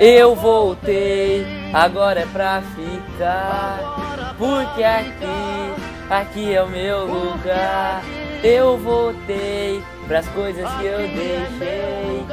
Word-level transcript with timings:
Eu 0.00 0.36
voltei, 0.36 1.44
agora 1.72 2.20
é 2.20 2.26
pra 2.26 2.62
ficar. 2.62 4.34
Porque 4.38 4.84
aqui, 4.84 5.74
aqui 6.08 6.54
é 6.54 6.62
o 6.62 6.68
meu 6.68 7.04
lugar. 7.04 8.00
Eu 8.44 8.78
voltei 8.78 9.82
pras 10.06 10.28
coisas 10.28 10.70
que 10.74 10.84
eu 10.84 10.98
deixei. 10.98 12.24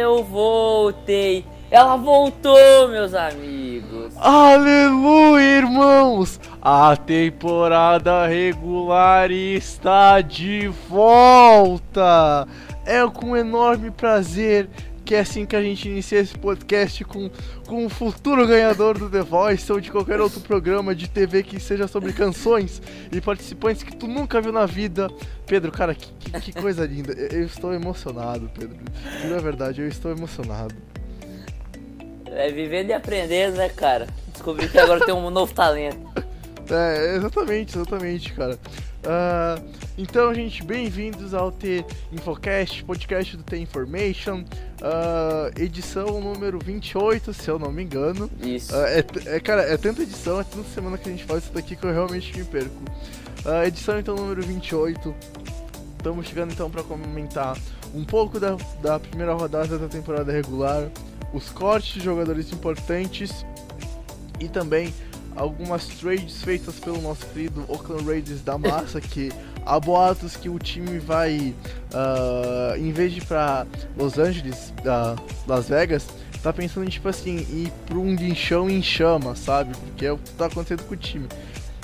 Eu 0.00 0.22
voltei. 0.22 1.44
Ela 1.72 1.96
voltou, 1.96 2.88
meus 2.88 3.12
amigos. 3.14 4.12
Aleluia, 4.16 5.58
irmãos! 5.58 6.38
A 6.62 6.96
temporada 6.96 8.28
regular 8.28 9.32
está 9.32 10.20
de 10.20 10.68
volta! 10.88 12.46
É 12.84 13.04
com 13.08 13.36
enorme 13.36 13.90
prazer 13.90 14.68
que 15.06 15.14
é 15.14 15.20
assim 15.20 15.46
que 15.46 15.54
a 15.54 15.62
gente 15.62 15.88
inicia 15.88 16.18
esse 16.18 16.36
podcast 16.36 17.04
com, 17.04 17.30
com 17.64 17.86
o 17.86 17.88
futuro 17.88 18.44
ganhador 18.44 18.98
do 18.98 19.08
The 19.08 19.22
Voice 19.22 19.70
ou 19.70 19.80
de 19.80 19.88
qualquer 19.88 20.20
outro 20.20 20.40
programa 20.40 20.96
de 20.96 21.08
TV 21.08 21.44
que 21.44 21.60
seja 21.60 21.86
sobre 21.86 22.12
canções 22.12 22.82
e 23.12 23.20
participantes 23.20 23.84
que 23.84 23.94
tu 23.94 24.08
nunca 24.08 24.40
viu 24.40 24.50
na 24.50 24.66
vida. 24.66 25.08
Pedro, 25.46 25.70
cara, 25.70 25.94
que, 25.94 26.12
que, 26.12 26.40
que 26.40 26.52
coisa 26.60 26.84
linda. 26.84 27.12
Eu, 27.12 27.40
eu 27.40 27.46
estou 27.46 27.72
emocionado, 27.72 28.50
Pedro. 28.52 28.76
Na 29.30 29.38
verdade, 29.38 29.80
eu 29.80 29.86
estou 29.86 30.10
emocionado. 30.10 30.74
É 32.26 32.50
vivendo 32.50 32.90
e 32.90 32.92
aprendendo, 32.92 33.58
né, 33.58 33.68
cara? 33.68 34.08
Descobri 34.32 34.68
que 34.68 34.76
agora 34.76 35.06
tem 35.06 35.14
um 35.14 35.30
novo 35.30 35.54
talento. 35.54 36.04
É, 36.68 37.14
exatamente, 37.14 37.76
exatamente, 37.76 38.32
cara. 38.32 38.58
Uh, 39.06 39.64
então, 39.96 40.34
gente, 40.34 40.64
bem-vindos 40.64 41.32
ao 41.32 41.52
T 41.52 41.84
Infocast, 42.12 42.82
podcast 42.82 43.36
do 43.36 43.44
T 43.44 43.56
Information, 43.56 44.40
uh, 44.82 45.62
edição 45.62 46.20
número 46.20 46.58
28, 46.58 47.32
se 47.32 47.48
eu 47.48 47.56
não 47.56 47.70
me 47.70 47.84
engano. 47.84 48.28
Isso. 48.42 48.74
Uh, 48.74 48.84
é, 48.84 49.04
é, 49.26 49.40
cara, 49.40 49.62
é 49.62 49.76
tanta 49.76 50.02
edição, 50.02 50.40
é 50.40 50.44
tanta 50.44 50.68
semana 50.70 50.98
que 50.98 51.08
a 51.08 51.12
gente 51.12 51.24
faz 51.24 51.44
isso 51.44 51.52
daqui 51.52 51.76
que 51.76 51.84
eu 51.84 51.92
realmente 51.92 52.36
me 52.36 52.44
perco. 52.44 52.74
edição 53.64 53.96
então 53.96 54.16
número 54.16 54.42
28. 54.42 55.14
Estamos 55.96 56.26
chegando 56.26 56.52
então 56.52 56.68
para 56.68 56.82
comentar 56.82 57.56
um 57.94 58.04
pouco 58.04 58.40
da, 58.40 58.56
da 58.82 58.98
primeira 58.98 59.34
rodada 59.34 59.78
da 59.78 59.86
temporada 59.86 60.32
regular, 60.32 60.90
os 61.32 61.48
cortes 61.50 61.94
de 61.94 62.00
jogadores 62.00 62.52
importantes 62.52 63.46
e 64.40 64.48
também 64.48 64.92
algumas 65.36 65.86
trades 65.86 66.42
feitas 66.42 66.76
pelo 66.76 67.00
nosso 67.00 67.26
querido 67.26 67.64
Oakland 67.68 68.04
Raiders 68.04 68.42
da 68.42 68.56
massa, 68.56 69.00
que 69.00 69.30
há 69.64 69.78
boatos 69.78 70.36
que 70.36 70.48
o 70.48 70.58
time 70.58 70.98
vai, 70.98 71.54
uh, 71.92 72.76
em 72.76 72.90
vez 72.92 73.12
de 73.12 73.18
ir 73.18 73.24
pra 73.24 73.66
Los 73.96 74.18
Angeles, 74.18 74.72
uh, 74.80 75.20
Las 75.46 75.68
Vegas, 75.68 76.06
tá 76.42 76.52
pensando 76.52 76.86
em, 76.86 76.88
tipo 76.88 77.08
assim, 77.08 77.38
ir 77.38 77.72
pra 77.86 77.98
um 77.98 78.16
guinchão 78.16 78.70
em 78.70 78.82
chama, 78.82 79.34
sabe? 79.34 79.76
Porque 79.76 80.06
é 80.06 80.12
o 80.12 80.18
que 80.18 80.30
tá 80.32 80.46
acontecendo 80.46 80.84
com 80.84 80.94
o 80.94 80.96
time. 80.96 81.28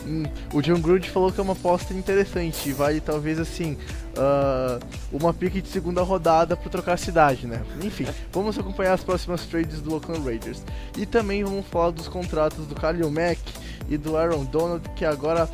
Hum, 0.06 0.24
o 0.52 0.60
John 0.60 0.80
Gruden 0.80 1.08
falou 1.08 1.30
que 1.30 1.38
é 1.38 1.42
uma 1.42 1.52
aposta 1.52 1.94
interessante, 1.94 2.72
vale 2.72 3.00
talvez 3.00 3.38
assim 3.38 3.76
uh, 4.16 4.84
uma 5.12 5.32
pique 5.32 5.60
de 5.60 5.68
segunda 5.68 6.02
rodada 6.02 6.56
para 6.56 6.70
trocar 6.70 6.94
a 6.94 6.96
cidade, 6.96 7.46
né? 7.46 7.62
Enfim, 7.82 8.06
vamos 8.32 8.58
acompanhar 8.58 8.94
as 8.94 9.04
próximas 9.04 9.46
trades 9.46 9.80
do 9.80 9.94
Oakland 9.94 10.24
Raiders 10.24 10.62
e 10.98 11.06
também 11.06 11.44
vamos 11.44 11.66
falar 11.66 11.90
dos 11.90 12.08
contratos 12.08 12.66
do 12.66 12.74
Khalil 12.74 13.10
Mack 13.10 13.40
e 13.88 13.96
do 13.96 14.16
Aaron 14.16 14.44
Donald 14.44 14.88
que 14.90 15.04
agora, 15.04 15.48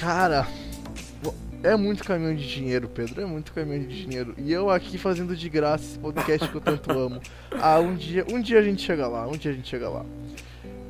cara, 0.00 0.48
é 1.62 1.76
muito 1.76 2.04
caminhão 2.04 2.34
de 2.34 2.46
dinheiro, 2.46 2.88
Pedro, 2.88 3.22
é 3.22 3.24
muito 3.24 3.52
caminhão 3.52 3.86
de 3.86 4.02
dinheiro 4.02 4.34
e 4.36 4.52
eu 4.52 4.68
aqui 4.68 4.98
fazendo 4.98 5.36
de 5.36 5.48
graça 5.48 5.84
esse 5.84 5.98
podcast 5.98 6.48
que 6.48 6.54
eu 6.54 6.60
tanto 6.60 6.90
amo. 6.90 7.20
Ah, 7.52 7.78
um 7.78 7.94
dia, 7.94 8.26
um 8.30 8.40
dia 8.40 8.58
a 8.58 8.62
gente 8.62 8.82
chega 8.82 9.06
lá, 9.06 9.26
um 9.26 9.36
dia 9.36 9.52
a 9.52 9.54
gente 9.54 9.68
chega 9.68 9.88
lá. 9.88 10.04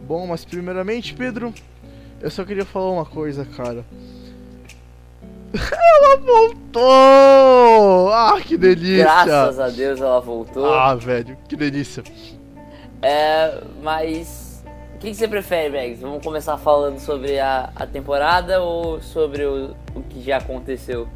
Bom, 0.07 0.27
mas 0.27 0.45
primeiramente, 0.45 1.15
Pedro, 1.15 1.55
eu 2.25 2.31
só 2.31 2.43
queria 2.43 2.65
falar 2.65 2.91
uma 2.91 3.05
coisa, 3.05 3.45
cara. 3.45 3.85
ela 5.53 6.17
voltou! 6.17 8.09
Ah, 8.11 8.41
que 8.43 8.57
delícia! 8.57 9.05
Graças 9.05 9.61
a 9.61 9.69
Deus 9.69 10.01
ela 10.01 10.21
voltou. 10.23 10.73
Ah, 10.73 10.95
velho, 10.95 11.37
que 11.47 11.55
delícia. 11.55 12.03
É, 13.03 13.61
mas. 13.83 14.65
O 14.95 14.99
que, 14.99 15.11
que 15.11 15.15
você 15.15 15.29
prefere, 15.29 15.69
Megs? 15.69 16.01
Vamos 16.01 16.25
começar 16.25 16.57
falando 16.57 16.99
sobre 16.99 17.39
a, 17.39 17.71
a 17.77 17.87
temporada 17.87 18.63
ou 18.63 19.03
sobre 19.03 19.45
o, 19.45 19.77
o 19.95 20.03
que 20.03 20.23
já 20.23 20.39
aconteceu? 20.39 21.07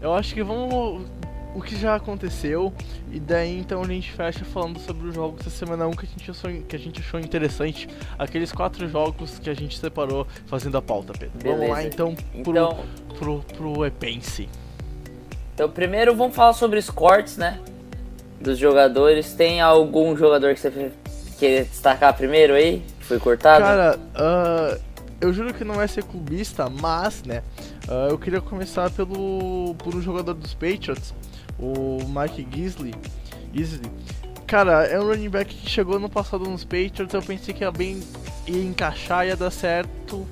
Eu 0.00 0.14
acho 0.14 0.32
que 0.32 0.44
vamos 0.44 1.02
o 1.56 1.62
que 1.62 1.74
já 1.74 1.94
aconteceu 1.94 2.70
e 3.10 3.18
daí 3.18 3.58
então 3.58 3.82
a 3.82 3.86
gente 3.86 4.12
fecha 4.12 4.44
falando 4.44 4.78
sobre 4.78 5.08
os 5.08 5.14
jogos 5.14 5.42
da 5.42 5.50
semana 5.50 5.86
1 5.86 5.90
que 5.92 6.04
a 6.04 6.08
gente 6.08 6.30
achou, 6.30 6.50
que 6.68 6.76
a 6.76 6.78
gente 6.78 7.00
achou 7.00 7.18
interessante, 7.18 7.88
aqueles 8.18 8.52
quatro 8.52 8.86
jogos 8.86 9.38
que 9.38 9.48
a 9.48 9.54
gente 9.54 9.78
separou 9.78 10.26
fazendo 10.46 10.76
a 10.76 10.82
pauta, 10.82 11.14
Pedro. 11.18 11.38
Beleza. 11.38 11.60
Vamos 11.60 11.72
lá 11.72 11.82
então 11.82 12.14
pro, 12.14 12.50
então, 12.50 12.78
pro, 13.18 13.38
pro, 13.40 13.56
pro 13.56 13.86
Epense. 13.86 14.50
Então 15.54 15.70
primeiro 15.70 16.14
vamos 16.14 16.36
falar 16.36 16.52
sobre 16.52 16.78
os 16.78 16.90
cortes, 16.90 17.38
né? 17.38 17.58
Dos 18.38 18.58
jogadores. 18.58 19.32
Tem 19.32 19.62
algum 19.62 20.14
jogador 20.14 20.52
que 20.52 20.60
você 20.60 20.92
quer 21.38 21.64
destacar 21.64 22.14
primeiro 22.14 22.52
aí? 22.52 22.82
Que 22.98 23.06
foi 23.06 23.18
cortado? 23.18 23.64
Cara, 23.64 23.98
uh, 23.98 24.78
eu 25.22 25.32
juro 25.32 25.54
que 25.54 25.64
não 25.64 25.80
é 25.80 25.86
ser 25.86 26.04
clubista, 26.04 26.68
mas, 26.68 27.22
né? 27.22 27.42
Uh, 27.88 28.10
eu 28.10 28.18
queria 28.18 28.42
começar 28.42 28.90
pelo 28.90 29.74
por 29.78 29.94
um 29.94 30.02
jogador 30.02 30.34
dos 30.34 30.52
Patriots 30.52 31.14
o 31.58 31.98
Mike 32.06 32.46
Gisley. 32.52 32.94
Gisley. 33.52 33.90
Cara, 34.46 34.84
é 34.84 35.00
um 35.00 35.06
running 35.06 35.28
back 35.28 35.52
que 35.52 35.68
chegou 35.68 35.98
no 35.98 36.08
passado 36.08 36.44
nos 36.44 36.64
Patriots, 36.64 37.12
eu 37.12 37.22
pensei 37.22 37.52
que 37.52 37.64
ia 37.64 37.72
bem 37.72 38.00
ia 38.46 38.62
encaixar, 38.62 39.26
ia 39.26 39.36
dar 39.36 39.50
certo. 39.50 40.26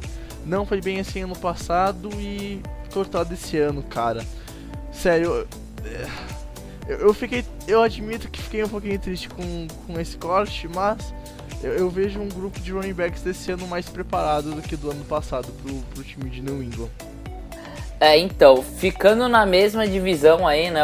Não 0.46 0.64
foi 0.64 0.80
bem 0.80 1.00
assim 1.00 1.22
ano 1.22 1.36
passado 1.36 2.10
e 2.20 2.62
cortado 2.92 3.34
esse 3.34 3.58
ano, 3.58 3.82
cara. 3.82 4.24
Sério, 4.92 5.46
eu, 6.86 6.98
eu 6.98 7.14
fiquei. 7.14 7.44
Eu 7.66 7.82
admito 7.82 8.30
que 8.30 8.40
fiquei 8.40 8.62
um 8.62 8.68
pouquinho 8.68 8.98
triste 8.98 9.28
com, 9.28 9.66
com 9.86 9.98
esse 9.98 10.16
corte, 10.16 10.68
mas 10.68 11.14
eu, 11.62 11.72
eu, 11.72 11.90
vejo 11.90 12.20
um 12.20 12.28
grupo 12.28 12.60
de 12.60 12.72
running 12.72 12.92
backs 12.92 13.22
desse 13.22 13.50
ano 13.50 13.66
mais 13.66 13.88
preparado 13.88 14.54
do 14.54 14.62
que 14.62 14.76
do 14.76 14.90
ano 14.90 15.04
passado 15.04 15.50
pro, 15.62 15.74
pro 15.74 16.04
time 16.04 16.28
de 16.30 16.42
New 16.42 16.62
England. 16.62 16.90
É, 17.98 18.18
então, 18.18 18.62
ficando 18.62 19.28
na 19.28 19.46
mesma 19.46 19.88
divisão 19.88 20.46
aí, 20.46 20.70
né? 20.70 20.82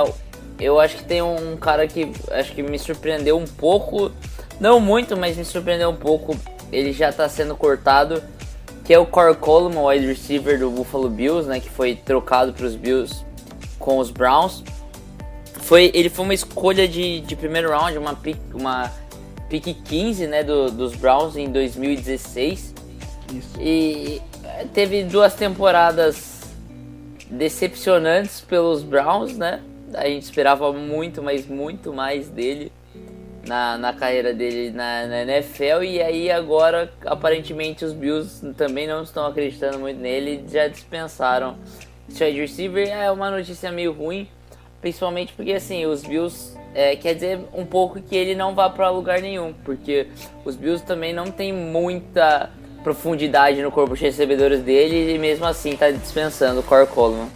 Eu 0.61 0.79
acho 0.79 0.97
que 0.97 1.05
tem 1.05 1.23
um 1.23 1.57
cara 1.57 1.87
que 1.89 2.13
acho 2.31 2.53
que 2.53 2.63
me 2.63 2.79
surpreendeu 2.79 3.39
um 3.39 3.47
pouco, 3.47 4.13
não 4.61 4.79
muito, 4.79 5.17
mas 5.17 5.37
me 5.37 5.45
surpreendeu 5.45 5.89
um 5.89 5.97
pouco. 5.97 6.37
Ele 6.71 6.93
já 6.93 7.09
está 7.09 7.29
sendo 7.29 7.57
cortado, 7.57 8.23
que 8.85 8.93
é 8.93 8.99
o 8.99 9.07
Corey 9.07 9.35
Coleman, 9.35 9.83
wide 9.87 10.07
receiver 10.07 10.59
do 10.59 10.71
Buffalo 10.71 11.09
Bills, 11.09 11.49
né, 11.49 11.61
que 11.61 11.71
foi 11.71 11.97
trocado 11.97 12.53
para 12.53 12.67
os 12.67 12.77
Bills 12.77 13.25
com 13.79 13.99
os 13.99 14.11
Browns. 14.11 14.63
Foi, 15.63 15.91
ele 15.95 16.11
foi 16.11 16.25
uma 16.25 16.35
escolha 16.35 16.87
de, 16.87 17.21
de 17.21 17.35
primeiro 17.35 17.71
round, 17.71 17.97
uma 17.97 18.15
pick, 18.15 18.39
uma 18.53 18.93
pick 19.49 19.75
15, 19.83 20.27
né, 20.27 20.45
do, 20.45 20.71
dos 20.71 20.95
Browns 20.95 21.37
em 21.37 21.51
2016. 21.51 22.75
Isso. 23.33 23.61
E 23.61 24.21
teve 24.75 25.05
duas 25.05 25.35
temporadas 25.35 26.41
decepcionantes 27.31 28.41
pelos 28.41 28.83
Browns, 28.83 29.37
né? 29.37 29.61
A 29.95 30.07
gente 30.07 30.23
esperava 30.23 30.73
muito, 30.73 31.23
mas 31.23 31.47
muito 31.47 31.93
mais 31.93 32.29
dele 32.29 32.73
na, 33.47 33.79
na 33.79 33.93
carreira 33.93 34.33
dele 34.33 34.71
na, 34.71 35.07
na 35.07 35.23
NFL. 35.23 35.83
E 35.83 36.03
aí 36.03 36.31
agora, 36.31 36.93
aparentemente, 37.05 37.85
os 37.85 37.93
Bills 37.93 38.47
também 38.55 38.87
não 38.87 39.03
estão 39.03 39.27
acreditando 39.27 39.79
muito 39.79 40.01
nele, 40.01 40.45
já 40.49 40.69
dispensaram 40.69 41.57
esse 42.09 42.23
wide 42.25 42.41
receiver. 42.41 42.89
É 42.89 43.11
uma 43.11 43.31
notícia 43.31 43.71
meio 43.71 43.93
ruim, 43.93 44.29
principalmente 44.81 45.33
porque 45.33 45.53
assim, 45.53 45.87
os 45.87 46.03
Bills 46.03 46.57
é, 46.75 46.97
quer 46.97 47.15
dizer 47.15 47.41
um 47.53 47.65
pouco 47.65 48.01
que 48.01 48.17
ele 48.17 48.35
não 48.35 48.55
vá 48.55 48.71
para 48.71 48.91
lugar 48.91 49.21
nenhum, 49.21 49.53
porque 49.65 50.07
os 50.45 50.57
Bills 50.57 50.85
também 50.85 51.13
não 51.13 51.31
tem 51.31 51.53
muita 51.53 52.51
profundidade 52.83 53.61
no 53.63 53.71
corpo 53.71 53.95
de 53.95 54.03
recebedores 54.03 54.63
dele 54.63 55.15
e 55.15 55.19
mesmo 55.19 55.45
assim 55.45 55.71
está 55.71 55.91
dispensando 55.91 56.61
o 56.61 56.63
Core 56.63 56.87
Coleman. 56.87 57.29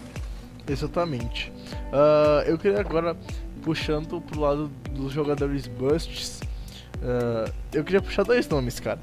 Exatamente. 0.66 1.53
Uh, 1.92 2.42
eu 2.46 2.58
queria 2.58 2.80
agora, 2.80 3.16
puxando 3.62 4.20
pro 4.20 4.40
lado 4.40 4.70
dos 4.90 5.12
jogadores 5.12 5.66
busts, 5.66 6.40
uh, 6.96 7.50
eu 7.72 7.84
queria 7.84 8.02
puxar 8.02 8.24
dois 8.24 8.48
nomes, 8.48 8.80
cara. 8.80 8.98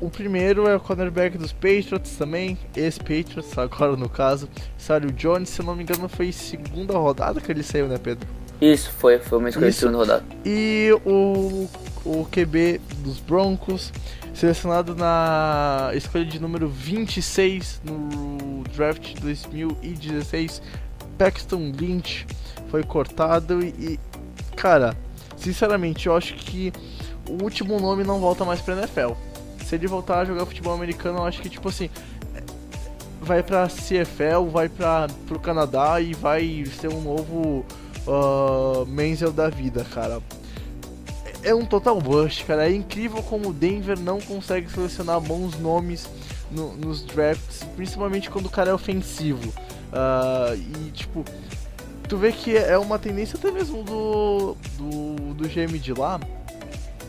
O 0.00 0.10
primeiro 0.10 0.68
é 0.68 0.76
o 0.76 0.80
cornerback 0.80 1.38
dos 1.38 1.52
Patriots 1.52 2.16
também, 2.16 2.58
ex-Patriots, 2.76 3.56
agora 3.56 3.96
no 3.96 4.08
caso, 4.08 4.48
Sário 4.76 5.10
Jones, 5.12 5.48
se 5.48 5.60
eu 5.60 5.66
não 5.66 5.74
me 5.74 5.82
engano 5.82 6.08
foi 6.08 6.30
segunda 6.32 6.96
rodada 6.98 7.40
que 7.40 7.50
ele 7.50 7.62
saiu, 7.62 7.88
né, 7.88 7.96
Pedro? 7.96 8.28
Isso, 8.60 8.90
foi, 8.90 9.18
foi 9.18 9.38
uma 9.38 9.48
escolha 9.48 9.70
de 9.70 9.76
segunda 9.76 9.98
rodada. 9.98 10.24
E 10.44 10.90
o, 11.04 11.68
o 12.04 12.26
QB 12.26 12.80
dos 12.98 13.18
Broncos, 13.20 13.92
selecionado 14.34 14.94
na 14.94 15.90
escolha 15.94 16.24
de 16.24 16.40
número 16.40 16.68
26 16.68 17.82
no 17.84 18.64
draft 18.74 19.18
2016, 19.20 20.60
Paxton 21.18 21.72
Lynch 21.78 22.26
foi 22.70 22.82
cortado 22.82 23.62
e, 23.62 23.98
cara, 24.56 24.96
sinceramente, 25.36 26.06
eu 26.06 26.16
acho 26.16 26.34
que 26.34 26.72
o 27.28 27.42
último 27.42 27.78
nome 27.80 28.04
não 28.04 28.20
volta 28.20 28.44
mais 28.44 28.60
pra 28.60 28.76
NFL. 28.76 29.12
Se 29.64 29.76
ele 29.76 29.86
voltar 29.86 30.20
a 30.20 30.24
jogar 30.24 30.44
futebol 30.46 30.74
americano, 30.74 31.18
eu 31.18 31.24
acho 31.24 31.40
que, 31.40 31.48
tipo 31.48 31.68
assim, 31.68 31.88
vai 33.20 33.42
pra 33.42 33.66
CFL, 33.66 34.48
vai 34.50 34.68
pra, 34.68 35.06
pro 35.26 35.38
Canadá 35.38 36.00
e 36.00 36.14
vai 36.14 36.64
ser 36.80 36.88
um 36.88 37.00
novo 37.00 37.64
uh, 38.06 38.86
Menzel 38.86 39.32
da 39.32 39.48
vida, 39.48 39.84
cara. 39.84 40.20
É 41.42 41.54
um 41.54 41.64
total 41.64 42.00
bust, 42.00 42.44
cara. 42.44 42.68
É 42.68 42.74
incrível 42.74 43.22
como 43.22 43.50
o 43.50 43.52
Denver 43.52 43.98
não 43.98 44.20
consegue 44.20 44.70
selecionar 44.70 45.20
bons 45.20 45.58
nomes 45.58 46.08
no, 46.54 46.74
nos 46.74 47.02
drafts, 47.02 47.64
principalmente 47.76 48.30
quando 48.30 48.46
o 48.46 48.50
cara 48.50 48.70
é 48.70 48.74
ofensivo. 48.74 49.52
Uh, 49.94 50.56
e, 50.56 50.90
tipo, 50.90 51.24
tu 52.08 52.16
vê 52.16 52.32
que 52.32 52.56
é 52.56 52.76
uma 52.78 52.98
tendência 52.98 53.38
até 53.38 53.50
mesmo 53.50 53.82
do, 53.82 54.56
do, 54.78 55.34
do 55.34 55.48
GM 55.48 55.78
de 55.78 55.92
lá, 55.92 56.20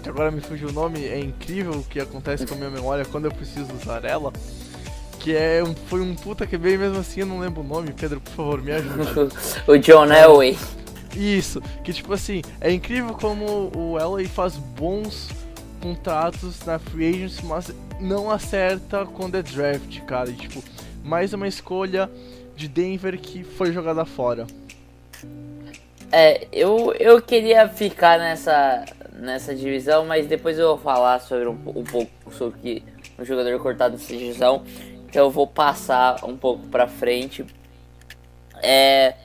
que 0.03 0.09
agora 0.09 0.29
me 0.29 0.41
fugiu 0.41 0.69
o 0.69 0.71
nome, 0.71 1.03
é 1.03 1.19
incrível 1.19 1.73
o 1.73 1.83
que 1.83 1.99
acontece 1.99 2.45
com 2.45 2.53
a 2.53 2.57
minha 2.57 2.69
memória 2.69 3.05
quando 3.05 3.25
eu 3.25 3.31
preciso 3.31 3.73
usar 3.73 4.03
ela. 4.05 4.31
Que 5.19 5.35
é 5.35 5.63
foi 5.87 6.01
um 6.01 6.13
puta 6.13 6.45
que 6.45 6.55
veio 6.55 6.77
mesmo 6.77 6.99
assim, 6.99 7.21
eu 7.21 7.25
não 7.25 7.39
lembro 7.39 7.61
o 7.61 7.63
nome, 7.63 7.91
Pedro, 7.91 8.21
por 8.21 8.31
favor, 8.31 8.61
me 8.61 8.71
ajuda. 8.71 9.29
o 9.67 9.77
John 9.77 10.05
Elway. 10.05 10.57
Isso, 11.15 11.61
que 11.83 11.93
tipo 11.93 12.13
assim, 12.13 12.41
é 12.59 12.71
incrível 12.71 13.13
como 13.13 13.71
o 13.75 13.97
Elway 13.97 14.27
faz 14.27 14.55
bons 14.55 15.29
contratos 15.81 16.59
na 16.65 16.77
free 16.77 17.09
agency, 17.09 17.45
mas 17.45 17.71
não 17.99 18.29
acerta 18.29 19.05
quando 19.05 19.35
é 19.35 19.41
draft, 19.41 20.01
cara. 20.01 20.29
E, 20.29 20.33
tipo, 20.33 20.63
mais 21.03 21.33
uma 21.33 21.47
escolha 21.47 22.09
de 22.55 22.67
Denver 22.67 23.19
que 23.19 23.43
foi 23.43 23.71
jogada 23.71 24.05
fora. 24.05 24.47
É, 26.11 26.47
eu, 26.51 26.93
eu 26.93 27.21
queria 27.21 27.67
ficar 27.67 28.17
nessa, 28.17 28.85
nessa 29.13 29.53
divisão, 29.53 30.05
mas 30.05 30.27
depois 30.27 30.57
eu 30.57 30.69
vou 30.69 30.77
falar 30.77 31.19
sobre 31.19 31.47
um, 31.47 31.57
um 31.65 31.83
pouco 31.83 32.11
sobre 32.31 32.59
que 32.59 32.83
um 33.19 33.25
jogador 33.25 33.59
cortado 33.59 33.93
nessa 33.93 34.15
divisão. 34.15 34.63
Então 35.09 35.25
eu 35.25 35.31
vou 35.31 35.47
passar 35.47 36.23
um 36.23 36.37
pouco 36.37 36.67
pra 36.67 36.87
frente. 36.87 37.45
É 38.61 39.15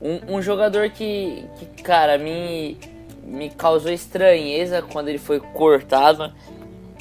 um, 0.00 0.36
um 0.36 0.42
jogador 0.42 0.90
que, 0.90 1.44
que, 1.58 1.82
cara, 1.82 2.18
me, 2.18 2.78
me 3.24 3.50
causou 3.50 3.90
estranheza 3.90 4.82
quando 4.82 5.08
ele 5.08 5.18
foi 5.18 5.40
cortado. 5.40 6.32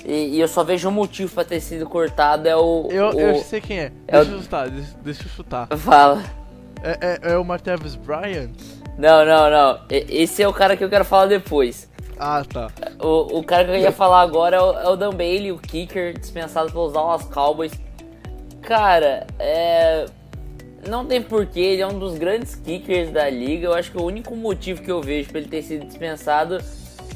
E, 0.06 0.36
e 0.36 0.40
eu 0.40 0.48
só 0.48 0.64
vejo 0.64 0.88
um 0.90 0.92
motivo 0.92 1.34
pra 1.34 1.44
ter 1.44 1.60
sido 1.60 1.86
cortado 1.86 2.48
é 2.48 2.56
o. 2.56 2.88
Eu, 2.90 3.10
o, 3.10 3.20
eu 3.20 3.36
sei 3.44 3.62
quem 3.62 3.80
é. 3.80 3.92
é 4.08 4.18
deixa, 4.18 4.32
o... 4.32 4.36
eu 4.36 4.42
chutar, 4.42 4.70
deixa, 4.70 4.98
deixa 5.04 5.24
eu 5.24 5.30
chutar. 5.30 5.68
Fala. 5.78 6.24
É, 6.84 7.20
é, 7.24 7.34
é 7.34 7.38
o 7.38 7.44
Martavis 7.44 7.96
Bryant? 7.96 8.52
Não, 8.98 9.26
não, 9.26 9.50
não. 9.50 9.80
Esse 9.90 10.42
é 10.42 10.48
o 10.48 10.54
cara 10.54 10.78
que 10.78 10.84
eu 10.84 10.90
quero 10.90 11.06
falar 11.06 11.26
depois. 11.26 11.90
Ah, 12.20 12.44
tá. 12.44 12.72
O, 13.00 13.40
o 13.40 13.44
cara 13.44 13.66
que 13.66 13.72
eu 13.72 13.76
ia 13.76 13.92
falar 13.92 14.22
agora 14.22 14.58
é 14.58 14.62
o, 14.62 14.80
é 14.80 14.90
o 14.90 14.96
Dan 14.96 15.12
Bailey, 15.12 15.52
o 15.52 15.60
kicker, 15.60 16.18
dispensado 16.18 16.72
pelos 16.72 16.94
Dallas 16.94 17.24
Cowboys. 17.26 17.72
Cara, 18.62 19.28
é. 19.40 20.06
Não 20.88 21.06
tem 21.06 21.22
porquê, 21.22 21.60
ele 21.60 21.82
é 21.82 21.88
um 21.88 22.00
dos 22.00 22.18
grandes 22.18 22.56
kickers 22.56 23.12
da 23.12 23.30
liga. 23.30 23.68
Eu 23.68 23.74
acho 23.74 23.92
que 23.92 23.98
o 23.98 24.04
único 24.04 24.36
motivo 24.36 24.82
que 24.82 24.92
eu 24.92 25.02
vejo 25.02 25.30
para 25.30 25.40
ele 25.40 25.50
ter 25.50 25.62
sido 25.62 25.86
dispensado 25.86 26.60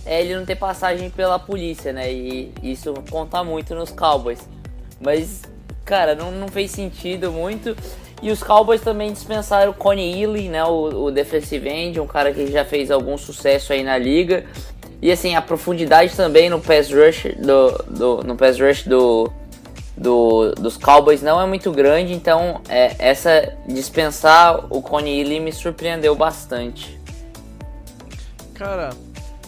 é 0.06 0.22
ele 0.22 0.36
não 0.36 0.46
ter 0.46 0.56
passagem 0.56 1.10
pela 1.10 1.38
polícia, 1.38 1.94
né? 1.94 2.12
E 2.12 2.52
isso 2.64 2.94
conta 3.10 3.44
muito 3.44 3.76
nos 3.76 3.92
Cowboys. 3.92 4.48
Mas, 5.00 5.44
cara, 5.86 6.16
não, 6.16 6.32
não 6.32 6.48
fez 6.48 6.72
sentido 6.72 7.32
muito. 7.32 7.76
E 8.22 8.30
os 8.32 8.44
Cowboys 8.44 8.82
também 8.82 9.12
dispensaram 9.12 9.72
o 9.72 9.74
Connie 9.74 10.22
Ely, 10.22 10.50
né, 10.50 10.64
o, 10.64 11.06
o 11.06 11.12
defensive 11.12 11.68
end, 11.68 12.00
um 12.00 12.06
cara 12.06 12.32
que 12.32 12.52
já 12.52 12.64
fez 12.64 12.92
algum 12.92 13.18
sucesso 13.18 13.74
aí 13.74 13.84
na 13.84 13.98
liga. 13.98 14.46
E 15.02 15.12
assim, 15.12 15.36
a 15.36 15.42
profundidade 15.42 16.16
também 16.16 16.48
no 16.48 16.62
pass 16.62 16.92
rush 16.92 17.36
do, 17.40 17.72
do 17.90 18.24
no 18.24 18.36
pass 18.36 18.60
rush 18.60 18.84
do, 18.84 19.32
do, 19.98 20.52
dos 20.52 20.78
Cowboys 20.78 21.24
não 21.24 21.42
é 21.42 21.48
muito 21.48 21.72
grande, 21.72 22.14
então 22.14 22.62
é, 22.70 22.96
essa 23.00 23.54
dispensar 23.68 24.68
o 24.70 24.80
Connie 24.80 25.22
Ely 25.22 25.40
me 25.40 25.52
surpreendeu 25.52 26.16
bastante. 26.16 27.00
Cara, 28.54 28.92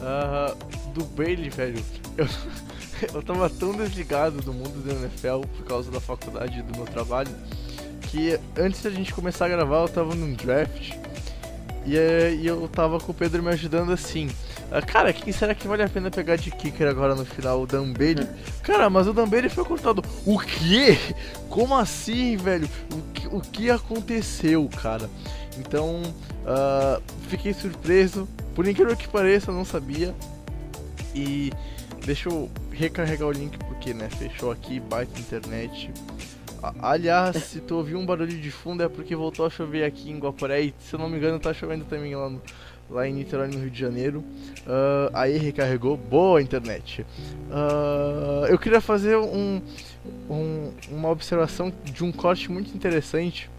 uh, 0.03 0.91
do 0.93 1.03
Bailey, 1.05 1.49
velho, 1.49 1.83
eu, 2.17 2.27
eu 3.15 3.23
tava 3.23 3.49
tão 3.49 3.73
desligado 3.73 4.41
do 4.41 4.53
mundo 4.53 4.83
do 4.83 4.91
NFL 4.91 5.47
por 5.57 5.65
causa 5.65 5.89
da 5.89 5.99
faculdade 5.99 6.59
e 6.59 6.61
do 6.61 6.77
meu 6.77 6.85
trabalho 6.85 7.31
que 8.13 8.39
antes 8.55 8.83
da 8.83 8.91
gente 8.91 9.11
começar 9.11 9.45
a 9.47 9.49
gravar 9.49 9.81
eu 9.81 9.89
tava 9.89 10.13
num 10.13 10.33
draft 10.33 10.91
e, 11.85 11.95
e 11.95 12.45
eu 12.45 12.67
tava 12.67 12.99
com 12.99 13.11
o 13.11 13.15
Pedro 13.15 13.41
me 13.41 13.49
ajudando 13.49 13.91
assim. 13.91 14.29
Ah, 14.71 14.81
cara, 14.81 15.11
quem 15.11 15.33
será 15.33 15.53
que 15.53 15.67
vale 15.67 15.83
a 15.83 15.89
pena 15.89 16.09
pegar 16.09 16.35
de 16.35 16.49
kicker 16.49 16.87
agora 16.87 17.13
no 17.13 17.25
final? 17.25 17.61
O 17.61 17.67
Dambele? 17.67 18.27
Cara, 18.63 18.89
mas 18.89 19.07
o 19.07 19.13
Dambele 19.13 19.49
foi 19.49 19.63
cortado. 19.63 20.03
O 20.25 20.39
quê? 20.39 20.97
Como 21.49 21.75
assim, 21.75 22.37
velho? 22.37 22.67
O 22.91 23.01
que, 23.13 23.27
o 23.27 23.41
que 23.41 23.69
aconteceu, 23.69 24.67
cara? 24.81 25.09
Então, 25.59 26.01
uh, 26.43 27.01
fiquei 27.27 27.53
surpreso. 27.53 28.27
Por 28.55 28.67
incrível 28.67 28.95
que 28.95 29.07
pareça, 29.07 29.51
eu 29.51 29.55
não 29.55 29.65
sabia. 29.65 30.13
E 31.15 31.51
deixa 32.05 32.29
eu 32.29 32.49
recarregar 32.71 33.27
o 33.27 33.31
link 33.31 33.57
porque, 33.59 33.93
né, 33.93 34.09
fechou 34.09 34.51
aqui, 34.51 34.79
baita 34.79 35.19
internet. 35.19 35.91
Aliás, 36.79 37.35
se 37.43 37.59
tu 37.59 37.75
ouviu 37.75 37.99
um 37.99 38.05
barulho 38.05 38.39
de 38.39 38.49
fundo 38.49 38.83
é 38.83 38.87
porque 38.87 39.15
voltou 39.15 39.45
a 39.45 39.49
chover 39.49 39.83
aqui 39.83 40.09
em 40.09 40.17
Guaporé 40.17 40.61
e, 40.61 40.73
se 40.79 40.93
eu 40.95 40.99
não 40.99 41.09
me 41.09 41.17
engano, 41.17 41.37
tá 41.37 41.53
chovendo 41.53 41.83
também 41.83 42.15
lá, 42.15 42.29
no, 42.29 42.41
lá 42.89 43.05
em 43.05 43.13
Niterói, 43.13 43.47
no 43.47 43.59
Rio 43.59 43.69
de 43.69 43.79
Janeiro. 43.79 44.19
Uh, 44.19 45.11
aí 45.13 45.37
recarregou, 45.37 45.97
boa 45.97 46.41
internet. 46.41 47.05
Uh, 47.49 48.45
eu 48.47 48.57
queria 48.57 48.79
fazer 48.79 49.17
um, 49.17 49.61
um, 50.29 50.71
uma 50.89 51.09
observação 51.09 51.71
de 51.83 52.01
um 52.01 52.13
corte 52.13 52.49
muito 52.49 52.73
interessante. 52.73 53.49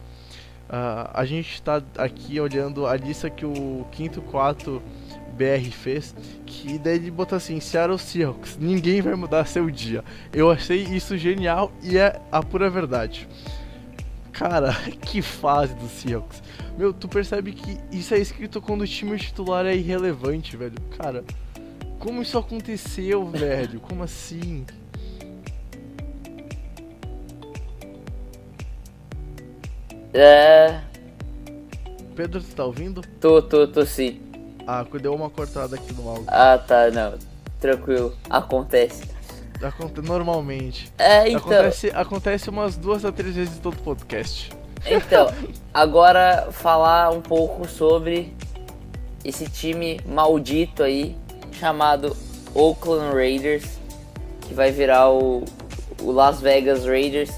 Uh, 0.69 1.11
a 1.13 1.25
gente 1.25 1.55
está 1.55 1.83
aqui 1.99 2.41
olhando 2.41 2.87
a 2.87 2.97
lista 2.97 3.29
que 3.29 3.45
o 3.45 3.87
quinto 3.93 4.23
quarto 4.23 4.83
BR 5.35 5.71
fez, 5.71 6.15
que 6.47 6.79
daí 6.79 6.97
ele 6.97 7.11
botou 7.11 7.37
assim, 7.37 7.61
Seattle 7.61 7.99
Seahawks, 7.99 8.57
ninguém 8.59 9.03
vai 9.03 9.15
mudar 9.15 9.45
seu 9.47 9.71
dia. 9.71 10.03
Eu 10.33 10.51
achei 10.51 10.83
isso 10.83 11.19
genial 11.19 11.71
e 11.83 11.99
é 11.99 12.21
a 12.33 12.43
pura 12.43 12.71
verdade. 12.71 13.29
Cara, 14.33 14.73
que 15.03 15.21
fase 15.21 15.75
do 15.75 15.89
Seahawks. 15.89 16.43
Meu, 16.79 16.93
tu 16.93 17.09
percebe 17.09 17.53
que 17.53 17.79
isso 17.93 18.15
é 18.15 18.19
escrito 18.19 18.61
quando 18.61 18.83
o 18.83 18.87
time 18.87 19.17
titular 19.19 19.67
é 19.67 19.77
irrelevante, 19.77 20.57
velho. 20.57 20.81
Cara, 20.97 21.25
como 21.99 22.23
isso 22.23 22.37
aconteceu, 22.39 23.27
velho? 23.29 23.81
Como 23.81 24.03
assim? 24.03 24.65
É. 30.15 30.81
Pedro, 32.15 32.41
tu 32.41 32.55
tá 32.55 32.65
ouvindo? 32.65 33.03
Tô, 33.21 33.43
tô, 33.43 33.67
tô 33.67 33.85
sim. 33.85 34.21
Ah, 34.67 34.87
deu 35.01 35.13
uma 35.13 35.29
cortada 35.29 35.75
aqui 35.75 35.93
no 35.93 36.09
áudio. 36.09 36.27
Ah, 36.29 36.57
tá, 36.57 36.91
não. 36.91 37.15
Tranquilo. 37.61 38.17
Acontece. 38.31 39.03
Acontece 39.61 40.07
normalmente. 40.07 40.93
É, 40.97 41.29
então. 41.29 41.41
Acontece, 41.41 41.91
acontece 41.91 42.51
umas 42.51 42.77
duas 42.77 43.05
a 43.05 43.11
três 43.11 43.35
vezes 43.35 43.57
em 43.57 43.61
todo 43.61 43.77
podcast. 43.83 44.51
Então, 44.87 45.33
agora 45.75 46.49
falar 46.53 47.11
um 47.11 47.21
pouco 47.21 47.67
sobre 47.67 48.33
esse 49.25 49.49
time 49.49 50.01
maldito 50.07 50.83
aí, 50.83 51.17
chamado 51.53 52.17
Oakland 52.55 53.15
Raiders, 53.15 53.79
que 54.43 54.55
vai 54.55 54.71
virar 54.71 55.11
o, 55.11 55.45
o 56.01 56.13
Las 56.13 56.41
Vegas 56.41 56.85
Raiders. 56.85 57.31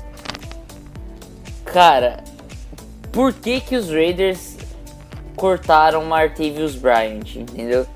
Cara, 1.64 2.22
por 3.16 3.32
que 3.32 3.62
que 3.62 3.74
os 3.74 3.88
Raiders 3.88 4.58
cortaram 5.34 6.04
Martavius 6.04 6.74
Bryant, 6.74 7.34
entendeu? 7.34 7.86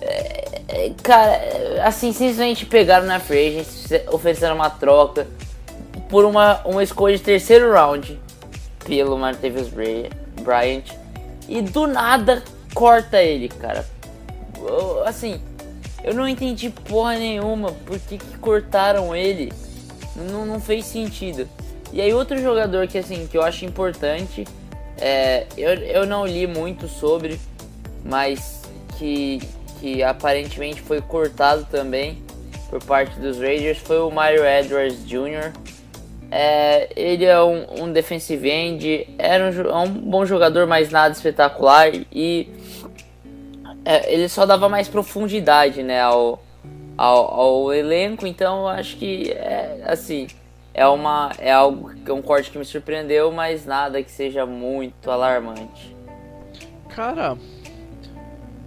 É, 0.00 0.62
é, 0.66 0.92
cara, 1.00 1.40
assim, 1.84 2.12
simplesmente 2.12 2.66
pegaram 2.66 3.06
na 3.06 3.18
agent, 3.18 3.68
ofereceram 4.10 4.56
uma 4.56 4.68
troca 4.68 5.28
por 6.08 6.24
uma, 6.24 6.60
uma 6.64 6.82
escolha 6.82 7.16
de 7.16 7.22
terceiro 7.22 7.72
round 7.72 8.20
pelo 8.84 9.16
Martavius 9.16 9.68
Bryant 9.68 10.86
e 11.48 11.62
do 11.62 11.86
nada 11.86 12.42
corta 12.74 13.22
ele, 13.22 13.48
cara. 13.48 13.86
Assim, 15.06 15.40
eu 16.02 16.12
não 16.12 16.26
entendi 16.26 16.68
porra 16.68 17.16
nenhuma 17.16 17.70
por 17.86 17.96
que, 18.00 18.18
que 18.18 18.38
cortaram 18.38 19.14
ele. 19.14 19.52
Não, 20.16 20.44
não 20.44 20.60
fez 20.60 20.84
sentido. 20.84 21.48
E 21.98 22.00
aí 22.00 22.14
outro 22.14 22.40
jogador 22.40 22.86
que 22.86 22.96
assim 22.96 23.26
que 23.26 23.36
eu 23.36 23.42
acho 23.42 23.64
importante 23.64 24.44
é, 25.00 25.48
eu, 25.56 25.70
eu 25.70 26.06
não 26.06 26.24
li 26.24 26.46
muito 26.46 26.86
sobre, 26.86 27.40
mas 28.04 28.62
que, 28.96 29.40
que 29.80 30.00
aparentemente 30.00 30.80
foi 30.80 31.00
cortado 31.00 31.66
também 31.68 32.22
por 32.70 32.80
parte 32.84 33.18
dos 33.18 33.40
Raiders 33.40 33.78
foi 33.78 33.98
o 33.98 34.12
Mario 34.12 34.46
Edwards 34.46 35.04
Jr. 35.08 35.52
É, 36.30 36.88
ele 36.94 37.24
é 37.24 37.42
um, 37.42 37.82
um 37.82 37.92
defensive 37.92 38.48
end, 38.48 39.08
era 39.18 39.50
um, 39.50 39.60
é 39.68 39.78
um 39.78 39.88
bom 39.88 40.24
jogador, 40.24 40.68
mas 40.68 40.90
nada 40.90 41.12
espetacular 41.12 41.90
e 42.12 42.48
é, 43.84 44.14
ele 44.14 44.28
só 44.28 44.46
dava 44.46 44.68
mais 44.68 44.86
profundidade 44.86 45.82
né, 45.82 46.00
ao, 46.00 46.40
ao, 46.96 47.40
ao 47.40 47.74
elenco, 47.74 48.24
então 48.24 48.68
acho 48.68 48.96
que 48.98 49.32
é 49.32 49.82
assim, 49.84 50.28
é 50.74 50.86
uma 50.86 51.32
é 51.38 51.52
algo 51.52 51.92
é 52.06 52.12
um 52.12 52.22
corte 52.22 52.50
que 52.50 52.58
me 52.58 52.64
surpreendeu, 52.64 53.30
mas 53.32 53.66
nada 53.66 54.02
que 54.02 54.10
seja 54.10 54.46
muito 54.46 55.10
alarmante. 55.10 55.96
Cara, 56.88 57.36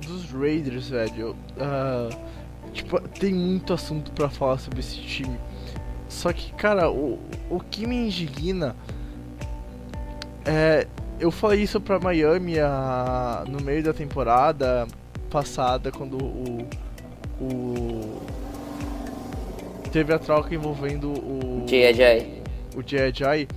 dos 0.06 0.32
Raiders, 0.32 0.90
velho, 0.90 1.36
uh, 1.58 2.16
tipo, 2.72 3.00
tem 3.02 3.34
muito 3.34 3.74
assunto 3.74 4.12
para 4.12 4.30
falar 4.30 4.58
sobre 4.58 4.80
esse 4.80 4.98
time. 4.98 5.38
Só 6.08 6.34
que, 6.34 6.52
cara, 6.54 6.92
o, 6.92 7.20
o 7.50 7.60
que 7.60 7.88
me 7.88 7.96
indigna 7.96 8.76
é. 10.46 10.88
Eu 11.20 11.30
falei 11.30 11.62
isso 11.62 11.80
pra 11.80 12.00
Miami 12.00 12.60
a, 12.60 13.44
no 13.48 13.62
meio 13.62 13.84
da 13.84 13.94
temporada 13.94 14.88
passada, 15.30 15.92
quando 15.92 16.18
o. 16.18 16.68
o 17.40 18.22
teve 19.92 20.14
a 20.14 20.20
troca 20.20 20.56
envolvendo 20.56 21.12
o. 21.12 21.66
J.J. 21.68 22.42
O 22.76 22.82
J.J. 22.82 23.48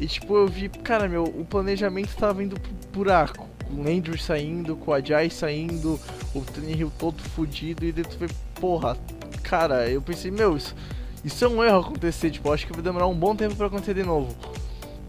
E 0.00 0.06
tipo, 0.06 0.36
eu 0.36 0.48
vi, 0.48 0.68
cara, 0.68 1.08
meu, 1.08 1.24
o 1.24 1.44
planejamento 1.44 2.16
tava 2.16 2.42
indo 2.42 2.58
pro 2.58 2.72
buraco. 2.92 3.48
Com 3.64 3.82
o 3.82 3.88
Andrew 3.88 4.18
saindo, 4.18 4.76
com 4.76 4.90
o 4.90 4.94
Ajay 4.94 5.30
saindo, 5.30 5.98
o 6.34 6.44
Hill 6.68 6.92
todo 6.98 7.22
fudido, 7.22 7.84
e 7.84 7.92
dentro 7.92 8.18
foi, 8.18 8.28
porra, 8.60 8.96
cara, 9.42 9.88
eu 9.88 10.02
pensei, 10.02 10.30
meu, 10.30 10.56
isso, 10.56 10.74
isso 11.24 11.44
é 11.44 11.48
um 11.48 11.64
erro 11.64 11.80
acontecer, 11.80 12.30
tipo, 12.30 12.52
acho 12.52 12.66
que 12.66 12.72
vai 12.72 12.82
demorar 12.82 13.06
um 13.06 13.14
bom 13.14 13.34
tempo 13.34 13.56
para 13.56 13.66
acontecer 13.66 13.94
de 13.94 14.02
novo. 14.02 14.36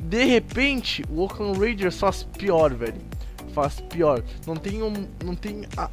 De 0.03 0.23
repente, 0.23 1.03
o 1.09 1.21
Oakland 1.21 1.59
Raiders 1.59 1.99
faz 1.99 2.23
pior, 2.23 2.73
velho. 2.73 3.01
Faz 3.53 3.81
pior. 3.81 4.23
Não 4.45 4.55
tem 4.55 4.83
um, 4.83 4.93
não 5.23 5.35
tem 5.35 5.63
a, 5.75 5.85
a, 5.85 5.89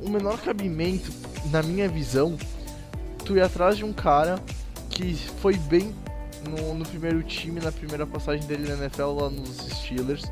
o 0.00 0.08
menor 0.08 0.38
cabimento, 0.40 1.12
na 1.50 1.62
minha 1.62 1.88
visão, 1.88 2.36
tu 3.24 3.36
ir 3.36 3.42
atrás 3.42 3.76
de 3.76 3.84
um 3.84 3.92
cara 3.92 4.38
que 4.88 5.14
foi 5.40 5.54
bem 5.56 5.94
no, 6.48 6.74
no 6.74 6.86
primeiro 6.86 7.22
time, 7.22 7.60
na 7.60 7.72
primeira 7.72 8.06
passagem 8.06 8.46
dele 8.46 8.68
na 8.68 8.84
NFL 8.84 9.12
lá 9.20 9.30
nos 9.30 9.56
Steelers. 9.56 10.24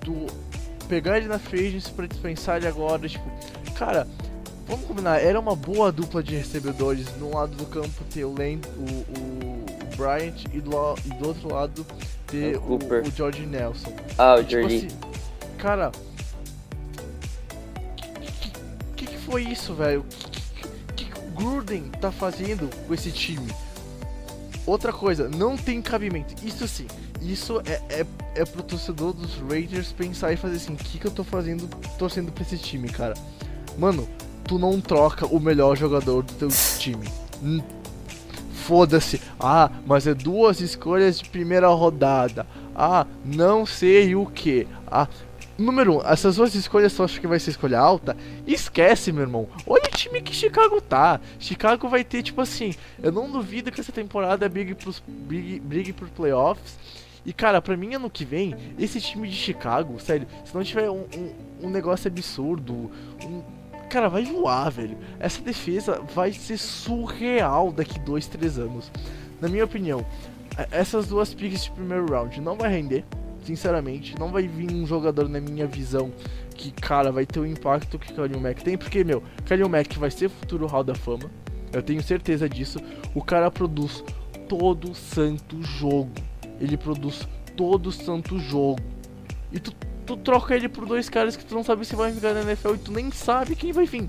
Tu 0.00 0.26
pegar 0.88 1.16
ele 1.16 1.28
na 1.28 1.38
free 1.38 1.80
para 1.94 2.06
dispensar 2.06 2.56
ele 2.58 2.66
agora, 2.66 3.08
tipo, 3.08 3.24
cara, 3.76 4.06
vamos 4.66 4.86
combinar, 4.86 5.18
era 5.18 5.38
uma 5.38 5.56
boa 5.56 5.90
dupla 5.90 6.22
de 6.22 6.34
recebedores. 6.36 7.06
No 7.18 7.34
lado 7.34 7.56
do 7.56 7.66
campo 7.66 8.04
ter 8.12 8.24
o, 8.24 8.30
Land, 8.30 8.60
o, 8.76 8.82
o, 8.82 9.64
o 9.64 9.96
Bryant 9.96 10.44
e 10.52 10.60
do, 10.60 10.70
e 11.04 11.08
do 11.14 11.28
outro 11.28 11.52
lado 11.52 11.86
ter 12.26 12.54
é 12.54 12.58
o, 12.58 12.74
o, 12.74 13.10
George 13.14 13.46
Nelson. 13.46 13.92
Ah, 14.18 14.34
o 14.34 14.44
tipo 14.44 14.68
George. 14.68 14.86
Assim, 14.86 14.88
cara, 15.58 15.92
o 18.90 18.94
que, 18.94 19.06
que, 19.06 19.18
foi 19.18 19.42
isso, 19.44 19.74
velho? 19.74 20.04
Gruden 21.34 21.90
tá 22.00 22.12
fazendo 22.12 22.68
com 22.86 22.94
esse 22.94 23.10
time? 23.10 23.52
Outra 24.66 24.92
coisa, 24.92 25.28
não 25.28 25.56
tem 25.56 25.82
cabimento. 25.82 26.34
Isso 26.42 26.66
sim, 26.66 26.86
isso 27.20 27.60
é, 27.66 27.80
é, 27.90 28.06
é 28.34 28.44
pro 28.44 28.62
torcedor 28.62 29.12
dos 29.12 29.36
Raiders 29.48 29.92
pensar 29.92 30.32
e 30.32 30.36
fazer 30.36 30.56
assim: 30.56 30.72
o 30.72 30.76
que, 30.76 30.98
que 30.98 31.06
eu 31.06 31.10
tô 31.10 31.22
fazendo 31.22 31.68
torcendo 31.98 32.32
pra 32.32 32.42
esse 32.42 32.56
time, 32.56 32.88
cara? 32.88 33.14
Mano, 33.76 34.08
tu 34.44 34.58
não 34.58 34.80
troca 34.80 35.26
o 35.26 35.38
melhor 35.38 35.76
jogador 35.76 36.22
do 36.22 36.32
teu 36.34 36.48
time. 36.78 37.06
Hum, 37.42 37.60
foda-se. 38.52 39.20
Ah, 39.38 39.70
mas 39.86 40.06
é 40.06 40.14
duas 40.14 40.60
escolhas 40.60 41.18
de 41.18 41.28
primeira 41.28 41.68
rodada. 41.68 42.46
Ah, 42.74 43.06
não 43.24 43.66
sei 43.66 44.14
o 44.14 44.26
que. 44.26 44.66
Ah, 44.86 45.08
número 45.58 45.96
um, 45.96 46.06
essas 46.06 46.36
duas 46.36 46.54
escolhas 46.54 46.92
você 46.92 47.02
acha 47.02 47.20
que 47.20 47.26
vai 47.26 47.38
ser 47.38 47.50
escolha 47.50 47.78
alta? 47.78 48.16
Esquece, 48.46 49.12
meu 49.12 49.22
irmão. 49.22 49.48
Olha 49.66 49.84
o 49.84 49.96
time 49.96 50.20
que 50.20 50.34
Chicago 50.34 50.80
tá. 50.80 51.20
Chicago 51.38 51.88
vai 51.88 52.04
ter, 52.04 52.22
tipo 52.22 52.40
assim, 52.40 52.74
eu 53.02 53.12
não 53.12 53.30
duvido 53.30 53.70
que 53.70 53.80
essa 53.80 53.92
temporada 53.92 54.48
brigue 54.48 54.74
pros, 54.74 55.02
brigue, 55.06 55.60
brigue 55.60 55.92
por 55.92 56.08
playoffs. 56.10 56.76
E 57.26 57.32
cara, 57.32 57.62
pra 57.62 57.76
mim 57.76 57.94
ano 57.94 58.10
que 58.10 58.24
vem, 58.24 58.54
esse 58.78 59.00
time 59.00 59.28
de 59.28 59.36
Chicago, 59.36 59.98
sério, 59.98 60.26
se 60.44 60.54
não 60.54 60.62
tiver 60.62 60.90
um, 60.90 61.06
um, 61.16 61.32
um 61.62 61.70
negócio 61.70 62.08
absurdo, 62.08 62.90
um, 63.24 63.42
cara, 63.88 64.08
vai 64.08 64.24
voar, 64.24 64.70
velho. 64.70 64.98
Essa 65.18 65.40
defesa 65.40 66.02
vai 66.14 66.32
ser 66.32 66.58
surreal 66.58 67.72
daqui 67.72 67.98
2, 68.00 68.26
3 68.26 68.58
anos. 68.58 68.92
Na 69.40 69.48
minha 69.48 69.64
opinião, 69.64 70.04
essas 70.70 71.06
duas 71.06 71.32
picks 71.32 71.64
de 71.64 71.70
primeiro 71.70 72.06
round 72.06 72.40
não 72.40 72.56
vai 72.56 72.70
render, 72.70 73.04
sinceramente. 73.44 74.18
Não 74.18 74.28
vai 74.28 74.48
vir 74.48 74.72
um 74.72 74.86
jogador, 74.86 75.28
na 75.28 75.40
minha 75.40 75.66
visão, 75.66 76.12
que, 76.54 76.70
cara, 76.70 77.12
vai 77.12 77.26
ter 77.26 77.40
o 77.40 77.46
impacto 77.46 77.98
que 77.98 78.12
o 78.12 78.16
Kalil 78.16 78.40
Mack 78.40 78.62
tem. 78.62 78.76
Porque, 78.76 79.04
meu, 79.04 79.22
Kalil 79.46 79.68
Mack 79.68 79.98
vai 79.98 80.10
ser 80.10 80.28
futuro 80.28 80.66
Hall 80.66 80.84
da 80.84 80.94
Fama. 80.94 81.30
Eu 81.72 81.82
tenho 81.82 82.02
certeza 82.02 82.48
disso. 82.48 82.78
O 83.14 83.22
cara 83.22 83.50
produz 83.50 84.04
todo 84.48 84.94
santo 84.94 85.62
jogo. 85.62 86.12
Ele 86.60 86.76
produz 86.76 87.28
todo 87.56 87.90
santo 87.90 88.38
jogo. 88.38 88.80
E 89.52 89.58
tu 89.58 89.72
tu 90.04 90.16
troca 90.16 90.54
ele 90.54 90.68
por 90.68 90.86
dois 90.86 91.08
caras 91.08 91.36
que 91.36 91.44
tu 91.44 91.54
não 91.54 91.62
sabe 91.62 91.84
se 91.84 91.96
vai 91.96 92.12
ficar 92.12 92.34
na 92.34 92.42
NFL 92.42 92.74
e 92.74 92.78
tu 92.78 92.92
nem 92.92 93.10
sabe 93.10 93.56
quem 93.56 93.72
vai 93.72 93.86
vir. 93.86 94.08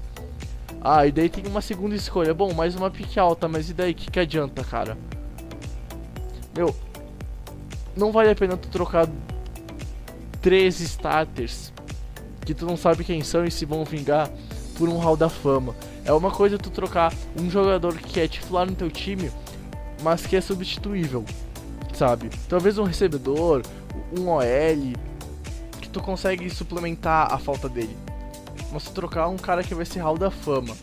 Ah, 0.81 1.07
e 1.07 1.11
daí 1.11 1.29
tem 1.29 1.45
uma 1.47 1.61
segunda 1.61 1.95
escolha. 1.95 2.33
Bom, 2.33 2.53
mais 2.53 2.75
uma 2.75 2.91
pique 2.91 3.19
alta, 3.19 3.47
mas 3.47 3.69
e 3.69 3.73
daí? 3.73 3.91
O 3.91 3.95
que, 3.95 4.11
que 4.11 4.19
adianta, 4.19 4.63
cara? 4.63 4.97
Meu, 6.55 6.75
não 7.95 8.11
vale 8.11 8.29
a 8.29 8.35
pena 8.35 8.57
tu 8.57 8.67
trocar 8.69 9.07
três 10.41 10.79
starters 10.79 11.73
que 12.45 12.53
tu 12.53 12.65
não 12.65 12.77
sabe 12.77 13.03
quem 13.03 13.23
são 13.23 13.43
e 13.45 13.51
se 13.51 13.65
vão 13.65 13.83
vingar 13.83 14.29
por 14.77 14.87
um 14.87 14.97
hall 14.97 15.17
da 15.17 15.29
fama. 15.29 15.75
É 16.03 16.13
uma 16.13 16.29
coisa 16.29 16.57
tu 16.57 16.69
trocar 16.69 17.13
um 17.39 17.49
jogador 17.49 17.95
que 17.97 18.19
é 18.19 18.27
titular 18.27 18.67
no 18.67 18.75
teu 18.75 18.91
time, 18.91 19.31
mas 20.03 20.27
que 20.27 20.35
é 20.35 20.41
substituível, 20.41 21.25
sabe? 21.93 22.29
Talvez 22.47 22.77
um 22.77 22.83
recebedor, 22.83 23.63
um 24.15 24.27
OL, 24.27 24.93
tu 25.95 26.01
consegue 26.01 26.49
suplementar 26.49 27.33
a 27.33 27.37
falta 27.37 27.69
dele. 27.69 27.95
Mas 28.69 28.83
tu 28.83 28.91
trocar 28.91 29.29
um 29.29 29.37
cara 29.37 29.63
que 29.63 29.73
vai 29.73 29.85
ser 29.85 29.99
Hall 29.99 30.17
da 30.17 30.29
Fama. 30.29 30.75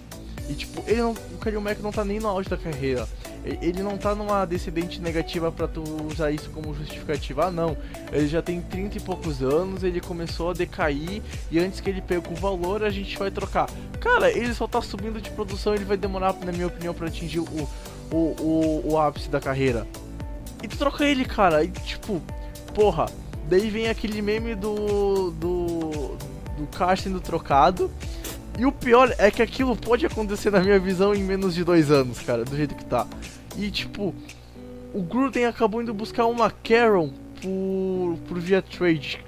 E 0.49 0.55
tipo, 0.55 0.83
ele 0.87 1.03
não, 1.03 1.13
o 1.13 1.39
Kalil 1.39 1.61
Mack 1.61 1.83
não 1.83 1.93
tá 1.93 2.03
nem 2.03 2.19
no 2.19 2.29
auge 2.29 2.49
da 2.49 2.57
carreira. 2.57 3.07
Ele 3.45 3.83
não 3.83 3.99
tá 3.99 4.15
numa 4.15 4.45
descendente 4.45 5.01
negativa 5.01 5.51
para 5.51 5.67
tu 5.67 5.83
usar 6.11 6.31
isso 6.31 6.51
como 6.51 6.75
justificativa. 6.75 7.47
Ah, 7.47 7.51
não. 7.51 7.77
Ele 8.13 8.29
já 8.29 8.41
tem 8.41 8.61
30 8.61 8.99
e 8.99 9.01
poucos 9.01 9.43
anos, 9.43 9.83
ele 9.83 10.01
começou 10.01 10.51
a 10.51 10.53
decair 10.53 11.23
e 11.51 11.59
antes 11.59 11.81
que 11.81 11.91
ele 11.91 12.01
pegue 12.01 12.33
o 12.33 12.37
valor, 12.37 12.85
a 12.85 12.91
gente 12.91 13.19
vai 13.19 13.31
trocar. 13.31 13.69
Cara, 14.01 14.31
ele 14.31 14.55
só 14.55 14.67
tá 14.67 14.81
subindo 14.81 15.21
de 15.21 15.31
produção, 15.31 15.75
ele 15.75 15.85
vai 15.85 15.97
demorar, 15.97 16.35
na 16.45 16.53
minha 16.53 16.67
opinião, 16.67 16.95
para 16.95 17.09
atingir 17.09 17.41
o, 17.41 17.69
o, 18.13 18.17
o, 18.17 18.93
o 18.93 18.99
ápice 18.99 19.29
da 19.29 19.41
carreira. 19.41 19.87
E 20.63 20.69
tu 20.69 20.77
troca 20.79 21.05
ele, 21.05 21.25
cara, 21.25 21.65
e 21.65 21.69
tipo, 21.69 22.23
porra, 22.73 23.07
Daí 23.53 23.69
vem 23.69 23.89
aquele 23.89 24.23
meme 24.23 24.55
do. 24.55 25.31
do. 25.33 26.17
do 26.57 26.67
Car 26.77 26.97
sendo 26.97 27.21
trocado. 27.21 27.91
E 28.59 28.67
o 28.67 28.73
pior 28.73 29.15
é 29.19 29.31
que 29.31 29.43
aquilo 29.43 29.77
pode 29.77 30.05
acontecer, 30.05 30.51
na 30.51 30.61
minha 30.61 30.79
visão, 30.79 31.15
em 31.15 31.23
menos 31.23 31.55
de 31.55 31.65
dois 31.65 31.91
anos, 31.91 32.19
cara, 32.21 32.45
do 32.45 32.57
jeito 32.57 32.75
que 32.75 32.85
tá. 32.85 33.07
E 33.57 33.71
tipo, 33.71 34.15
o 34.93 35.03
Gruden 35.03 35.47
acabou 35.47 35.83
indo 35.83 35.95
buscar 35.95 36.27
uma 36.27 36.51
Carol 36.51 37.11
por, 37.41 38.19
por 38.29 38.39
via 38.39 38.63
trade. 38.63 39.25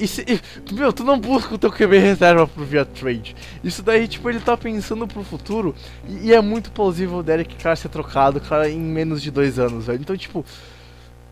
E, 0.00 0.08
se, 0.08 0.22
e, 0.22 0.74
meu, 0.74 0.92
tu 0.92 1.04
não 1.04 1.18
busca 1.18 1.54
o 1.54 1.58
teu 1.58 1.70
QB 1.70 1.98
reserva 1.98 2.46
por 2.46 2.64
via 2.64 2.84
trade. 2.84 3.36
Isso 3.62 3.82
daí, 3.82 4.08
tipo, 4.08 4.28
ele 4.28 4.40
tá 4.40 4.56
pensando 4.56 5.06
pro 5.06 5.22
futuro. 5.22 5.74
E, 6.08 6.28
e 6.28 6.34
é 6.34 6.40
muito 6.40 6.72
plausível 6.72 7.18
o 7.18 7.22
Derek 7.22 7.54
Carr 7.56 7.76
ser 7.76 7.88
trocado, 7.88 8.40
cara, 8.40 8.68
em 8.68 8.80
menos 8.80 9.22
de 9.22 9.30
dois 9.30 9.58
anos, 9.58 9.86
velho. 9.86 10.00
Então, 10.00 10.16
tipo, 10.16 10.44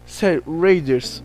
sério, 0.07 0.45
Raiders, 0.61 1.23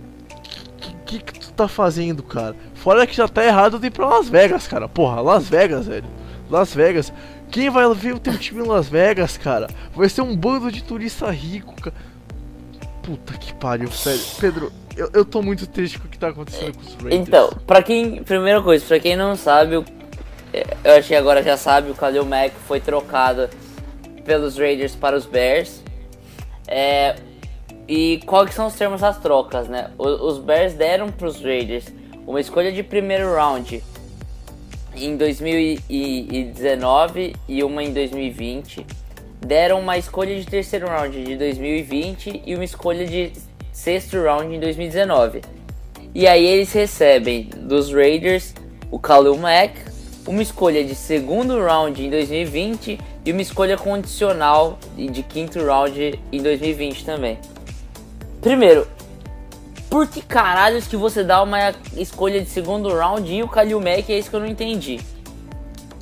que, 0.80 1.20
que 1.20 1.40
tu 1.40 1.52
tá 1.54 1.68
fazendo, 1.68 2.24
cara? 2.24 2.56
Fora 2.76 3.06
que 3.06 3.16
já 3.16 3.28
tá 3.28 3.44
errado 3.44 3.80
de 3.80 3.88
ir 3.88 3.92
pra 3.92 4.08
Las 4.08 4.30
Vegas, 4.30 4.68
cara. 4.68 4.88
Porra, 4.88 5.22
Las 5.22 5.48
Vegas, 5.50 5.88
velho. 5.88 6.08
Las 6.50 6.74
Vegas. 6.74 7.14
Quem 7.52 7.70
vai 7.70 7.92
ver 7.94 8.14
o 8.14 8.20
teu 8.20 8.38
time 8.38 8.62
em 8.64 8.68
Las 8.68 8.90
Vegas, 8.90 9.38
cara? 9.38 9.68
Vai 9.94 10.08
ser 10.08 10.22
um 10.22 10.36
bando 10.36 10.72
de 10.72 10.84
turista 10.84 11.30
rico, 11.30 11.76
cara. 11.82 11.96
Puta 13.02 13.34
que 13.34 13.54
pariu, 13.56 13.92
sério. 13.92 14.22
Pedro, 14.40 14.72
eu, 14.96 15.10
eu 15.14 15.26
tô 15.26 15.42
muito 15.42 15.66
triste 15.66 15.98
com 15.98 16.08
o 16.08 16.10
que 16.10 16.18
tá 16.20 16.30
acontecendo 16.30 16.76
com 16.76 16.82
os 16.82 16.96
Raiders. 16.96 17.28
Então, 17.28 17.50
pra 17.66 17.82
quem. 17.82 18.24
Primeira 18.24 18.62
coisa, 18.62 18.86
pra 18.86 19.00
quem 19.00 19.16
não 19.16 19.36
sabe, 19.36 19.76
eu, 19.76 19.86
eu 20.84 20.96
acho 20.96 21.08
que 21.08 21.16
agora 21.16 21.42
já 21.42 21.58
sabe, 21.58 21.90
o 21.90 21.94
Khalil 21.94 22.26
Mack 22.26 22.54
foi 22.68 22.80
trocado 22.80 23.50
pelos 24.26 24.58
Raiders 24.58 24.96
para 24.96 25.18
os 25.18 25.26
Bears. 25.26 25.84
É, 26.68 27.16
e 27.90 28.22
quais 28.28 28.54
são 28.54 28.68
os 28.68 28.76
termos 28.76 29.02
das 29.02 29.18
trocas, 29.18 29.68
né? 29.68 29.90
Os 29.98 30.38
Bears 30.38 30.76
deram 30.76 31.10
para 31.10 31.28
os 31.28 31.42
Raiders 31.42 31.88
uma 32.28 32.40
escolha 32.40 32.72
de 32.72 32.84
primeiro 32.84 33.34
round 33.34 33.84
em 34.96 35.18
2019 35.18 37.36
e 37.48 37.64
uma 37.64 37.84
em 37.84 37.92
2020. 37.92 38.86
Deram 39.44 39.80
uma 39.80 39.98
escolha 39.98 40.40
de 40.40 40.46
terceiro 40.46 40.88
round 40.88 41.24
de 41.24 41.36
2020 41.36 42.44
e 42.46 42.54
uma 42.54 42.64
escolha 42.64 43.08
de 43.08 43.34
sexto 43.74 44.22
round 44.22 44.56
em 44.56 44.60
2019. 44.60 45.42
E 46.14 46.28
aí 46.28 46.46
eles 46.46 46.72
recebem 46.72 47.50
dos 47.58 47.92
Raiders 47.92 48.54
o 48.92 49.00
Khalil 49.00 49.36
Mack, 49.36 49.74
uma 50.28 50.44
escolha 50.44 50.84
de 50.84 50.94
segundo 50.94 51.60
round 51.60 52.06
em 52.06 52.12
2020 52.12 53.00
e 53.26 53.32
uma 53.32 53.42
escolha 53.42 53.78
condicional 53.78 54.78
de 54.96 55.24
quinto 55.24 55.66
round 55.66 56.20
em 56.32 56.44
2020 56.44 57.04
também. 57.04 57.40
Primeiro, 58.42 58.88
por 59.90 60.08
que 60.08 60.22
caralhos 60.22 60.88
que 60.88 60.96
você 60.96 61.24
dá 61.24 61.42
uma 61.42 61.74
escolha 61.96 62.42
de 62.42 62.50
segundo 62.50 62.94
round 62.94 63.32
e 63.32 63.44
o 63.44 63.48
Kalil 63.48 63.80
Mack 63.80 64.10
é 64.12 64.20
isso 64.20 64.30
que 64.30 64.36
eu 64.36 64.40
não 64.40 64.48
entendi. 64.48 65.00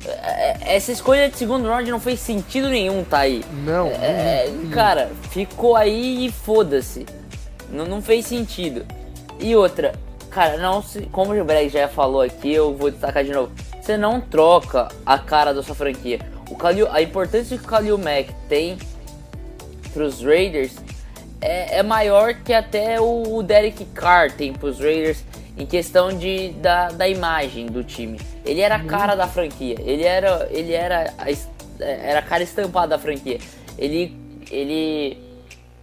É, 0.04 0.76
essa 0.76 0.92
escolha 0.92 1.28
de 1.28 1.36
segundo 1.36 1.68
round 1.68 1.90
não 1.90 1.98
fez 1.98 2.20
sentido 2.20 2.68
nenhum, 2.68 3.02
tá 3.02 3.20
aí. 3.20 3.44
Não. 3.64 3.88
É, 3.88 4.46
cara, 4.72 5.10
ficou 5.30 5.74
aí 5.74 6.26
e 6.26 6.32
foda-se. 6.32 7.06
Não, 7.70 7.86
não 7.86 8.00
fez 8.00 8.26
sentido. 8.26 8.86
E 9.40 9.56
outra, 9.56 9.94
cara, 10.30 10.56
não 10.58 10.82
se, 10.82 11.02
como 11.12 11.34
o 11.34 11.44
Breg 11.44 11.68
já 11.68 11.88
falou 11.88 12.20
aqui, 12.20 12.52
eu 12.52 12.74
vou 12.74 12.90
destacar 12.90 13.24
de 13.24 13.32
novo. 13.32 13.52
Você 13.80 13.96
não 13.96 14.20
troca 14.20 14.88
a 15.04 15.18
cara 15.18 15.52
da 15.52 15.62
sua 15.62 15.74
franquia. 15.74 16.20
O 16.50 16.54
Khalil, 16.54 16.88
a 16.90 17.02
importância 17.02 17.56
que 17.56 17.64
o 17.64 17.68
Khalil 17.68 17.98
Mack 17.98 18.32
tem 18.48 18.78
pros 19.92 20.22
Raiders 20.22 20.76
é, 21.40 21.78
é 21.78 21.82
maior 21.82 22.34
que 22.34 22.52
até 22.52 23.00
o, 23.00 23.42
Derek 23.42 23.84
Carr 23.86 24.32
tem 24.32 24.52
pros 24.52 24.78
Raiders 24.80 25.24
em 25.56 25.66
questão 25.66 26.12
de, 26.12 26.50
da, 26.50 26.88
da 26.88 27.08
imagem 27.08 27.66
do 27.66 27.82
time. 27.82 28.20
Ele 28.44 28.60
era 28.60 28.76
a 28.76 28.84
cara 28.84 29.14
da 29.14 29.26
franquia. 29.26 29.76
Ele 29.80 30.04
era, 30.04 30.48
ele 30.50 30.72
era, 30.72 31.12
a, 31.18 31.82
era 31.82 32.20
a 32.20 32.22
cara 32.22 32.42
estampada 32.42 32.88
da 32.88 32.98
franquia. 32.98 33.38
Ele, 33.76 34.16
ele, 34.50 35.18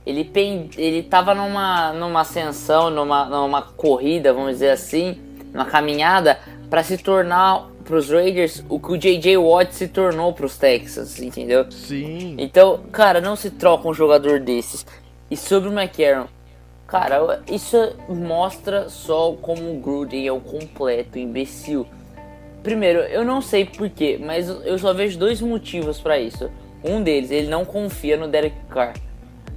ele, 0.06 0.32
ele 0.78 1.04
tava 1.04 1.34
numa, 1.34 1.94
numa 1.94 2.22
ascensão, 2.22 2.90
numa, 2.90 3.26
numa 3.26 3.62
corrida, 3.62 4.34
vamos 4.34 4.54
dizer 4.54 4.72
assim, 4.72 5.18
numa 5.54 5.66
caminhada 5.66 6.40
para 6.70 6.84
se 6.84 6.98
tornar 6.98 7.70
para 7.84 7.98
os 7.98 8.10
Raiders 8.10 8.64
o 8.68 8.80
que 8.80 8.92
o 8.92 8.98
J.J. 8.98 9.38
Watt 9.38 9.74
se 9.74 9.88
tornou 9.88 10.34
para 10.34 10.46
os 10.46 10.58
Texans, 10.58 11.20
entendeu? 11.20 11.70
Sim. 11.72 12.36
Então, 12.40 12.82
cara, 12.92 13.22
não 13.22 13.36
se 13.36 13.52
troca 13.52 13.88
um 13.88 13.94
jogador 13.94 14.40
desses. 14.40 14.86
E 15.30 15.38
sobre 15.38 15.70
o 15.70 15.72
McCarron, 15.72 16.28
Cara, 16.88 17.42
isso 17.52 17.96
mostra 18.08 18.90
só 18.90 19.34
como 19.42 19.72
o 19.72 19.80
Gruden 19.80 20.28
é 20.28 20.32
um 20.32 20.40
completo 20.40 21.18
imbecil. 21.18 21.88
Primeiro, 22.62 23.00
eu 23.00 23.26
não 23.26 23.42
sei 23.42 23.66
porquê, 23.66 24.20
mas 24.24 24.48
eu 24.48 24.78
só 24.78 24.94
vejo 24.94 25.18
dois 25.18 25.42
motivos 25.42 26.00
para 26.00 26.20
isso. 26.20 26.50
Um 26.84 27.02
deles, 27.02 27.32
ele 27.32 27.48
não 27.48 27.66
confia 27.66 28.16
no 28.18 28.28
Derek 28.28 28.56
Carr. 28.70 28.94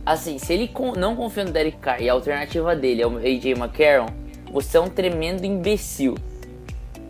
Assim, 0.06 0.38
se 0.38 0.54
ele 0.54 0.70
não 0.96 1.14
confia 1.14 1.44
no 1.44 1.50
Derek 1.50 1.76
Carr 1.76 2.00
e 2.00 2.08
a 2.08 2.14
alternativa 2.14 2.75
dele 2.75 3.02
é 3.02 3.06
o 3.06 3.18
AJ 3.18 3.46
McCarron, 3.58 4.08
você 4.50 4.78
é 4.78 4.80
um 4.80 4.88
tremendo 4.88 5.44
imbecil. 5.44 6.14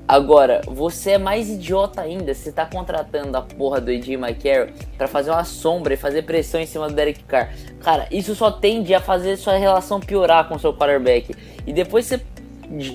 Agora, 0.09 0.63
você 0.67 1.11
é 1.11 1.19
mais 1.19 1.51
idiota 1.51 2.01
ainda 2.01 2.33
se 2.33 2.51
tá 2.51 2.65
contratando 2.65 3.37
a 3.37 3.43
porra 3.43 3.79
do 3.79 3.91
AJ 3.91 4.15
McCarron 4.15 4.73
para 4.97 5.07
fazer 5.07 5.31
uma 5.31 5.45
sombra 5.45 5.93
e 5.93 5.99
fazer 5.99 6.23
pressão 6.23 6.59
em 6.59 6.65
cima 6.65 6.89
do 6.89 6.95
Derek 6.95 7.23
Carr. 7.25 7.53
Cara, 7.83 8.09
isso 8.11 8.35
só 8.35 8.51
tende 8.51 8.95
a 8.95 9.03
fazer 9.03 9.37
sua 9.37 9.59
relação 9.59 10.01
piorar 10.01 10.49
com 10.49 10.59
seu 10.59 10.73
quarterback. 10.73 11.37
E 11.67 11.75
depois 11.75 12.07
você 12.07 12.23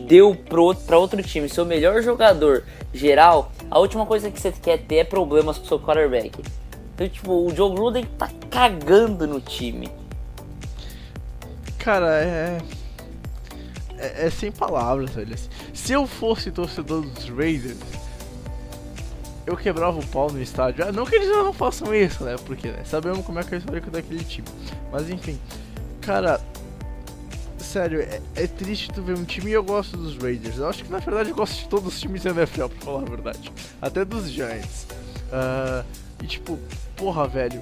deu 0.08 0.34
pro, 0.34 0.74
pra 0.74 0.98
outro 0.98 1.22
time 1.22 1.48
seu 1.48 1.66
melhor 1.66 2.02
jogador 2.02 2.64
geral, 2.92 3.52
a 3.70 3.78
última 3.78 4.08
coisa 4.08 4.32
que 4.32 4.42
você 4.42 4.52
quer 4.52 4.80
ter 4.80 4.96
é 4.96 5.04
problemas 5.04 5.60
com 5.60 5.66
seu 5.66 5.80
quarterback. 5.80 6.32
Então, 6.96 7.08
tipo, 7.08 7.32
o 7.32 7.56
Joe 7.56 7.76
Gruden 7.76 8.06
tá 8.18 8.28
cagando 8.50 9.28
no 9.28 9.40
time. 9.40 9.88
Cara, 11.78 12.08
é 12.24 12.58
é, 13.98 14.28
é, 14.28 14.30
sem 14.30 14.52
palavras, 14.52 15.12
velho. 15.12 15.36
Se 15.74 15.94
eu 15.94 16.08
fosse 16.08 16.52
torcedor 16.52 17.02
dos 17.02 17.30
Raiders, 17.30 17.78
eu 19.46 19.58
quebrava 19.58 20.00
o 20.00 20.06
pau 20.08 20.32
no 20.32 20.42
estádio. 20.42 20.86
Ah, 20.88 20.92
não 20.92 21.06
que 21.06 21.16
eles 21.16 21.30
não 21.30 21.54
façam 21.54 21.94
isso, 21.94 22.24
né? 22.24 22.36
Porque 22.46 22.70
né, 22.70 22.84
sabemos 22.86 23.26
como 23.26 23.40
é 23.40 23.44
que 23.44 23.56
é 23.56 23.58
o 23.58 23.92
daquele 23.92 24.24
time. 24.24 24.48
Mas 24.92 25.10
enfim, 25.10 25.40
cara, 26.02 26.40
sério, 27.60 28.02
é, 28.02 28.22
é, 28.36 28.48
triste 28.48 28.92
tu 28.92 29.02
ver 29.02 29.18
um 29.18 29.24
time 29.24 29.52
e 29.52 29.54
eu 29.54 29.64
gosto 29.64 29.98
dos 29.98 30.18
Raiders. 30.18 30.58
Eu 30.58 30.68
acho 30.68 30.84
que 30.84 30.92
na 30.92 31.00
verdade 31.00 31.30
eu 31.30 31.36
gosto 31.36 31.56
de 31.56 31.68
todos 31.68 31.94
os 31.94 32.00
times 32.00 32.24
da 32.24 32.32
NFL, 32.32 32.68
pra 32.68 32.82
falar 32.82 33.02
a 33.02 33.10
verdade. 33.10 33.52
Até 33.82 34.06
dos 34.06 34.30
Giants. 34.30 34.88
Uh, 35.32 35.84
e 36.22 36.28
tipo, 36.28 36.60
porra, 36.96 37.28
velho. 37.28 37.62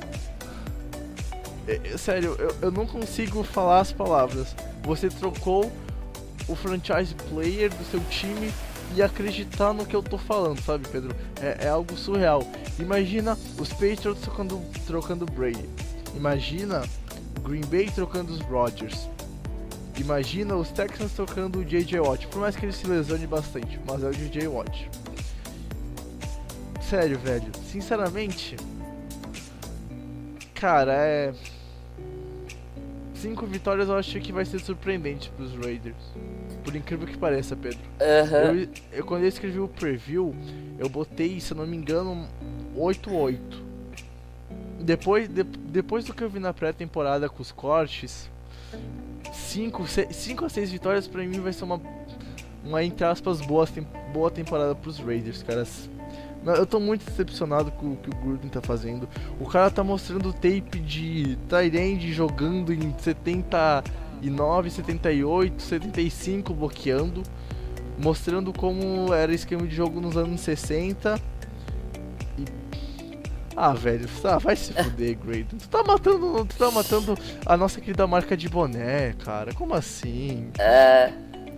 É, 1.67 1.79
é, 1.83 1.97
sério, 1.97 2.35
eu, 2.37 2.55
eu 2.61 2.71
não 2.71 2.85
consigo 2.85 3.43
falar 3.43 3.79
as 3.79 3.91
palavras. 3.91 4.55
Você 4.83 5.09
trocou 5.09 5.71
o 6.51 6.55
franchise 6.55 7.15
player 7.29 7.69
do 7.69 7.83
seu 7.85 7.99
time 8.09 8.51
e 8.95 9.01
acreditar 9.01 9.73
no 9.73 9.85
que 9.85 9.95
eu 9.95 10.03
tô 10.03 10.17
falando, 10.17 10.61
sabe, 10.61 10.87
Pedro? 10.89 11.15
É, 11.41 11.65
é 11.65 11.69
algo 11.69 11.95
surreal. 11.95 12.45
Imagina 12.77 13.37
os 13.57 13.69
Patriots 13.69 14.21
trocando, 14.21 14.61
trocando 14.85 15.25
Brady. 15.25 15.69
Imagina 16.13 16.83
Green 17.41 17.61
Bay 17.61 17.89
trocando 17.89 18.33
os 18.33 18.41
Rodgers. 18.41 19.09
Imagina 19.97 20.55
os 20.55 20.69
Texans 20.71 21.13
trocando 21.13 21.59
o 21.59 21.65
JJ 21.65 21.99
Watt. 21.99 22.27
Por 22.27 22.39
mais 22.39 22.55
que 22.55 22.65
ele 22.65 22.73
se 22.73 22.85
lesione 22.87 23.27
bastante, 23.27 23.79
mas 23.87 24.03
é 24.03 24.07
o 24.07 24.11
JJ 24.11 24.47
Watt. 24.47 24.89
Sério, 26.81 27.17
velho. 27.19 27.51
Sinceramente. 27.71 28.57
Cara, 30.53 30.93
é 30.93 31.33
cinco 33.21 33.45
vitórias 33.45 33.87
eu 33.87 33.95
acho 33.95 34.19
que 34.19 34.31
vai 34.31 34.43
ser 34.43 34.59
surpreendente 34.59 35.29
pros 35.37 35.53
Raiders. 35.55 35.95
Por 36.63 36.75
incrível 36.75 37.07
que 37.07 37.17
pareça, 37.17 37.55
Pedro. 37.55 37.79
Uhum. 37.99 38.59
Eu, 38.59 38.69
eu, 38.91 39.05
quando 39.05 39.21
eu 39.23 39.27
escrevi 39.27 39.59
o 39.59 39.67
preview, 39.67 40.35
eu 40.79 40.89
botei, 40.89 41.39
se 41.39 41.53
eu 41.53 41.57
não 41.57 41.67
me 41.67 41.77
engano, 41.77 42.27
8-8. 42.75 43.37
Depois, 44.79 45.27
de, 45.27 45.43
depois 45.43 46.05
do 46.05 46.13
que 46.13 46.23
eu 46.23 46.29
vi 46.29 46.39
na 46.39 46.53
pré-temporada 46.53 47.29
com 47.29 47.41
os 47.41 47.51
cortes, 47.51 48.29
5 49.31 49.83
a 50.45 50.49
6 50.49 50.71
vitórias 50.71 51.07
pra 51.07 51.23
mim 51.23 51.39
vai 51.39 51.53
ser 51.53 51.63
uma, 51.63 51.79
uma 52.65 52.83
entre 52.83 53.05
aspas, 53.05 53.39
boa, 53.41 53.67
boa 54.11 54.31
temporada 54.31 54.73
pros 54.73 54.97
Raiders, 54.97 55.43
caras. 55.43 55.89
Eu 56.45 56.65
tô 56.65 56.79
muito 56.79 57.05
decepcionado 57.05 57.71
com 57.71 57.93
o 57.93 57.97
que 57.97 58.09
o 58.09 58.15
Gruden 58.15 58.49
tá 58.49 58.61
fazendo. 58.61 59.07
O 59.39 59.45
cara 59.45 59.69
tá 59.69 59.83
mostrando 59.83 60.33
tape 60.33 60.79
de 60.79 61.37
Tyrande 61.47 62.11
jogando 62.11 62.73
em 62.73 62.95
79, 62.97 64.69
78, 64.71 65.61
75 65.61 66.53
bloqueando. 66.53 67.21
Mostrando 67.99 68.51
como 68.51 69.13
era 69.13 69.31
esquema 69.31 69.67
de 69.67 69.75
jogo 69.75 70.01
nos 70.01 70.17
anos 70.17 70.41
60. 70.41 71.19
E... 72.39 72.45
Ah, 73.55 73.73
velho, 73.73 74.09
tá, 74.21 74.39
vai 74.39 74.55
se 74.55 74.73
fuder, 74.73 75.17
Gruden. 75.21 75.45
Tu 75.59 75.69
tá 75.69 75.83
matando, 75.83 76.45
tu 76.45 76.55
tá 76.55 76.71
matando 76.71 77.15
a 77.45 77.55
nossa 77.55 77.79
querida 77.79 78.07
marca 78.07 78.35
de 78.35 78.49
boné, 78.49 79.13
cara. 79.23 79.53
Como 79.53 79.75
assim? 79.75 80.49
É, 80.57 81.11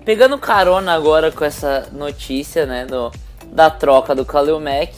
pegando 0.04 0.38
carona 0.38 0.94
agora 0.94 1.32
com 1.32 1.46
essa 1.46 1.88
notícia, 1.94 2.66
né, 2.66 2.86
do 2.86 3.10
da 3.54 3.70
troca 3.70 4.16
do 4.16 4.24
Khalil 4.24 4.60
Mack. 4.60 4.94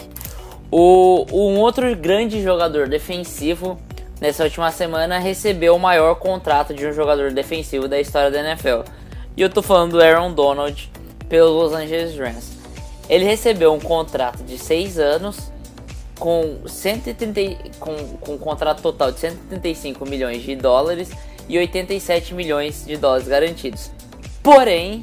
O, 0.72 1.26
um 1.32 1.60
outro 1.60 1.96
grande 1.96 2.41
jogador 2.41 2.88
defensivo 2.88 3.78
nessa 4.20 4.44
última 4.44 4.72
semana 4.72 5.20
recebeu 5.20 5.76
o 5.76 5.80
maior 5.80 6.15
contrato 6.15 6.74
de 6.74 6.86
um 6.88 6.94
jogador 6.94 7.32
defensivo 7.32 7.88
da 7.88 8.00
história 8.00 8.32
da 8.32 8.39
NFL. 8.39 8.89
E 9.38 9.41
eu 9.41 9.50
tô 9.50 9.62
falando 9.62 9.91
do 9.91 10.02
Aaron 10.02 10.34
Donald 10.34 10.89
pelo 11.28 11.52
Los 11.52 11.74
Angeles 11.74 12.18
Rams. 12.18 12.52
Ele 13.10 13.26
recebeu 13.26 13.74
um 13.74 13.80
contrato 13.80 14.44
de 14.44 14.58
6 14.58 14.98
anos 14.98 15.52
com, 16.18 16.60
130, 16.65 17.72
com, 17.80 17.96
com 18.20 18.34
um 18.34 18.38
contrato 18.38 18.82
total 18.82 19.12
de 19.12 19.20
135 19.20 20.06
milhões 20.06 20.41
de 20.41 20.56
dólares 20.56 21.12
e 21.48 21.58
87 21.58 22.34
milhões 22.34 22.86
de 22.86 22.98
dólares 22.98 23.28
garantidos. 23.28 23.91
Porém, 24.41 25.02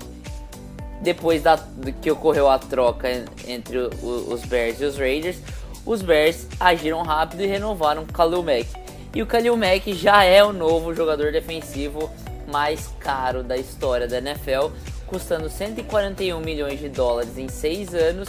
depois 1.02 1.42
da, 1.42 1.58
que 2.00 2.10
ocorreu 2.10 2.48
a 2.48 2.58
troca 2.58 3.08
entre 3.46 3.78
o, 3.78 4.32
os 4.32 4.42
Bears 4.44 4.80
e 4.80 4.84
os 4.84 4.96
Raiders, 4.96 5.36
os 5.84 6.00
Bears 6.00 6.46
agiram 6.60 7.02
rápido 7.02 7.42
e 7.42 7.46
renovaram 7.46 8.04
Khalil 8.04 8.42
Mack. 8.42 8.68
E 9.14 9.20
o 9.20 9.26
Khalil 9.26 9.56
Mack 9.56 9.92
já 9.92 10.22
é 10.22 10.42
o 10.42 10.52
novo 10.52 10.94
jogador 10.94 11.32
defensivo 11.32 12.08
mais 12.46 12.88
caro 13.00 13.42
da 13.42 13.56
história 13.56 14.06
da 14.06 14.18
NFL, 14.18 14.68
custando 15.06 15.50
141 15.50 16.40
milhões 16.40 16.78
de 16.78 16.88
dólares 16.88 17.36
em 17.36 17.48
6 17.48 17.94
anos, 17.94 18.28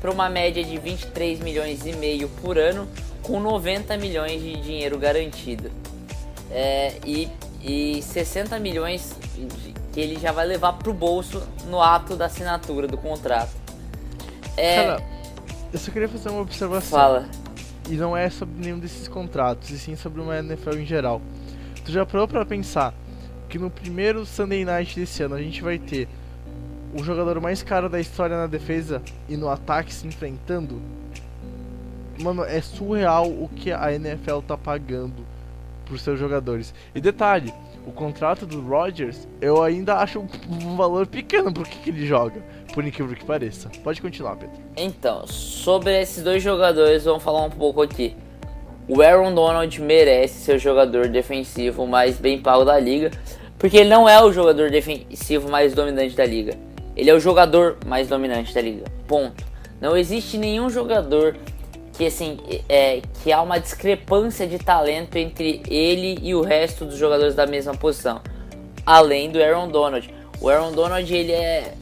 para 0.00 0.10
uma 0.10 0.28
média 0.28 0.62
de 0.64 0.78
23 0.78 1.40
milhões 1.40 1.84
e 1.84 1.92
meio 1.92 2.28
por 2.40 2.58
ano, 2.58 2.88
com 3.22 3.40
90 3.40 3.96
milhões 3.96 4.40
de 4.40 4.56
dinheiro 4.60 4.98
garantido. 4.98 5.70
É, 6.50 6.94
e, 7.04 7.28
e 7.62 8.02
60 8.02 8.58
milhões 8.58 9.14
que 9.92 10.00
ele 10.00 10.18
já 10.18 10.32
vai 10.32 10.46
levar 10.46 10.74
pro 10.74 10.92
bolso 10.92 11.42
no 11.66 11.80
ato 11.80 12.16
da 12.16 12.26
assinatura 12.26 12.86
do 12.86 12.96
contrato. 12.96 13.52
É... 14.56 14.76
Cara, 14.76 15.02
eu 15.72 15.78
só 15.78 15.90
queria 15.90 16.08
fazer 16.08 16.30
uma 16.30 16.40
observação. 16.40 16.98
Fala. 16.98 17.28
E 17.88 17.94
não 17.94 18.16
é 18.16 18.30
sobre 18.30 18.54
nenhum 18.60 18.78
desses 18.78 19.08
contratos, 19.08 19.70
e 19.70 19.78
sim 19.78 19.96
sobre 19.96 20.20
uma 20.20 20.38
NFL 20.38 20.76
em 20.76 20.86
geral. 20.86 21.20
Tu 21.84 21.90
já 21.90 22.06
parou 22.06 22.28
pra 22.28 22.44
pensar 22.44 22.94
que 23.48 23.58
no 23.58 23.70
primeiro 23.70 24.24
Sunday 24.24 24.64
Night 24.64 24.98
desse 24.98 25.22
ano 25.22 25.34
a 25.34 25.42
gente 25.42 25.62
vai 25.62 25.78
ter 25.78 26.08
o 26.94 27.02
jogador 27.02 27.40
mais 27.40 27.62
caro 27.62 27.88
da 27.88 28.00
história 28.00 28.36
na 28.36 28.46
defesa 28.46 29.02
e 29.28 29.36
no 29.36 29.48
ataque 29.48 29.92
se 29.92 30.06
enfrentando? 30.06 30.80
mano, 32.22 32.44
é 32.44 32.60
surreal 32.60 33.28
o 33.28 33.48
que 33.48 33.72
a 33.72 33.92
NFL 33.92 34.40
tá 34.46 34.56
pagando 34.56 35.26
pros 35.84 36.02
seus 36.02 36.18
jogadores. 36.18 36.74
E 36.94 37.00
detalhe, 37.00 37.52
o 37.86 37.92
contrato 37.92 38.46
do 38.46 38.60
Rodgers, 38.60 39.26
eu 39.40 39.62
ainda 39.62 39.96
acho 39.96 40.20
um 40.20 40.76
valor 40.76 41.06
pequeno 41.06 41.52
pro 41.52 41.64
que, 41.64 41.78
que 41.78 41.90
ele 41.90 42.06
joga, 42.06 42.42
por 42.72 42.84
incrível 42.84 43.16
que 43.16 43.24
pareça. 43.24 43.70
Pode 43.82 44.00
continuar, 44.00 44.36
Pedro. 44.36 44.56
Então, 44.76 45.26
sobre 45.26 46.00
esses 46.00 46.22
dois 46.22 46.42
jogadores, 46.42 47.04
vamos 47.04 47.22
falar 47.22 47.42
um 47.42 47.50
pouco 47.50 47.82
aqui. 47.82 48.16
O 48.88 49.00
Aaron 49.00 49.34
Donald 49.34 49.80
merece 49.80 50.40
ser 50.40 50.56
o 50.56 50.58
jogador 50.58 51.08
defensivo 51.08 51.86
mais 51.86 52.18
bem 52.18 52.40
pago 52.40 52.64
da 52.64 52.78
liga, 52.78 53.10
porque 53.58 53.76
ele 53.76 53.88
não 53.90 54.08
é 54.08 54.22
o 54.22 54.32
jogador 54.32 54.70
defensivo 54.70 55.50
mais 55.50 55.72
dominante 55.72 56.16
da 56.16 56.24
liga. 56.24 56.56
Ele 56.96 57.08
é 57.08 57.14
o 57.14 57.20
jogador 57.20 57.78
mais 57.86 58.08
dominante 58.08 58.54
da 58.54 58.60
liga. 58.60 58.84
Ponto. 59.06 59.44
Não 59.80 59.96
existe 59.96 60.38
nenhum 60.38 60.68
jogador 60.68 61.36
que 61.92 62.06
assim 62.06 62.38
é, 62.68 63.02
que 63.22 63.32
há 63.32 63.40
uma 63.42 63.58
discrepância 63.58 64.46
de 64.46 64.58
talento 64.58 65.16
entre 65.16 65.62
ele 65.68 66.18
e 66.22 66.34
o 66.34 66.42
resto 66.42 66.84
dos 66.84 66.96
jogadores 66.96 67.34
da 67.34 67.46
mesma 67.46 67.74
posição, 67.74 68.20
além 68.84 69.30
do 69.30 69.42
Aaron 69.42 69.68
Donald. 69.68 70.12
O 70.40 70.48
Aaron 70.48 70.72
Donald 70.72 71.14
ele 71.14 71.32
é 71.32 71.74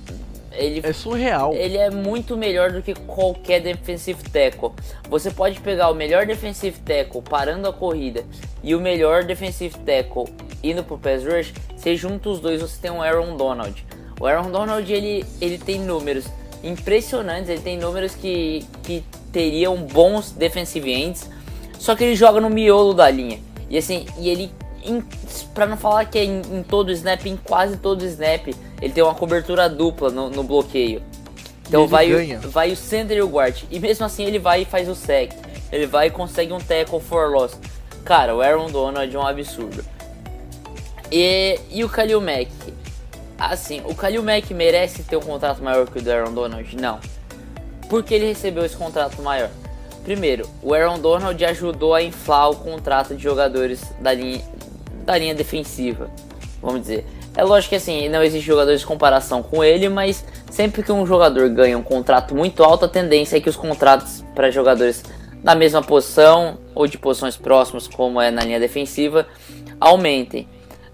ele 0.53 0.81
é 0.85 0.93
surreal. 0.93 1.55
Ele 1.55 1.77
é 1.77 1.91
muito 1.91 2.37
melhor 2.37 2.73
do 2.73 2.83
que 2.83 2.93
qualquer 2.93 3.61
defensive 3.61 4.23
tackle. 4.31 4.73
Você 5.09 5.31
pode 5.31 5.61
pegar 5.61 5.91
o 5.91 5.95
melhor 5.95 6.27
defensive 6.27 6.79
tackle 6.81 7.23
parando 7.23 7.69
a 7.69 7.73
corrida 7.73 8.25
e 8.63 8.75
o 8.75 8.81
melhor 8.81 9.25
defensive 9.25 9.79
tackle 9.79 10.25
indo 10.63 10.85
pro 10.85 10.99
pass 10.99 11.25
rush, 11.25 11.53
você 11.77 11.97
junta 11.97 12.29
os 12.29 12.41
dois, 12.41 12.61
você 12.61 12.77
tem 12.81 12.91
um 12.91 13.03
Aaron 13.03 13.37
Donald. 13.37 13.85
O 14.21 14.27
Aaron 14.27 14.51
Donald 14.51 14.93
ele, 14.93 15.25
ele 15.41 15.59
tem 15.59 15.81
números 15.81 16.27
impressionantes, 16.63 17.49
ele 17.49 17.63
tem 17.63 17.79
números 17.79 18.15
que, 18.15 18.67
que 18.83 19.03
teriam 19.33 19.77
bons 19.77 20.33
defensive 20.33 20.91
ends, 20.91 21.29
só 21.79 21.95
que 21.95 22.05
ele 22.05 22.17
joga 22.17 22.41
no 22.41 22.51
miolo 22.51 22.95
da 22.95 23.11
linha. 23.11 23.41
E 23.69 23.79
assim, 23.79 24.07
e 24.19 24.29
ele 24.29 24.53
para 25.55 25.67
não 25.67 25.77
falar 25.77 26.07
que 26.07 26.19
é 26.19 26.25
em, 26.25 26.41
em, 26.41 26.63
todo 26.63 26.91
snap, 26.91 27.27
em 27.27 27.37
quase 27.37 27.77
todo 27.77 28.05
snap, 28.05 28.49
ele 28.81 28.93
tem 28.93 29.05
uma 29.05 29.15
cobertura 29.15 29.69
dupla 29.69 30.11
no, 30.11 30.31
no 30.31 30.43
bloqueio. 30.43 31.03
Então 31.69 31.87
vai 31.87 32.13
o, 32.13 32.41
vai 32.49 32.73
o 32.73 32.77
center 32.77 33.19
e 33.19 33.23
o 33.23 33.29
guard. 33.29 33.63
E 33.71 33.79
mesmo 33.79 34.05
assim 34.05 34.25
ele 34.25 34.39
vai 34.39 34.63
e 34.63 34.65
faz 34.65 34.89
o 34.89 34.95
sec. 34.95 35.33
Ele 35.71 35.87
vai 35.87 36.09
e 36.09 36.11
consegue 36.11 36.53
um 36.53 36.59
tackle 36.59 36.99
for 37.01 37.31
loss. 37.31 37.57
Cara, 38.05 38.35
o 38.35 38.41
Aaron 38.41 38.71
Donald 38.71 39.15
é 39.15 39.19
um 39.19 39.27
absurdo. 39.27 39.85
E, 41.13 41.61
e 41.71 41.85
o 41.85 41.89
Khalil 41.89 42.21
Mack? 42.21 42.51
Assim, 43.39 43.83
o 43.85 43.95
Khalil 43.95 44.23
Mack 44.23 44.53
merece 44.53 45.03
ter 45.05 45.17
um 45.17 45.21
contrato 45.21 45.63
maior 45.63 45.87
que 45.87 45.99
o 45.99 46.03
do 46.03 46.11
Aaron 46.11 46.33
Donald? 46.33 46.77
Não. 46.77 46.99
Por 47.91 48.05
que 48.05 48.15
ele 48.15 48.27
recebeu 48.27 48.65
esse 48.65 48.77
contrato 48.77 49.21
maior? 49.21 49.51
Primeiro, 50.05 50.49
o 50.63 50.73
Aaron 50.73 51.01
Donald 51.01 51.45
ajudou 51.45 51.93
a 51.93 52.01
inflar 52.01 52.49
o 52.49 52.55
contrato 52.57 53.17
de 53.17 53.23
jogadores 53.23 53.83
da 54.01 54.15
linha, 54.15 54.41
da 55.05 55.19
linha 55.19 55.35
defensiva, 55.35 56.09
vamos 56.63 56.83
dizer. 56.83 57.05
É 57.37 57.43
lógico 57.43 57.71
que 57.71 57.77
assim, 57.77 58.09
não 58.09 58.23
existe 58.23 58.47
jogadores 58.47 58.81
de 58.81 58.87
comparação 58.87 59.43
com 59.43 59.63
ele, 59.63 59.89
mas 59.89 60.25
sempre 60.51 60.85
que 60.85 60.93
um 60.93 61.05
jogador 61.05 61.49
ganha 61.49 61.77
um 61.77 61.83
contrato 61.83 62.33
muito 62.33 62.63
alto, 62.63 62.85
a 62.85 62.89
tendência 62.89 63.37
é 63.37 63.41
que 63.41 63.49
os 63.49 63.57
contratos 63.57 64.25
para 64.37 64.53
jogadores 64.53 65.03
da 65.43 65.57
mesma 65.57 65.83
posição 65.83 66.59
ou 66.75 66.87
de 66.87 66.97
posições 66.97 67.37
próximas, 67.37 67.89
como 67.89 68.21
é 68.21 68.31
na 68.31 68.45
linha 68.45 68.61
defensiva, 68.61 69.27
aumentem. 69.81 70.49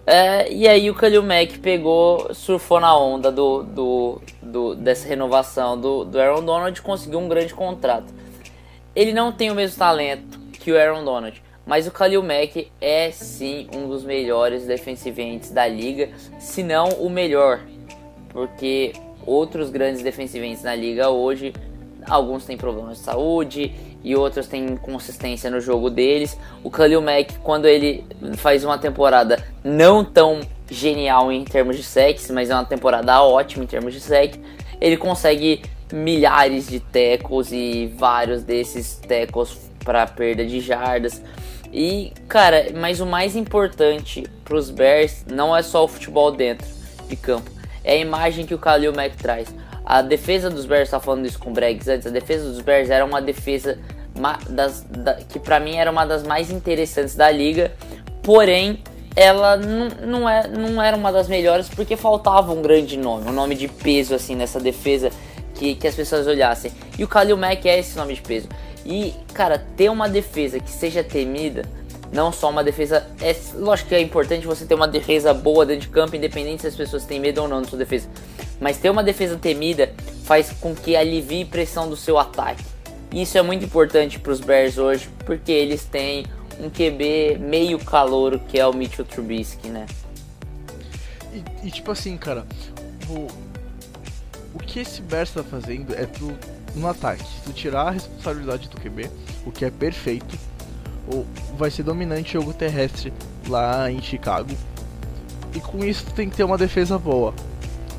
É, 0.07 0.53
e 0.53 0.69
aí 0.69 0.89
o 0.89 0.95
Kalil 0.95 1.23
Mack 1.23 1.59
pegou, 1.59 2.33
surfou 2.33 2.79
na 2.79 2.97
onda 2.97 3.33
do, 3.33 3.65
do, 3.65 4.23
do, 4.41 4.75
dessa 4.77 5.09
renovação 5.09 5.79
do, 5.79 6.05
do 6.05 6.21
Aaron 6.21 6.45
Donald 6.45 6.79
e 6.79 6.83
conseguiu 6.83 7.19
um 7.19 7.29
grande 7.29 7.53
contrato. 7.53 8.15
Ele 8.95 9.13
não 9.13 9.33
tem 9.33 9.51
o 9.51 9.55
mesmo 9.55 9.77
talento 9.77 10.39
que 10.53 10.71
o 10.71 10.79
Aaron 10.79 11.05
Donald, 11.05 11.43
mas 11.67 11.89
o 11.89 11.91
Khalil 11.91 12.23
Mack 12.23 12.71
é 12.81 13.11
sim 13.11 13.69
um 13.75 13.89
dos 13.89 14.05
melhores 14.05 14.65
defensive 14.65 15.21
ends 15.21 15.51
da 15.51 15.67
liga, 15.67 16.11
se 16.39 16.63
não 16.63 16.89
o 16.91 17.11
melhor, 17.11 17.61
porque 18.29 18.93
outros 19.27 19.71
grandes 19.71 20.03
defensive 20.03 20.47
ends 20.47 20.63
na 20.63 20.77
liga 20.77 21.11
hoje, 21.11 21.53
alguns 22.09 22.47
têm 22.47 22.57
problemas 22.57 22.99
de 22.99 23.03
saúde 23.03 23.75
e 24.07 24.15
outros 24.15 24.47
têm 24.47 24.65
inconsistência 24.67 25.51
no 25.51 25.61
jogo 25.61 25.91
deles. 25.91 26.39
O 26.63 26.71
Khalil 26.71 27.03
Mack, 27.03 27.41
quando 27.43 27.67
ele 27.67 28.05
faz 28.37 28.63
uma 28.63 28.79
temporada 28.79 29.45
não 29.65 30.05
tão 30.05 30.43
genial 30.71 31.33
em 31.33 31.43
termos 31.43 31.77
de 31.77 31.83
sacks, 31.83 32.31
mas 32.31 32.49
é 32.49 32.55
uma 32.55 32.65
temporada 32.65 33.21
ótima 33.21 33.65
em 33.65 33.67
termos 33.67 33.93
de 33.93 33.99
sack, 33.99 34.41
ele 34.81 34.97
consegue 34.97 35.61
milhares 35.93 36.69
de 36.69 36.79
tackles 36.79 37.51
e 37.51 37.93
vários 37.97 38.45
desses 38.45 38.95
tackles 38.95 39.59
para 39.85 40.07
perda 40.07 40.47
de 40.47 40.61
jardas. 40.61 41.21
E, 41.73 42.13
cara, 42.29 42.67
mas 42.77 43.01
o 43.01 43.07
mais 43.07 43.35
importante 43.35 44.23
para 44.45 44.57
os 44.57 44.71
Bears 44.71 45.25
não 45.29 45.55
é 45.55 45.63
só 45.63 45.85
o 45.85 45.89
futebol 45.89 46.31
dentro 46.31 46.69
de 47.09 47.17
campo, 47.17 47.51
é 47.83 47.95
a 47.95 47.97
imagem 47.97 48.47
que 48.47 48.55
o 48.55 48.59
Khalil 48.59 48.93
Mack 48.93 49.17
traz. 49.17 49.53
A 49.85 50.03
defesa 50.03 50.51
dos 50.51 50.65
Bears, 50.65 50.91
tá 50.91 50.99
falando 50.99 51.27
isso 51.27 51.39
com 51.39 51.51
o 51.51 51.53
Bregs 51.53 51.87
antes, 51.87 52.07
a 52.07 52.11
defesa 52.11 52.49
dos 52.49 52.61
Bears 52.61 52.91
era 52.91 53.05
uma 53.05 53.23
defesa 53.23 53.79
das, 54.49 54.85
da, 54.89 55.15
que 55.15 55.39
para 55.39 55.61
mim 55.61 55.77
era 55.77 55.91
uma 55.91 56.05
das 56.05 56.23
mais 56.23 56.51
interessantes 56.51 57.15
da 57.15 57.31
liga, 57.31 57.73
porém 58.23 58.83
ela 59.15 59.57
não, 59.57 60.29
é, 60.29 60.47
não 60.47 60.83
era 60.83 60.97
uma 60.97 61.11
das 61.11 61.27
melhores 61.27 61.69
porque 61.69 61.97
faltava 61.97 62.53
um 62.53 62.61
grande 62.61 62.99
nome, 62.99 63.29
um 63.31 63.33
nome 63.33 63.55
de 63.55 63.67
peso 63.67 64.15
assim 64.15 64.37
nessa 64.37 64.61
defesa 64.61 65.11
que, 65.55 65.75
que 65.75 65.89
as 65.89 65.95
pessoas 65.95 66.27
olhassem. 66.27 66.71
E 66.99 67.05
o 67.05 67.09
Khalil 67.09 67.37
Mack 67.37 67.67
é 67.67 67.79
esse 67.79 67.97
nome 67.97 68.15
de 68.15 68.21
peso. 68.21 68.49
E, 68.85 69.15
cara, 69.35 69.59
ter 69.59 69.91
uma 69.91 70.09
defesa 70.09 70.61
que 70.61 70.71
seja 70.71 71.03
temida, 71.03 71.65
não 72.13 72.31
só 72.31 72.51
uma 72.51 72.63
defesa. 72.63 73.07
É, 73.21 73.35
lógico 73.55 73.89
que 73.89 73.95
é 73.95 74.01
importante 74.01 74.47
você 74.47 74.65
ter 74.65 74.75
uma 74.75 74.87
defesa 74.87 75.35
boa 75.35 75.67
dentro 75.67 75.83
de 75.83 75.89
campo, 75.89 76.15
independente 76.15 76.63
se 76.63 76.69
as 76.69 76.77
pessoas 76.77 77.05
têm 77.05 77.19
medo 77.19 77.43
ou 77.43 77.49
não 77.49 77.63
da 77.63 77.69
sua 77.69 77.79
defesa. 77.79 78.09
Mas 78.61 78.79
ter 78.79 78.91
uma 78.91 79.03
defesa 79.03 79.37
temida 79.37 79.93
faz 80.25 80.53
com 80.61 80.75
que 80.75 80.95
alivie 80.95 81.45
pressão 81.45 81.89
do 81.89 81.97
seu 81.97 82.19
ataque. 82.19 82.63
Isso 83.13 83.39
é 83.39 83.43
muito 83.43 83.65
importante 83.65 84.19
para 84.19 84.33
os 84.33 84.41
Bears 84.41 84.79
hoje, 84.79 85.09
porque 85.25 85.53
eles 85.53 85.85
têm 85.85 86.27
um 86.61 86.69
QB 86.69 87.39
meio 87.39 87.79
calouro 87.79 88.39
que 88.41 88.59
é 88.59 88.67
o 88.67 88.73
Mitchell 88.73 89.05
Trubisky, 89.05 89.69
né? 89.69 89.87
E, 91.33 91.67
e 91.69 91.71
tipo 91.71 91.91
assim, 91.91 92.17
cara, 92.17 92.47
o, 93.09 93.27
o 94.55 94.59
que 94.59 94.81
esse 94.81 95.01
Bears 95.03 95.29
está 95.29 95.43
fazendo 95.43 95.95
é 95.95 96.07
tu 96.07 96.37
no 96.75 96.89
ataque. 96.89 97.25
Tu 97.45 97.53
tirar 97.53 97.89
a 97.89 97.91
responsabilidade 97.91 98.69
do 98.69 98.81
QB, 98.81 99.11
o 99.45 99.53
que 99.53 99.65
é 99.65 99.71
perfeito, 99.71 100.39
ou 101.09 101.27
vai 101.57 101.71
ser 101.71 101.83
dominante 101.83 102.35
jogo 102.35 102.53
terrestre 102.53 103.13
lá 103.49 103.91
em 103.91 104.03
Chicago. 104.03 104.51
E 105.55 105.61
com 105.61 105.85
isso 105.85 106.05
tu 106.07 106.13
tem 106.13 106.29
que 106.29 106.37
ter 106.37 106.45
uma 106.45 106.59
defesa 106.59 106.99
boa. 106.99 107.35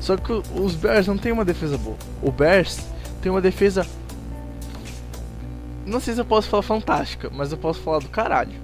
Só 0.00 0.16
que 0.16 0.32
os 0.32 0.74
Bears 0.74 1.06
não 1.06 1.18
tem 1.18 1.32
uma 1.32 1.44
defesa 1.44 1.76
boa. 1.76 1.96
O 2.22 2.30
Bears 2.30 2.78
tem 3.20 3.30
uma 3.30 3.40
defesa 3.40 3.84
não 5.88 6.00
sei 6.00 6.14
se 6.14 6.20
eu 6.20 6.24
posso 6.24 6.48
falar 6.48 6.62
fantástica, 6.62 7.30
mas 7.30 7.50
eu 7.50 7.58
posso 7.58 7.80
falar 7.80 8.00
do 8.00 8.08
caralho. 8.08 8.54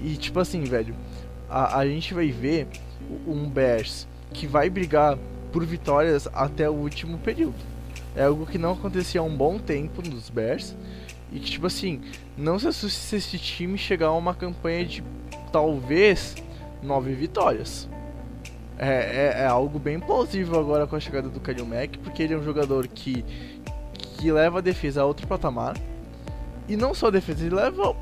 E 0.00 0.16
tipo 0.16 0.38
assim, 0.38 0.62
velho, 0.64 0.94
a, 1.48 1.78
a 1.78 1.86
gente 1.86 2.12
vai 2.12 2.30
ver 2.30 2.68
um 3.26 3.48
Bears 3.48 4.06
que 4.32 4.46
vai 4.46 4.68
brigar 4.68 5.18
por 5.52 5.64
vitórias 5.64 6.28
até 6.32 6.68
o 6.68 6.74
último 6.74 7.18
período. 7.18 7.54
É 8.16 8.24
algo 8.24 8.46
que 8.46 8.58
não 8.58 8.72
acontecia 8.72 9.20
há 9.20 9.24
um 9.24 9.36
bom 9.36 9.58
tempo 9.58 10.02
nos 10.02 10.28
Bears. 10.28 10.74
E 11.32 11.40
que, 11.40 11.50
tipo 11.50 11.66
assim, 11.66 12.00
não 12.36 12.58
se 12.58 12.68
assuste 12.68 12.98
se 12.98 13.16
esse 13.16 13.38
time 13.38 13.76
chegar 13.76 14.08
a 14.08 14.12
uma 14.12 14.34
campanha 14.34 14.84
de 14.84 15.02
talvez 15.50 16.36
nove 16.82 17.12
vitórias. 17.12 17.88
É, 18.78 18.88
é, 18.88 19.42
é, 19.42 19.46
algo 19.46 19.78
bem 19.78 19.98
plausível 19.98 20.58
agora 20.58 20.86
com 20.86 20.96
a 20.96 21.00
chegada 21.00 21.28
do 21.28 21.40
Kalil 21.40 21.66
Mack, 21.66 21.98
porque 21.98 22.22
ele 22.22 22.34
é 22.34 22.36
um 22.36 22.42
jogador 22.42 22.86
que, 22.88 23.24
que 24.18 24.30
leva 24.30 24.58
a 24.58 24.62
defesa 24.62 25.02
a 25.02 25.04
outro 25.04 25.26
patamar. 25.26 25.76
E 26.68 26.76
não 26.76 26.94
só 26.94 27.08
a 27.08 27.10
defesa, 27.10 27.44
ele 27.44 27.54
leva 27.54 27.94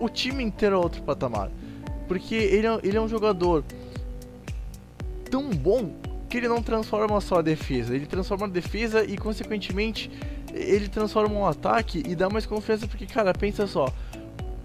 o, 0.00 0.08
time 0.08 0.42
inteiro 0.42 0.76
a 0.76 0.78
outro 0.78 1.02
patamar. 1.02 1.50
Porque 2.06 2.34
ele 2.34 2.66
é, 2.66 2.80
ele 2.82 2.96
é 2.96 3.00
um 3.00 3.08
jogador 3.08 3.64
tão 5.30 5.50
bom 5.50 5.92
que 6.28 6.36
ele 6.36 6.48
não 6.48 6.62
transforma 6.62 7.20
só 7.20 7.38
a 7.38 7.42
defesa, 7.42 7.94
ele 7.94 8.06
transforma 8.06 8.46
a 8.46 8.48
defesa 8.48 9.04
e 9.04 9.16
consequentemente 9.16 10.10
ele 10.52 10.88
transforma 10.88 11.34
um 11.34 11.46
ataque 11.46 12.02
e 12.06 12.14
dá 12.14 12.28
mais 12.28 12.46
confiança 12.46 12.86
porque, 12.86 13.06
cara, 13.06 13.32
pensa 13.32 13.66
só. 13.66 13.92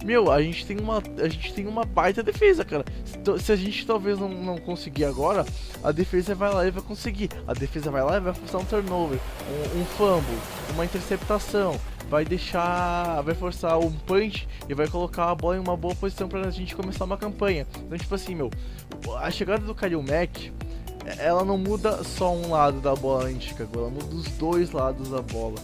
Meu, 0.04 0.32
a 0.32 0.42
gente 0.42 0.66
tem 0.66 0.80
uma, 0.80 1.02
a 1.20 1.28
gente 1.28 1.54
tem 1.54 1.68
uma 1.68 1.86
baita 1.86 2.24
defesa, 2.24 2.66
cara. 2.66 2.84
Se, 3.06 3.44
se 3.44 3.52
a 3.52 3.56
gente 3.56 3.86
talvez 3.86 4.20
não, 4.20 4.30
não 4.30 4.58
conseguir 4.58 5.06
agora, 5.06 5.46
a 5.84 5.92
defesa 5.92 6.34
vai 6.34 6.54
lá 6.54 6.66
e 6.66 6.72
vai 6.72 6.82
conseguir. 6.82 7.30
A 7.48 7.54
defesa 7.54 7.92
vai 7.92 8.04
lá 8.04 8.18
e 8.18 8.20
vai 8.20 8.34
forçar 8.34 8.62
um 8.62 8.66
turnover, 8.66 9.20
um, 9.48 9.82
um 9.82 9.86
fumble, 9.86 10.38
uma 10.74 10.86
interceptação, 10.86 11.80
vai 12.10 12.26
deixar, 12.26 13.22
vai 13.22 13.36
forçar 13.36 13.78
um 13.80 13.92
punch 13.92 14.48
e 14.68 14.74
vai 14.74 14.88
colocar 14.88 15.30
a 15.30 15.36
bola 15.36 15.58
em 15.58 15.60
uma 15.60 15.78
boa 15.78 15.96
posição 15.96 16.28
pra 16.28 16.50
gente 16.50 16.76
começar 16.76 17.06
uma 17.06 17.18
campanha. 17.18 17.68
Então, 17.78 17.98
tipo 17.98 18.16
assim, 18.16 18.36
meu, 18.36 18.50
a 19.20 19.30
chegada 19.30 19.64
do 19.64 19.76
Kalil 19.76 20.02
Mack 20.02 20.52
ela 21.18 21.44
não 21.44 21.58
muda 21.58 22.04
só 22.04 22.34
um 22.34 22.52
lado 22.52 22.80
da 22.80 22.96
bola 22.96 23.32
Chicago, 23.40 23.72
ela 23.80 23.90
muda 23.90 24.16
os 24.16 24.28
dois 24.32 24.72
lados 24.72 25.10
da 25.10 25.22
bola. 25.22 25.56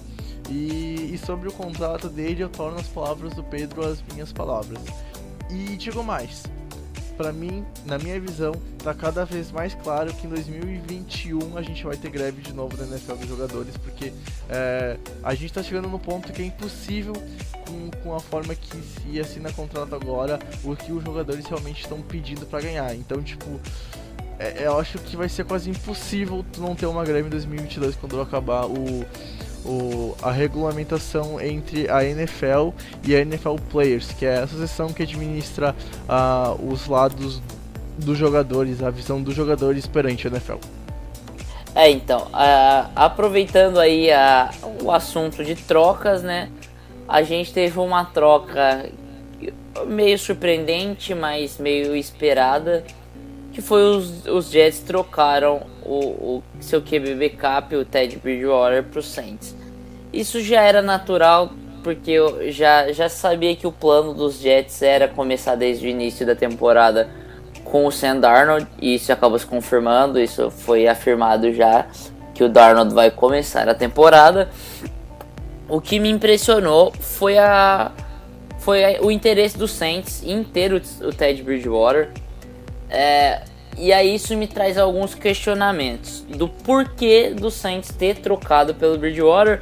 E, 0.49 1.11
e 1.13 1.17
sobre 1.17 1.49
o 1.49 1.51
contrato 1.51 2.09
dele, 2.09 2.43
eu 2.43 2.49
torno 2.49 2.79
as 2.79 2.87
palavras 2.87 3.33
do 3.33 3.43
Pedro 3.43 3.85
as 3.85 4.01
minhas 4.13 4.31
palavras. 4.31 4.81
E 5.49 5.75
digo 5.77 6.03
mais, 6.03 6.43
para 7.17 7.33
mim, 7.33 7.65
na 7.85 7.97
minha 7.97 8.19
visão, 8.19 8.53
tá 8.83 8.93
cada 8.93 9.25
vez 9.25 9.51
mais 9.51 9.73
claro 9.73 10.13
que 10.13 10.27
em 10.27 10.29
2021 10.29 11.57
a 11.57 11.61
gente 11.61 11.83
vai 11.83 11.97
ter 11.97 12.09
greve 12.11 12.41
de 12.41 12.53
novo 12.53 12.77
da 12.77 12.85
NFL 12.85 13.13
dos 13.13 13.27
jogadores, 13.27 13.75
porque 13.77 14.13
é, 14.47 14.97
a 15.23 15.33
gente 15.33 15.51
tá 15.51 15.63
chegando 15.63 15.89
no 15.89 15.97
ponto 15.97 16.31
que 16.31 16.41
é 16.41 16.45
impossível 16.45 17.13
com, 17.65 17.89
com 18.03 18.15
a 18.15 18.19
forma 18.19 18.53
que 18.53 18.77
se 18.77 19.19
assina 19.19 19.51
contrato 19.51 19.95
agora, 19.95 20.39
o 20.63 20.75
que 20.75 20.91
os 20.91 21.03
jogadores 21.03 21.45
realmente 21.47 21.81
estão 21.81 22.01
pedindo 22.01 22.45
para 22.45 22.61
ganhar. 22.61 22.93
Então, 22.95 23.21
tipo, 23.21 23.59
é, 24.37 24.67
eu 24.67 24.79
acho 24.79 24.99
que 24.99 25.17
vai 25.17 25.27
ser 25.27 25.43
quase 25.43 25.69
impossível 25.69 26.45
tu 26.53 26.61
não 26.61 26.75
ter 26.75 26.85
uma 26.85 27.03
greve 27.03 27.27
em 27.27 27.31
2022 27.31 27.95
quando 27.95 28.21
acabar 28.21 28.67
o 28.67 29.03
o, 29.65 30.15
a 30.21 30.31
regulamentação 30.31 31.39
entre 31.41 31.89
a 31.89 32.03
NFL 32.03 32.69
e 33.03 33.15
a 33.15 33.19
NFL 33.19 33.55
Players, 33.71 34.11
que 34.11 34.25
é 34.25 34.39
a 34.39 34.43
associação 34.43 34.89
que 34.89 35.03
administra 35.03 35.75
uh, 36.07 36.71
os 36.71 36.87
lados 36.87 37.41
dos 37.97 38.17
jogadores, 38.17 38.81
a 38.83 38.89
visão 38.89 39.21
dos 39.21 39.33
jogadores 39.33 39.87
perante 39.87 40.27
a 40.27 40.29
NFL. 40.29 40.57
É, 41.75 41.89
então, 41.91 42.23
uh, 42.27 42.89
aproveitando 42.95 43.79
aí 43.79 44.09
uh, 44.09 44.83
o 44.83 44.91
assunto 44.91 45.43
de 45.43 45.55
trocas, 45.55 46.23
né? 46.23 46.49
A 47.07 47.21
gente 47.21 47.53
teve 47.53 47.79
uma 47.79 48.03
troca 48.03 48.89
meio 49.85 50.17
surpreendente, 50.17 51.13
mas 51.13 51.57
meio 51.57 51.95
esperada, 51.95 52.83
que 53.57 53.61
foi 53.63 53.81
os, 53.81 54.23
os 54.27 54.51
Jets 54.51 54.81
trocaram 54.81 55.61
o, 55.83 55.95
o 55.95 56.43
seu 56.59 56.79
QB 56.79 57.15
backup, 57.15 57.75
o 57.75 57.83
Ted 57.83 58.15
Bridgewater, 58.17 58.83
para 58.83 58.99
os 58.99 59.07
Saints. 59.07 59.55
Isso 60.13 60.39
já 60.41 60.61
era 60.61 60.79
natural, 60.79 61.49
porque 61.83 62.11
eu 62.11 62.51
já, 62.51 62.91
já 62.91 63.09
sabia 63.09 63.55
que 63.55 63.65
o 63.65 63.71
plano 63.71 64.13
dos 64.13 64.39
Jets 64.39 64.83
era 64.83 65.07
começar 65.07 65.55
desde 65.55 65.87
o 65.87 65.89
início 65.89 66.23
da 66.23 66.35
temporada 66.35 67.09
com 67.63 67.87
o 67.87 67.91
Sam 67.91 68.19
Darnold, 68.19 68.67
e 68.79 68.93
isso 68.93 69.11
acabou 69.11 69.39
se 69.39 69.47
confirmando, 69.47 70.19
isso 70.19 70.51
foi 70.51 70.87
afirmado 70.87 71.51
já, 71.51 71.87
que 72.35 72.43
o 72.43 72.49
Darnold 72.49 72.93
vai 72.93 73.09
começar 73.09 73.67
a 73.67 73.73
temporada. 73.73 74.51
O 75.67 75.81
que 75.81 75.99
me 75.99 76.11
impressionou 76.11 76.93
foi 76.99 77.39
a 77.39 77.91
foi 78.59 78.99
o 79.01 79.09
interesse 79.09 79.57
do 79.57 79.67
Saints 79.67 80.21
em 80.23 80.43
ter 80.43 80.73
o, 80.73 80.81
o 81.07 81.11
Ted 81.11 81.41
Bridgewater. 81.41 82.11
É, 82.89 83.43
e 83.77 83.91
aí 83.93 84.15
isso 84.15 84.35
me 84.35 84.47
traz 84.47 84.77
alguns 84.77 85.13
questionamentos 85.13 86.21
do 86.21 86.47
porquê 86.47 87.33
do 87.33 87.51
Saints 87.51 87.89
ter 87.89 88.17
trocado 88.17 88.73
pelo 88.73 88.97
Bridgewater 88.97 89.61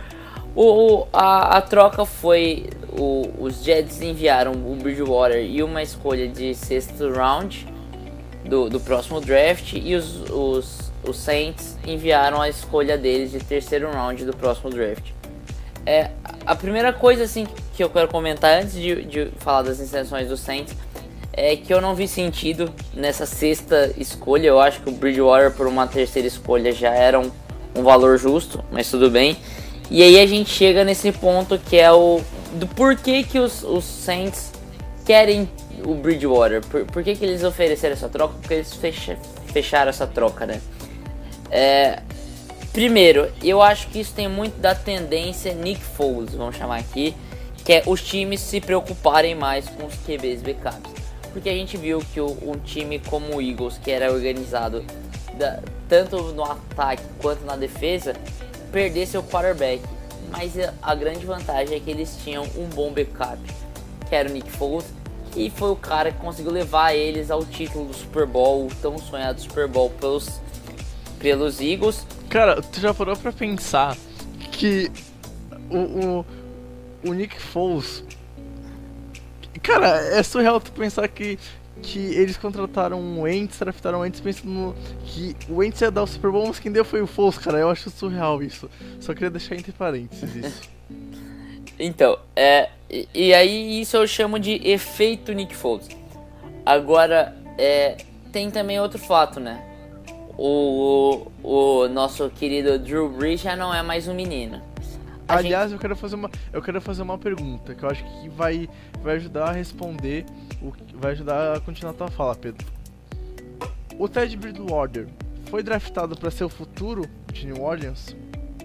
o, 0.56 1.06
a, 1.12 1.58
a 1.58 1.62
troca 1.62 2.06
foi: 2.06 2.70
o, 2.98 3.30
os 3.40 3.62
Jets 3.62 4.02
enviaram 4.02 4.54
o 4.54 4.76
Bridgewater 4.82 5.44
e 5.44 5.62
uma 5.62 5.84
escolha 5.84 6.28
de 6.28 6.56
sexto 6.56 7.12
round 7.12 7.68
do, 8.46 8.70
do 8.70 8.80
próximo 8.80 9.20
draft, 9.20 9.74
e 9.74 9.96
os, 9.96 10.30
os, 10.30 10.92
os 11.06 11.18
Saints 11.18 11.78
enviaram 11.86 12.42
a 12.42 12.48
escolha 12.48 12.98
deles 12.98 13.32
de 13.32 13.40
terceiro 13.40 13.92
round 13.92 14.24
do 14.24 14.36
próximo 14.36 14.70
draft. 14.70 15.12
É, 15.86 16.12
a 16.46 16.56
primeira 16.56 16.94
coisa 16.94 17.26
assim 17.26 17.46
que 17.76 17.84
eu 17.84 17.90
quero 17.90 18.08
comentar 18.08 18.64
antes 18.64 18.74
de, 18.74 19.04
de 19.04 19.28
falar 19.38 19.64
das 19.64 19.80
intenções 19.80 20.30
do 20.30 20.38
Saints 20.38 20.74
é 21.38 21.56
que 21.56 21.74
eu 21.74 21.82
não 21.82 21.94
vi 21.94 22.08
sentido 22.08 22.72
nessa 22.94 23.26
sexta 23.26 23.94
escolha. 23.98 24.48
Eu 24.48 24.60
acho 24.60 24.82
que 24.82 24.90
o 24.90 24.94
Bridgewater 24.94 25.52
por 25.52 25.68
uma 25.68 25.86
terceira 25.86 26.28
escolha 26.28 26.72
já 26.72 26.94
era 26.94 27.20
um, 27.20 27.30
um 27.76 27.84
valor 27.84 28.18
justo, 28.18 28.64
mas 28.72 28.90
tudo 28.90 29.10
bem. 29.10 29.36
E 29.92 30.02
aí 30.02 30.20
a 30.20 30.26
gente 30.26 30.50
chega 30.50 30.84
nesse 30.84 31.12
ponto 31.12 31.60
que 31.60 31.78
é 31.78 31.92
o 31.92 32.22
do 32.54 32.66
porquê 32.68 33.24
que 33.24 33.38
os, 33.38 33.64
os 33.64 33.84
Saints 33.84 34.52
querem 35.06 35.50
o 35.86 35.94
Bridgewater. 35.94 36.66
Por, 36.66 36.86
por 36.86 37.04
que, 37.04 37.14
que 37.16 37.26
eles 37.26 37.44
ofereceram 37.44 37.94
essa 37.94 38.08
troca? 38.08 38.36
Porque 38.40 38.54
eles 38.54 38.74
fecha, 38.74 39.18
fecharam 39.52 39.90
essa 39.90 40.08
troca, 40.08 40.46
né? 40.46 40.62
É, 41.52 42.00
primeiro, 42.72 43.30
eu 43.44 43.62
acho 43.62 43.88
que 43.90 44.00
isso 44.00 44.14
tem 44.14 44.30
muito 44.30 44.58
da 44.60 44.74
tendência 44.74 45.54
Nick 45.54 45.82
Foles, 45.82 46.34
vamos 46.34 46.56
chamar 46.56 46.80
aqui, 46.80 47.14
que 47.64 47.74
é 47.74 47.84
os 47.86 48.02
times 48.02 48.40
se 48.40 48.62
preocuparem 48.62 49.36
mais 49.36 49.68
com 49.68 49.86
os 49.86 49.96
QBs 49.96 50.42
backups. 50.42 51.05
Porque 51.36 51.50
a 51.50 51.54
gente 51.54 51.76
viu 51.76 52.00
que 52.14 52.22
o, 52.22 52.28
um 52.50 52.58
time 52.58 52.98
como 52.98 53.36
o 53.36 53.42
Eagles, 53.42 53.78
que 53.78 53.92
era 53.92 54.10
organizado 54.10 54.86
da, 55.38 55.60
tanto 55.90 56.32
no 56.32 56.46
ataque 56.46 57.04
quanto 57.22 57.44
na 57.44 57.58
defesa, 57.58 58.16
perder 58.72 59.06
seu 59.06 59.22
quarterback. 59.22 59.84
Mas 60.32 60.54
a 60.82 60.96
grande 60.96 61.26
vantagem 61.26 61.76
é 61.76 61.80
que 61.82 61.92
eles 61.92 62.18
tinham 62.24 62.46
um 62.56 62.70
bom 62.70 62.94
backup, 62.94 63.38
que 64.08 64.16
era 64.16 64.30
o 64.30 64.32
Nick 64.32 64.50
Foles, 64.50 64.86
e 65.36 65.50
foi 65.50 65.72
o 65.72 65.76
cara 65.76 66.10
que 66.10 66.20
conseguiu 66.20 66.54
levar 66.54 66.96
eles 66.96 67.30
ao 67.30 67.44
título 67.44 67.88
do 67.88 67.94
Super 67.94 68.26
Bowl, 68.26 68.68
o 68.68 68.70
tão 68.82 68.98
sonhado 68.98 69.42
Super 69.42 69.68
Bowl 69.68 69.90
pelos, 69.90 70.40
pelos 71.20 71.60
Eagles. 71.60 72.08
Cara, 72.30 72.62
tu 72.62 72.80
já 72.80 72.94
parou 72.94 73.18
pra 73.18 73.34
pensar 73.34 73.98
que 74.54 74.90
o, 75.70 75.80
o, 75.80 76.26
o 77.10 77.14
Nick 77.14 77.38
Foles. 77.42 78.05
Cara, 79.66 79.98
é 80.16 80.22
surreal 80.22 80.62
tu 80.62 80.72
pensar 80.72 81.08
que 81.08 81.40
que 81.82 82.00
eles 82.00 82.38
contrataram 82.38 83.00
o 83.00 83.22
Wentz, 83.22 83.60
draftaram 83.60 84.00
o 84.00 84.02
Wentz 84.02 84.20
pensando 84.20 84.76
que 85.06 85.36
o 85.50 85.58
Wentz 85.58 85.82
ia 85.82 85.92
dar 85.92 86.04
o 86.04 86.08
Super 86.08 86.32
Bowl, 86.32 86.48
mas 86.48 86.58
quem 86.58 86.72
deu 86.72 86.86
foi 86.86 87.02
o 87.02 87.08
Foles, 87.08 87.38
cara. 87.38 87.60
Eu 87.60 87.70
acho 87.70 87.90
surreal 87.90 88.42
isso. 88.42 88.70
Só 89.00 89.14
queria 89.14 89.30
deixar 89.30 89.56
entre 89.56 89.72
parênteses 89.72 90.36
isso. 90.36 90.62
então, 91.78 92.18
é, 92.36 92.70
e, 92.90 93.08
e, 93.14 93.34
aí 93.34 93.82
isso 93.82 93.98
eu 93.98 94.08
chamo 94.08 94.40
de 94.40 94.62
efeito 94.68 95.34
Nick 95.34 95.56
Foles. 95.56 95.88
Agora, 96.66 97.36
é, 97.58 97.98
tem 98.32 98.50
também 98.50 98.80
outro 98.80 98.98
fato, 98.98 99.40
né? 99.40 99.64
O, 100.38 101.28
o, 101.44 101.82
o 101.84 101.90
nosso 101.90 102.30
querido 102.30 102.80
Drew 102.80 103.10
Brees 103.10 103.42
já 103.42 103.56
não 103.56 103.74
é 103.74 103.82
mais 103.84 104.08
um 104.08 104.14
menino. 104.14 104.62
A 105.28 105.38
Aliás, 105.38 105.72
gente... 105.72 105.74
eu 105.74 105.80
quero 105.80 105.96
fazer 105.96 106.16
uma, 106.16 106.30
eu 106.54 106.62
quero 106.62 106.80
fazer 106.80 107.02
uma 107.02 107.18
pergunta 107.18 107.74
que 107.74 107.84
eu 107.84 107.90
acho 107.90 108.04
que 108.04 108.30
vai, 108.30 108.70
vai 109.02 109.16
ajudar 109.16 109.50
a 109.50 109.52
responder, 109.52 110.26
o, 110.62 110.72
vai 110.94 111.14
ajudar 111.14 111.58
a 111.58 111.60
continuar 111.60 111.92
a 111.92 111.96
tua 111.96 112.08
fala, 112.10 112.36
Pedro. 112.36 112.66
O 113.98 114.08
Ted 114.08 114.36
Bridgewater 114.38 115.08
foi 115.46 115.64
draftado 115.64 116.16
para 116.16 116.30
ser 116.30 116.44
o 116.44 116.50
futuro 116.50 117.10
de 117.32 117.48
New 117.48 117.64
Orleans? 117.64 118.16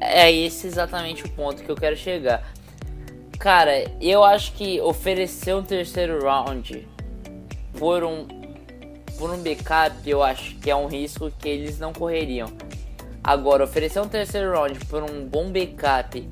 É 0.01 0.31
esse 0.31 0.67
exatamente 0.67 1.25
o 1.25 1.29
ponto 1.31 1.63
que 1.63 1.71
eu 1.71 1.77
quero 1.77 1.97
chegar. 1.97 2.43
Cara, 3.39 3.91
eu 4.01 4.23
acho 4.23 4.53
que 4.53 4.81
oferecer 4.81 5.55
um 5.55 5.63
terceiro 5.63 6.23
round 6.23 6.87
por 7.79 8.05
um 8.05 8.27
por 9.17 9.31
um 9.31 9.43
backup, 9.43 10.09
eu 10.09 10.23
acho 10.23 10.57
que 10.57 10.71
é 10.71 10.75
um 10.75 10.87
risco 10.87 11.31
que 11.31 11.47
eles 11.47 11.79
não 11.79 11.93
correriam. 11.93 12.51
Agora, 13.23 13.65
oferecer 13.65 14.01
um 14.01 14.09
terceiro 14.09 14.53
round 14.53 14.79
por 14.87 15.03
um 15.03 15.27
bom 15.27 15.53
backup 15.53 16.27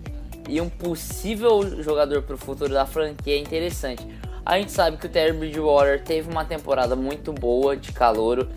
e 0.48 0.60
um 0.60 0.68
possível 0.68 1.82
jogador 1.82 2.22
para 2.22 2.34
o 2.34 2.38
futuro 2.38 2.72
da 2.72 2.86
franquia 2.86 3.34
é 3.34 3.38
interessante. 3.38 4.06
A 4.44 4.58
gente 4.58 4.72
sabe 4.72 4.96
que 4.96 5.06
o 5.06 5.08
Terry 5.08 5.32
Bridgewater 5.32 6.02
teve 6.02 6.30
uma 6.30 6.44
temporada 6.44 6.96
muito 6.96 7.32
boa 7.32 7.76
de 7.76 7.92
calouro. 7.92 8.48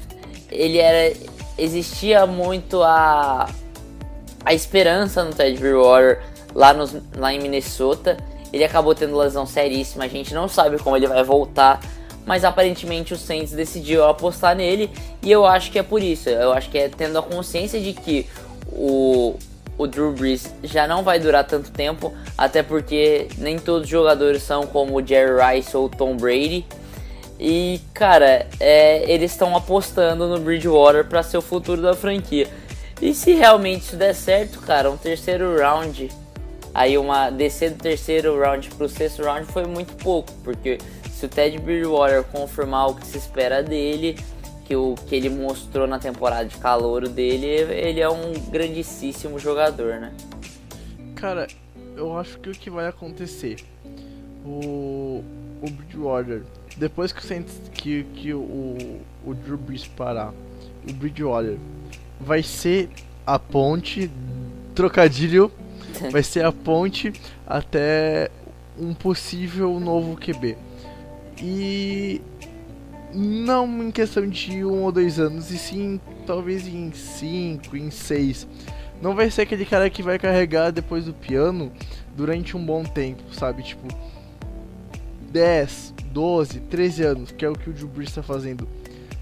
Ele 0.49 0.77
era 0.77 1.13
existia 1.57 2.25
muito 2.25 2.81
a 2.81 3.49
a 4.43 4.53
esperança 4.53 5.23
no 5.23 5.33
Ted 5.33 5.59
Bridgewater 5.59 6.23
lá, 6.55 6.73
nos, 6.73 6.95
lá 7.15 7.33
em 7.33 7.39
Minnesota. 7.39 8.17
Ele 8.51 8.63
acabou 8.63 8.95
tendo 8.95 9.17
lesão 9.17 9.45
seríssima, 9.45 10.05
a 10.05 10.07
gente 10.07 10.33
não 10.33 10.47
sabe 10.47 10.77
como 10.79 10.95
ele 10.95 11.07
vai 11.07 11.23
voltar, 11.23 11.79
mas 12.25 12.43
aparentemente 12.43 13.13
o 13.13 13.17
Saints 13.17 13.53
decidiu 13.53 14.05
apostar 14.05 14.55
nele 14.55 14.89
e 15.21 15.31
eu 15.31 15.45
acho 15.45 15.71
que 15.71 15.79
é 15.79 15.83
por 15.83 16.01
isso. 16.01 16.29
Eu 16.29 16.53
acho 16.53 16.69
que 16.69 16.77
é 16.77 16.89
tendo 16.89 17.17
a 17.17 17.21
consciência 17.21 17.79
de 17.79 17.93
que 17.93 18.27
o, 18.71 19.35
o 19.81 19.87
Drew 19.87 20.11
Brees 20.11 20.53
já 20.63 20.87
não 20.87 21.03
vai 21.03 21.19
durar 21.19 21.43
tanto 21.43 21.71
tempo, 21.71 22.13
até 22.37 22.61
porque 22.61 23.27
nem 23.37 23.57
todos 23.57 23.83
os 23.83 23.89
jogadores 23.89 24.43
são 24.43 24.67
como 24.67 24.95
o 24.97 25.05
Jerry 25.05 25.55
Rice 25.55 25.75
ou 25.75 25.89
Tom 25.89 26.15
Brady. 26.15 26.65
E, 27.39 27.81
cara, 27.93 28.45
é, 28.59 29.11
eles 29.11 29.31
estão 29.31 29.55
apostando 29.55 30.27
no 30.27 30.39
Bridgewater 30.39 31.05
para 31.05 31.23
ser 31.23 31.37
o 31.37 31.41
futuro 31.41 31.81
da 31.81 31.95
franquia. 31.95 32.47
E 33.01 33.15
se 33.15 33.33
realmente 33.33 33.81
isso 33.81 33.95
der 33.95 34.13
certo, 34.13 34.59
cara, 34.59 34.91
um 34.91 34.97
terceiro 34.97 35.57
round, 35.57 36.09
aí 36.71 36.99
uma 36.99 37.31
descer 37.31 37.71
do 37.71 37.77
terceiro 37.81 38.39
round 38.39 38.69
pro 38.69 38.87
sexto 38.87 39.23
round 39.23 39.51
foi 39.51 39.65
muito 39.65 39.95
pouco, 40.03 40.31
porque 40.43 40.77
se 41.11 41.25
o 41.25 41.29
Ted 41.29 41.57
Bridgewater 41.57 42.23
confirmar 42.23 42.89
o 42.89 42.95
que 42.95 43.07
se 43.07 43.17
espera 43.17 43.63
dele, 43.63 44.19
que 44.71 44.75
o 44.77 44.95
que 44.95 45.15
ele 45.15 45.29
mostrou 45.29 45.85
na 45.85 45.99
temporada 45.99 46.45
de 46.45 46.55
calor 46.55 47.05
dele, 47.09 47.45
ele 47.45 47.99
é 47.99 48.09
um 48.09 48.31
grandíssimo 48.49 49.37
jogador, 49.37 49.99
né? 49.99 50.13
Cara, 51.13 51.45
eu 51.97 52.17
acho 52.17 52.39
que 52.39 52.49
o 52.49 52.53
que 52.53 52.69
vai 52.69 52.87
acontecer, 52.87 53.57
o, 54.45 55.21
o 55.61 55.69
Bridgewater, 55.69 56.43
depois 56.77 57.11
que, 57.11 57.19
o, 57.19 57.43
que, 57.73 58.03
que 58.15 58.33
o, 58.33 59.01
o 59.25 59.33
Drew 59.33 59.57
Brees 59.57 59.85
parar, 59.87 60.33
o 60.87 60.93
Bridgewater 60.93 61.57
vai 62.17 62.41
ser 62.41 62.89
a 63.27 63.37
ponte, 63.37 64.09
trocadilho, 64.73 65.51
vai 66.09 66.23
ser 66.23 66.45
a 66.45 66.51
ponte 66.53 67.11
até 67.45 68.31
um 68.79 68.93
possível 68.93 69.77
novo 69.81 70.15
QB. 70.15 70.55
E 71.43 72.21
não 73.13 73.83
em 73.83 73.91
questão 73.91 74.27
de 74.27 74.63
um 74.63 74.83
ou 74.83 74.91
dois 74.91 75.19
anos, 75.19 75.51
e 75.51 75.57
sim 75.57 75.99
talvez 76.25 76.67
em 76.67 76.91
cinco, 76.91 77.75
em 77.75 77.91
seis. 77.91 78.47
Não 79.01 79.15
vai 79.15 79.31
ser 79.31 79.41
aquele 79.41 79.65
cara 79.65 79.89
que 79.89 80.03
vai 80.03 80.19
carregar 80.19 80.71
depois 80.71 81.05
do 81.05 81.13
piano 81.13 81.71
durante 82.15 82.55
um 82.55 82.63
bom 82.63 82.83
tempo, 82.83 83.23
sabe? 83.33 83.63
Tipo, 83.63 83.87
10, 85.31 85.93
12, 86.11 86.59
13 86.61 87.03
anos, 87.03 87.31
que 87.31 87.43
é 87.43 87.49
o 87.49 87.53
que 87.53 87.69
o 87.69 87.73
Drew 87.73 87.87
Brees 87.87 88.09
está 88.09 88.21
fazendo. 88.21 88.67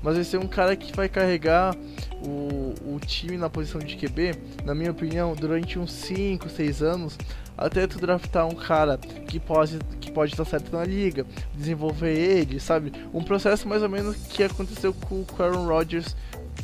Mas 0.01 0.15
vai 0.15 0.23
ser 0.23 0.37
um 0.37 0.47
cara 0.47 0.75
que 0.75 0.95
vai 0.95 1.07
carregar 1.07 1.75
o, 2.23 2.73
o 2.95 2.99
time 2.99 3.37
na 3.37 3.49
posição 3.49 3.79
de 3.79 3.95
QB, 3.95 4.33
na 4.65 4.73
minha 4.73 4.91
opinião, 4.91 5.35
durante 5.35 5.77
uns 5.77 5.91
5, 5.91 6.49
6 6.49 6.81
anos, 6.81 7.17
até 7.57 7.85
tu 7.85 7.99
draftar 7.99 8.47
um 8.47 8.55
cara 8.55 8.97
que 8.97 9.39
pode 9.39 9.77
que 10.09 10.15
pode 10.15 10.33
estar 10.33 10.45
certo 10.45 10.75
na 10.75 10.83
liga, 10.83 11.25
desenvolver 11.55 12.13
ele, 12.13 12.59
sabe? 12.59 12.91
Um 13.13 13.23
processo 13.23 13.67
mais 13.67 13.81
ou 13.83 13.89
menos 13.89 14.15
que 14.15 14.43
aconteceu 14.43 14.93
com 14.93 15.15
o 15.21 15.25
Aaron 15.41 15.67
Rodgers 15.67 16.15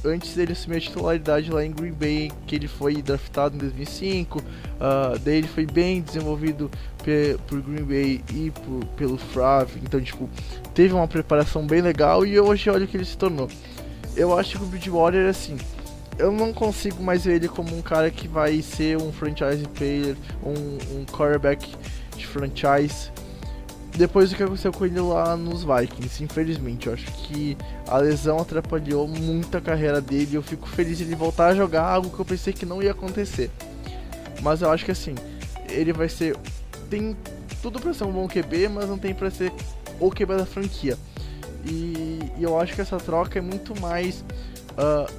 antes 0.04 0.36
dele 0.36 0.52
assumir 0.52 0.78
a 0.78 0.82
titularidade 0.82 1.52
lá 1.52 1.64
em 1.66 1.72
Green 1.72 1.94
Bay, 1.94 2.32
que 2.46 2.56
ele 2.56 2.68
foi 2.68 3.02
draftado 3.02 3.56
em 3.56 3.60
2005, 3.60 4.40
uh, 4.40 4.44
daí 5.24 5.38
ele 5.38 5.48
foi 5.48 5.66
bem 5.66 6.02
desenvolvido 6.02 6.70
por 7.48 7.62
Green 7.62 7.84
Bay 7.84 8.24
e 8.34 8.52
por, 8.52 8.86
pelo 8.98 9.18
Favre, 9.18 9.80
então 9.84 10.02
tipo, 10.02 10.30
teve 10.74 10.94
uma 10.94 11.08
preparação 11.08 11.66
bem 11.66 11.82
legal 11.82 12.26
e 12.26 12.40
hoje 12.40 12.70
olha 12.70 12.86
o 12.86 12.88
que 12.88 12.98
ele 12.98 13.06
se 13.06 13.18
tornou. 13.18 13.48
Eu 14.16 14.38
acho 14.38 14.58
que 14.58 14.64
o 14.64 14.68
Bridgewater 14.68 15.30
assim, 15.30 15.58
eu 16.18 16.32
não 16.32 16.54
consigo 16.54 17.04
mais 17.04 17.26
ver 17.26 17.36
ele 17.36 17.48
como 17.48 17.76
um 17.76 17.82
cara 17.82 18.10
que 18.10 18.28
vai 18.28 18.62
ser 18.62 18.98
um 18.98 19.12
franchise 19.12 19.68
player, 19.74 20.16
um, 20.44 21.00
um 21.00 21.06
quarterback 21.06 21.76
de 22.16 22.26
franchise. 22.26 23.12
Depois 23.98 24.30
do 24.30 24.36
que 24.36 24.44
aconteceu 24.44 24.74
com 24.74 24.86
ele 24.86 25.00
lá 25.00 25.38
nos 25.38 25.64
Vikings, 25.64 26.22
infelizmente, 26.22 26.88
eu 26.88 26.94
acho 26.94 27.06
que 27.14 27.58
a 27.88 27.98
lesão 27.98 28.40
atrapalhou 28.40 29.08
muito 29.08 29.58
a 29.58 29.62
carreira 29.62 30.02
dele. 30.02 30.36
Eu 30.36 30.44
fico 30.44 30.68
feliz 30.68 31.00
ele 31.00 31.16
voltar 31.16 31.48
a 31.48 31.56
jogar 31.56 31.84
algo 31.84 32.10
que 32.10 32.20
eu 32.20 32.26
pensei 32.26 32.52
que 32.52 32.66
não 32.66 32.84
ia 32.84 32.92
acontecer. 32.92 33.50
Mas 34.42 34.62
eu 34.62 34.70
acho 34.70 34.84
que 34.84 34.92
assim, 34.92 35.16
ele 35.70 35.94
vai 35.94 36.10
ser. 36.10 36.36
Tem 36.90 37.16
tudo 37.62 37.80
pra 37.80 37.94
ser 37.94 38.04
um 38.04 38.12
bom 38.12 38.28
QB, 38.28 38.68
mas 38.68 38.90
não 38.90 38.98
tem 38.98 39.14
pra 39.14 39.32
ser 39.32 39.54
o 40.00 40.12
QB 40.12 40.38
da 40.38 40.46
franquia. 40.46 40.98
E, 41.66 42.20
e 42.38 42.44
eu 42.44 42.60
acho 42.60 42.76
que 42.76 42.82
essa 42.82 42.98
troca 42.98 43.40
é 43.40 43.42
muito 43.42 43.80
mais 43.80 44.26
uh, 44.72 45.12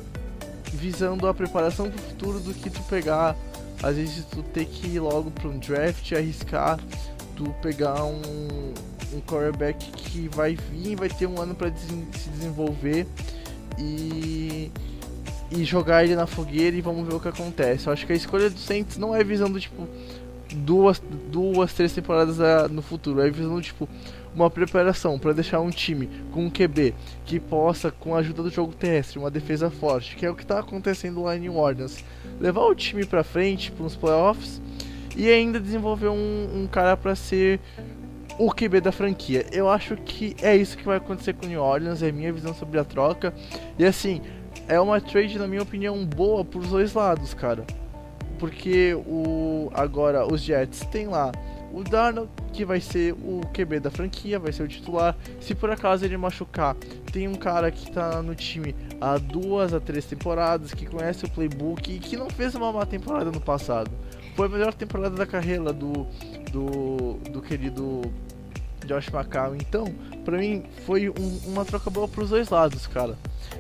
visando 0.72 1.26
a 1.26 1.34
preparação 1.34 1.90
pro 1.90 1.98
futuro 1.98 2.40
do 2.40 2.52
que 2.52 2.68
tu 2.68 2.82
pegar, 2.82 3.34
às 3.82 3.96
vezes 3.96 4.24
tu 4.26 4.42
ter 4.42 4.66
que 4.66 4.86
ir 4.86 5.00
logo 5.00 5.30
para 5.30 5.48
um 5.48 5.58
draft, 5.58 6.12
arriscar, 6.12 6.78
tu 7.36 7.54
pegar 7.62 8.02
um, 8.04 8.20
um 9.12 9.20
quarterback 9.20 9.90
que 9.92 10.28
vai 10.28 10.56
vir, 10.56 10.96
vai 10.96 11.08
ter 11.08 11.26
um 11.26 11.40
ano 11.40 11.54
para 11.54 11.70
se 11.74 12.30
desenvolver 12.30 13.06
e 13.78 14.72
e 15.50 15.64
jogar 15.64 16.04
ele 16.04 16.16
na 16.16 16.26
fogueira 16.26 16.76
e 16.76 16.80
vamos 16.80 17.06
ver 17.06 17.14
o 17.14 17.20
que 17.20 17.28
acontece. 17.28 17.86
Eu 17.86 17.92
acho 17.92 18.06
que 18.06 18.12
a 18.12 18.16
escolha 18.16 18.50
do 18.50 18.58
Saints 18.58 18.96
não 18.96 19.14
é 19.14 19.22
visando 19.22 19.60
tipo 19.60 19.86
duas, 20.54 21.00
duas, 21.30 21.72
três 21.72 21.92
temporadas 21.92 22.38
no 22.70 22.82
futuro, 22.82 23.20
é 23.20 23.30
visando 23.30 23.60
tipo 23.60 23.88
uma 24.34 24.50
preparação 24.50 25.18
para 25.18 25.32
deixar 25.32 25.60
um 25.60 25.70
time 25.70 26.10
com 26.32 26.44
um 26.44 26.50
QB 26.50 26.94
que 27.24 27.40
possa, 27.40 27.90
com 27.90 28.14
a 28.14 28.18
ajuda 28.18 28.42
do 28.42 28.50
jogo 28.50 28.74
terrestre, 28.74 29.18
uma 29.18 29.30
defesa 29.30 29.70
forte, 29.70 30.14
que 30.14 30.26
é 30.26 30.30
o 30.30 30.34
que 30.34 30.42
está 30.42 30.58
acontecendo 30.58 31.22
lá 31.22 31.36
em 31.36 31.40
New 31.40 31.56
Orleans, 31.56 32.04
levar 32.38 32.66
o 32.66 32.74
time 32.74 33.06
para 33.06 33.24
frente 33.24 33.72
para 33.72 33.86
os 33.86 33.96
playoffs 33.96 34.60
e 35.16 35.30
ainda 35.30 35.58
desenvolver 35.58 36.08
um, 36.08 36.48
um 36.54 36.66
cara 36.66 36.96
para 36.96 37.14
ser 37.14 37.58
o 38.38 38.52
QB 38.52 38.80
da 38.82 38.92
franquia. 38.92 39.46
Eu 39.50 39.68
acho 39.68 39.96
que 39.96 40.36
é 40.42 40.54
isso 40.54 40.76
que 40.76 40.84
vai 40.84 40.98
acontecer 40.98 41.32
com 41.34 41.46
New 41.46 41.60
Orleans, 41.60 42.02
é 42.02 42.12
minha 42.12 42.32
visão 42.32 42.54
sobre 42.54 42.78
a 42.78 42.84
troca. 42.84 43.32
E 43.78 43.84
assim, 43.84 44.20
é 44.68 44.78
uma 44.78 45.00
trade, 45.00 45.38
na 45.38 45.46
minha 45.46 45.62
opinião, 45.62 46.04
boa 46.04 46.44
para 46.44 46.60
os 46.60 46.68
dois 46.68 46.92
lados, 46.92 47.32
cara. 47.32 47.64
Porque 48.38 48.94
o 48.94 49.70
agora 49.72 50.30
os 50.30 50.42
Jets 50.42 50.80
têm 50.90 51.06
lá 51.06 51.32
o 51.72 51.82
Darnold, 51.82 52.30
que 52.52 52.64
vai 52.64 52.80
ser 52.80 53.12
o 53.12 53.40
QB 53.52 53.80
da 53.80 53.90
franquia, 53.90 54.38
vai 54.38 54.52
ser 54.52 54.62
o 54.62 54.68
titular. 54.68 55.16
Se 55.40 55.54
por 55.54 55.70
acaso 55.70 56.04
ele 56.04 56.16
machucar, 56.16 56.74
tem 57.12 57.28
um 57.28 57.34
cara 57.34 57.70
que 57.70 57.90
tá 57.90 58.22
no 58.22 58.34
time 58.34 58.74
há 59.00 59.18
duas 59.18 59.74
a 59.74 59.80
três 59.80 60.04
temporadas, 60.04 60.72
que 60.72 60.86
conhece 60.86 61.24
o 61.24 61.30
playbook 61.30 61.92
e 61.92 61.98
que 61.98 62.16
não 62.16 62.28
fez 62.30 62.54
uma 62.54 62.72
má 62.72 62.84
temporada 62.86 63.30
no 63.30 63.40
passado. 63.40 63.90
Foi 64.36 64.46
a 64.46 64.48
melhor 64.50 64.74
temporada 64.74 65.16
da 65.16 65.26
carreira 65.26 65.72
do, 65.72 66.06
do, 66.52 67.14
do 67.30 67.40
querido 67.40 68.02
Josh 68.84 69.08
McCown. 69.08 69.56
Então, 69.56 69.86
pra 70.26 70.36
mim, 70.36 70.64
foi 70.84 71.08
um, 71.08 71.40
uma 71.46 71.64
troca 71.64 71.88
boa 71.88 72.06
pros 72.06 72.28
dois 72.28 72.50
lados, 72.50 72.86
cara. 72.86 73.16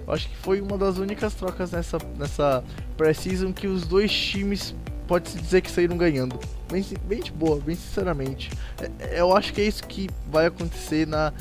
Eu 0.06 0.12
acho 0.12 0.28
que 0.28 0.36
foi 0.36 0.60
uma 0.60 0.76
das 0.76 0.98
únicas 0.98 1.32
trocas 1.32 1.72
nessa, 1.72 1.98
nessa 2.18 2.62
pré-season 2.96 3.54
que 3.54 3.66
os 3.66 3.86
dois 3.86 4.12
times 4.12 4.74
pode-se 5.06 5.38
dizer 5.38 5.62
que 5.62 5.70
saíram 5.70 5.96
ganhando. 5.96 6.38
Bem, 6.70 6.84
bem 7.04 7.22
de 7.22 7.32
boa, 7.32 7.58
bem 7.58 7.74
sinceramente. 7.74 8.50
É, 8.78 9.16
é, 9.16 9.20
eu 9.20 9.34
acho 9.34 9.54
que 9.54 9.62
é 9.62 9.64
isso 9.64 9.82
que 9.84 10.10
vai 10.30 10.46
acontecer 10.46 11.06
na, 11.06 11.32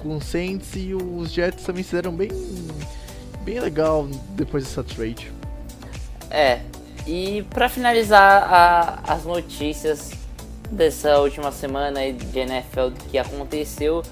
com 0.00 0.16
o 0.16 0.20
Saints 0.22 0.74
e 0.74 0.94
os 0.94 1.30
Jets 1.30 1.64
também 1.64 1.82
se 1.82 1.92
deram 1.92 2.14
bem, 2.14 2.30
bem 3.44 3.60
legal 3.60 4.08
depois 4.36 4.64
dessa 4.64 4.82
trade. 4.82 5.30
É, 6.30 6.62
e 7.06 7.44
para 7.50 7.68
finalizar 7.68 8.42
a, 8.42 9.12
as 9.12 9.24
notícias 9.24 10.12
dessa 10.70 11.18
última 11.18 11.50
semana 11.50 12.00
de 12.12 12.38
NFL 12.38 12.90
que 13.10 13.18
aconteceu, 13.18 14.02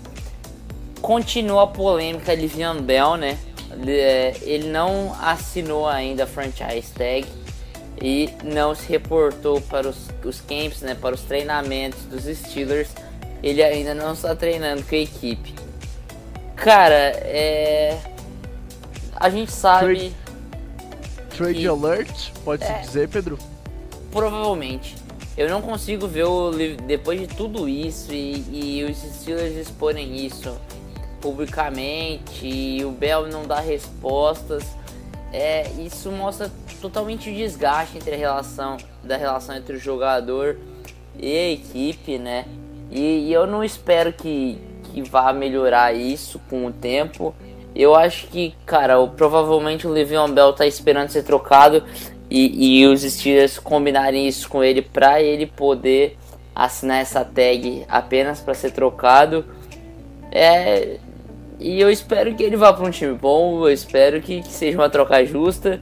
continua 1.00 1.64
a 1.64 1.66
polêmica 1.66 2.36
de 2.36 2.46
Vian 2.46 2.82
Bell, 2.82 3.16
né? 3.16 3.38
Ele 3.70 3.98
é, 3.98 4.58
não 4.64 5.14
assinou 5.20 5.86
ainda 5.86 6.24
a 6.24 6.26
franchise 6.26 6.90
tag 6.94 7.26
e 8.00 8.30
não 8.42 8.74
se 8.74 8.88
reportou 8.88 9.60
para 9.60 9.88
os, 9.88 10.08
os 10.24 10.40
camps, 10.40 10.80
né, 10.80 10.94
para 10.94 11.14
os 11.14 11.22
treinamentos 11.22 12.02
dos 12.04 12.24
Steelers. 12.24 12.88
Ele 13.42 13.62
ainda 13.62 13.94
não 13.94 14.14
está 14.14 14.34
treinando 14.34 14.82
com 14.82 14.94
a 14.94 14.98
equipe. 14.98 15.54
Cara, 16.56 16.94
é. 16.94 17.96
A 19.14 19.30
gente 19.30 19.52
sabe. 19.52 19.94
Trade, 19.94 20.14
trade 21.38 21.60
que... 21.60 21.68
alert, 21.68 22.30
pode-se 22.44 22.70
é, 22.70 22.80
dizer, 22.80 23.08
Pedro? 23.08 23.38
Provavelmente. 24.10 24.96
Eu 25.36 25.48
não 25.48 25.62
consigo 25.62 26.08
ver 26.08 26.24
o 26.24 26.50
depois 26.84 27.20
de 27.20 27.28
tudo 27.28 27.68
isso 27.68 28.12
e, 28.12 28.80
e 28.80 28.84
os 28.84 28.96
Steelers 28.96 29.56
exporem 29.56 30.26
isso 30.26 30.58
publicamente 31.20 32.44
e 32.44 32.84
o 32.84 32.90
Bell 32.90 33.28
não 33.28 33.46
dá 33.46 33.60
respostas. 33.60 34.64
É, 35.32 35.70
isso 35.78 36.10
mostra 36.10 36.50
totalmente 36.80 37.30
o 37.30 37.34
desgaste 37.34 37.98
entre 37.98 38.14
a 38.14 38.18
relação 38.18 38.78
da 39.04 39.16
relação 39.16 39.54
entre 39.54 39.76
o 39.76 39.78
jogador 39.78 40.58
e 41.16 41.32
a 41.32 41.52
equipe, 41.52 42.18
né? 42.18 42.44
E, 42.90 43.28
e 43.28 43.32
eu 43.32 43.46
não 43.46 43.62
espero 43.62 44.12
que, 44.12 44.58
que 44.84 45.02
vá 45.02 45.32
melhorar 45.32 45.94
isso 45.94 46.40
com 46.50 46.66
o 46.66 46.72
tempo. 46.72 47.34
Eu 47.78 47.94
acho 47.94 48.26
que, 48.26 48.56
cara, 48.66 48.98
o, 48.98 49.08
provavelmente 49.08 49.86
o 49.86 49.90
Le'Veon 49.90 50.32
Bell 50.32 50.52
tá 50.52 50.66
esperando 50.66 51.10
ser 51.10 51.22
trocado 51.22 51.84
e, 52.28 52.80
e 52.80 52.86
os 52.88 53.02
Steelers 53.02 53.56
combinarem 53.56 54.26
isso 54.26 54.48
com 54.48 54.64
ele 54.64 54.82
para 54.82 55.22
ele 55.22 55.46
poder 55.46 56.18
assinar 56.52 57.00
essa 57.00 57.24
tag 57.24 57.86
apenas 57.88 58.40
para 58.40 58.52
ser 58.52 58.72
trocado. 58.72 59.44
É, 60.32 60.98
e 61.60 61.80
eu 61.80 61.88
espero 61.88 62.34
que 62.34 62.42
ele 62.42 62.56
vá 62.56 62.72
para 62.72 62.84
um 62.84 62.90
time 62.90 63.14
bom, 63.14 63.64
eu 63.64 63.72
espero 63.72 64.20
que, 64.20 64.42
que 64.42 64.52
seja 64.52 64.76
uma 64.76 64.90
troca 64.90 65.24
justa. 65.24 65.80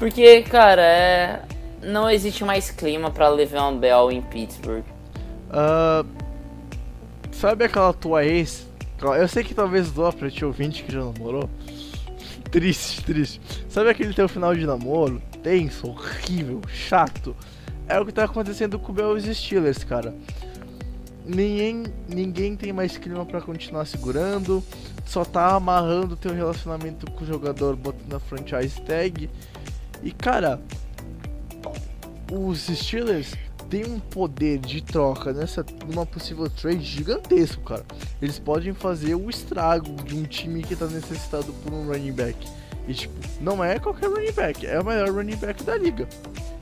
Porque, 0.00 0.42
cara, 0.42 0.82
é... 0.82 1.40
não 1.82 2.10
existe 2.10 2.44
mais 2.44 2.72
clima 2.72 3.12
para 3.12 3.28
Le'Veon 3.28 3.76
Bell 3.76 4.10
em 4.10 4.20
Pittsburgh. 4.20 4.82
Uh, 5.50 6.04
sabe 7.30 7.64
aquela 7.64 7.92
tua 7.92 8.24
ex? 8.24 8.71
Eu 9.08 9.26
sei 9.26 9.42
que 9.42 9.54
talvez 9.54 9.90
doa 9.90 10.12
pra 10.12 10.30
te 10.30 10.44
ouvinte 10.44 10.84
que 10.84 10.92
já 10.92 11.00
namorou. 11.00 11.50
Triste, 12.50 13.02
triste. 13.02 13.40
Sabe 13.68 13.90
aquele 13.90 14.14
teu 14.14 14.28
final 14.28 14.54
de 14.54 14.64
namoro? 14.66 15.20
Tenso, 15.42 15.88
horrível, 15.88 16.60
chato. 16.68 17.34
É 17.88 17.98
o 17.98 18.06
que 18.06 18.12
tá 18.12 18.24
acontecendo 18.24 18.78
com 18.78 18.92
o 18.92 18.94
Bell 18.94 19.18
Steelers, 19.20 19.82
cara. 19.82 20.14
Ninguém, 21.24 21.84
ninguém 22.08 22.56
tem 22.56 22.72
mais 22.72 22.96
clima 22.96 23.24
para 23.24 23.40
continuar 23.40 23.86
segurando. 23.86 24.62
Só 25.04 25.24
tá 25.24 25.54
amarrando 25.54 26.16
teu 26.16 26.32
relacionamento 26.32 27.10
com 27.10 27.24
o 27.24 27.26
jogador, 27.26 27.74
botando 27.74 28.14
a 28.14 28.20
franchise 28.20 28.80
tag. 28.82 29.28
E 30.02 30.10
cara, 30.10 30.60
os 32.30 32.66
Steelers 32.66 33.34
têm 33.72 33.86
um 33.86 33.98
poder 33.98 34.58
de 34.58 34.82
troca 34.82 35.32
nessa 35.32 35.64
numa 35.88 36.04
possível 36.04 36.48
trade 36.50 36.82
gigantesco, 36.82 37.62
cara. 37.62 37.82
Eles 38.20 38.38
podem 38.38 38.74
fazer 38.74 39.14
o 39.14 39.30
estrago 39.30 39.94
de 40.04 40.14
um 40.14 40.24
time 40.24 40.62
que 40.62 40.76
tá 40.76 40.86
necessitado 40.86 41.50
por 41.54 41.72
um 41.72 41.86
running 41.86 42.12
back. 42.12 42.36
E 42.86 42.92
tipo, 42.92 43.14
não 43.40 43.64
é 43.64 43.78
qualquer 43.78 44.10
running 44.10 44.32
back, 44.32 44.66
é 44.66 44.78
o 44.78 44.84
melhor 44.84 45.08
running 45.08 45.36
back 45.36 45.64
da 45.64 45.74
liga. 45.74 46.06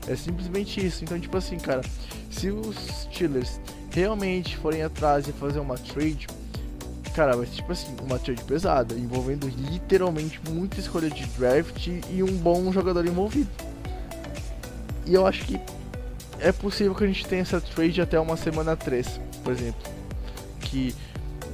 É 0.07 0.15
simplesmente 0.15 0.85
isso. 0.85 1.03
Então, 1.03 1.19
tipo 1.19 1.35
assim, 1.35 1.57
cara, 1.57 1.81
se 2.29 2.49
os 2.49 2.77
Steelers 2.77 3.59
realmente 3.91 4.55
forem 4.55 4.81
atrás 4.81 5.27
e 5.27 5.33
fazer 5.33 5.59
uma 5.59 5.77
trade, 5.77 6.27
cara, 7.13 7.35
vai 7.35 7.45
ser 7.45 7.55
tipo 7.55 7.73
assim, 7.73 7.93
uma 8.01 8.19
trade 8.19 8.41
pesada, 8.45 8.95
envolvendo 8.95 9.49
literalmente 9.69 10.39
muita 10.49 10.79
escolha 10.79 11.09
de 11.09 11.25
draft 11.37 11.87
e 11.87 12.23
um 12.23 12.37
bom 12.37 12.71
jogador 12.71 13.05
envolvido. 13.05 13.49
E 15.05 15.13
eu 15.13 15.27
acho 15.27 15.43
que 15.43 15.59
é 16.41 16.51
possível 16.51 16.95
que 16.95 17.03
a 17.03 17.07
gente 17.07 17.25
tenha 17.25 17.41
essa 17.41 17.61
trade 17.61 18.01
até 18.01 18.19
uma 18.19 18.35
semana 18.35 18.75
3, 18.75 19.19
por 19.43 19.53
exemplo. 19.53 19.81
Que, 20.59 20.95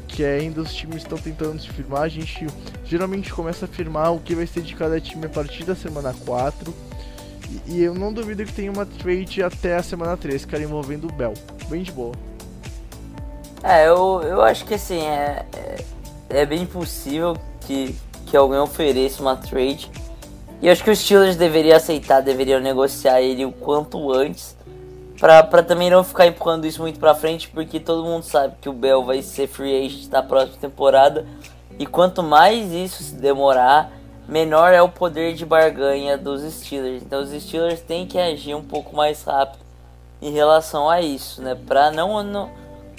que 0.07 0.23
ainda 0.23 0.61
os 0.61 0.73
times 0.73 0.97
estão 0.97 1.17
tentando 1.17 1.61
se 1.61 1.69
firmar. 1.69 2.03
A 2.03 2.07
gente 2.07 2.47
geralmente 2.85 3.31
começa 3.33 3.65
a 3.65 3.67
firmar 3.67 4.13
o 4.13 4.19
que 4.19 4.33
vai 4.33 4.47
ser 4.47 4.61
de 4.61 4.75
cada 4.75 4.99
time 4.99 5.25
a 5.25 5.29
partir 5.29 5.63
da 5.63 5.75
semana 5.75 6.15
4. 6.25 6.73
E, 7.67 7.73
e 7.73 7.83
eu 7.83 7.93
não 7.93 8.13
duvido 8.13 8.45
que 8.45 8.53
tenha 8.53 8.71
uma 8.71 8.85
trade 8.85 9.43
até 9.43 9.75
a 9.75 9.83
semana 9.83 10.15
3, 10.15 10.45
cara, 10.45 10.63
envolvendo 10.63 11.07
o 11.07 11.11
Bell. 11.11 11.33
Bem 11.69 11.83
de 11.83 11.91
boa. 11.91 12.15
É, 13.63 13.87
eu, 13.87 14.21
eu 14.23 14.41
acho 14.41 14.65
que 14.65 14.75
assim, 14.75 15.01
é, 15.01 15.45
é, 15.53 15.77
é 16.29 16.45
bem 16.45 16.65
possível 16.65 17.35
que, 17.61 17.95
que 18.25 18.37
alguém 18.37 18.59
ofereça 18.59 19.21
uma 19.21 19.35
trade. 19.35 19.91
E 20.61 20.69
acho 20.69 20.83
que 20.83 20.89
os 20.89 20.99
Steelers 20.99 21.35
deveriam 21.35 21.75
aceitar, 21.75 22.21
deveriam 22.21 22.59
negociar 22.59 23.21
ele 23.21 23.45
o 23.45 23.51
quanto 23.51 24.11
antes. 24.11 24.56
Pra, 25.19 25.43
pra 25.43 25.63
também 25.63 25.89
não 25.89 26.03
ficar 26.03 26.27
empurrando 26.27 26.65
isso 26.65 26.81
muito 26.81 26.99
pra 26.99 27.15
frente, 27.15 27.49
porque 27.49 27.79
todo 27.79 28.03
mundo 28.03 28.23
sabe 28.23 28.55
que 28.61 28.69
o 28.69 28.73
Bell 28.73 29.03
vai 29.03 29.21
ser 29.21 29.47
free 29.47 29.85
agent 29.85 30.11
na 30.11 30.21
próxima 30.21 30.57
temporada. 30.59 31.25
E 31.79 31.85
quanto 31.85 32.21
mais 32.21 32.71
isso 32.71 33.01
se 33.01 33.15
demorar, 33.15 33.91
menor 34.27 34.73
é 34.73 34.81
o 34.81 34.89
poder 34.89 35.33
de 35.33 35.45
barganha 35.45 36.17
dos 36.17 36.41
Steelers. 36.53 37.01
Então 37.01 37.21
os 37.21 37.29
Steelers 37.29 37.81
têm 37.81 38.05
que 38.05 38.19
agir 38.19 38.53
um 38.53 38.63
pouco 38.63 38.95
mais 38.95 39.23
rápido 39.23 39.59
em 40.21 40.31
relação 40.31 40.89
a 40.89 41.01
isso, 41.01 41.41
né? 41.41 41.57
Pra 41.65 41.89
não, 41.89 42.21
não, 42.23 42.49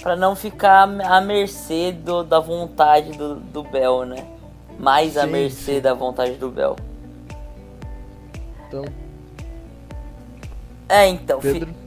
pra 0.01 0.15
não 0.15 0.35
ficar 0.35 0.83
à 0.83 1.21
mercê 1.21 1.91
do, 1.93 2.23
da 2.23 2.39
vontade 2.39 3.11
do, 3.17 3.35
do 3.35 3.63
Bell, 3.63 4.05
né? 4.05 4.25
Mais 4.77 5.17
à 5.17 5.25
mercê 5.25 5.75
sim. 5.75 5.81
da 5.81 5.93
vontade 5.93 6.33
do 6.33 6.49
Bell. 6.49 6.75
Então. 8.67 8.85
É, 10.87 11.07
então. 11.07 11.39
Pedro. 11.39 11.78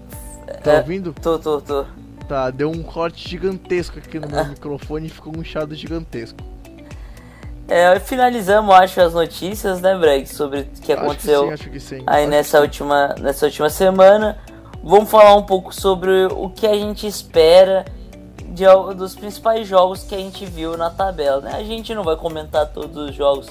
Tá 0.62 0.72
é, 0.72 0.78
ouvindo? 0.78 1.14
Tô, 1.20 1.38
tô, 1.38 1.60
tô. 1.60 1.84
Tá, 2.28 2.50
deu 2.50 2.70
um 2.70 2.82
corte 2.82 3.28
gigantesco 3.28 3.98
aqui 3.98 4.18
no 4.18 4.28
meu 4.28 4.44
microfone 4.44 5.06
e 5.06 5.10
ficou 5.10 5.36
um 5.36 5.44
chiado 5.44 5.74
gigantesco. 5.74 6.38
É, 7.68 7.98
finalizamos, 8.00 8.74
acho, 8.74 9.00
as 9.00 9.14
notícias, 9.14 9.80
né, 9.80 9.96
Breg, 9.96 10.26
sobre 10.26 10.60
o 10.60 10.64
que 10.64 10.92
aconteceu 10.92 11.50
acho 11.50 11.70
que 11.70 11.80
sim, 11.80 11.96
acho 11.96 11.96
que 11.96 12.00
sim. 12.00 12.04
aí 12.06 12.22
acho 12.22 12.30
nessa 12.30 12.60
última, 12.60 13.14
nessa 13.20 13.46
última 13.46 13.70
semana. 13.70 14.38
Vamos 14.82 15.10
falar 15.10 15.34
um 15.36 15.44
pouco 15.44 15.74
sobre 15.74 16.26
o 16.26 16.50
que 16.50 16.66
a 16.66 16.74
gente 16.74 17.06
espera 17.06 17.84
de, 18.48 18.64
dos 18.96 19.14
principais 19.14 19.66
jogos 19.66 20.02
que 20.02 20.14
a 20.14 20.18
gente 20.18 20.44
viu 20.44 20.76
na 20.76 20.90
tabela. 20.90 21.40
Né? 21.40 21.52
A 21.54 21.62
gente 21.62 21.94
não 21.94 22.02
vai 22.02 22.16
comentar 22.16 22.66
todos 22.66 22.96
os 22.96 23.14
jogos 23.14 23.48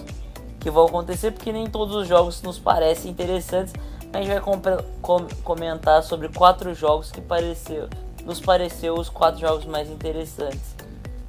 que 0.60 0.70
vão 0.70 0.86
acontecer, 0.86 1.32
porque 1.32 1.52
nem 1.52 1.66
todos 1.66 1.96
os 1.96 2.08
jogos 2.08 2.42
nos 2.42 2.60
parecem 2.60 3.10
interessantes. 3.10 3.74
A 4.14 4.18
gente 4.18 4.28
vai 4.28 4.42
com, 4.42 4.62
com, 5.02 5.28
comentar 5.44 6.04
sobre 6.04 6.28
quatro 6.30 6.74
jogos 6.74 7.12
que 7.12 7.22
pareceu, 7.22 7.88
nos 8.26 8.40
pareceu 8.40 8.96
os 8.96 9.10
quatro 9.10 9.40
jogos 9.40 9.66
mais 9.66 9.90
interessantes 9.90 10.76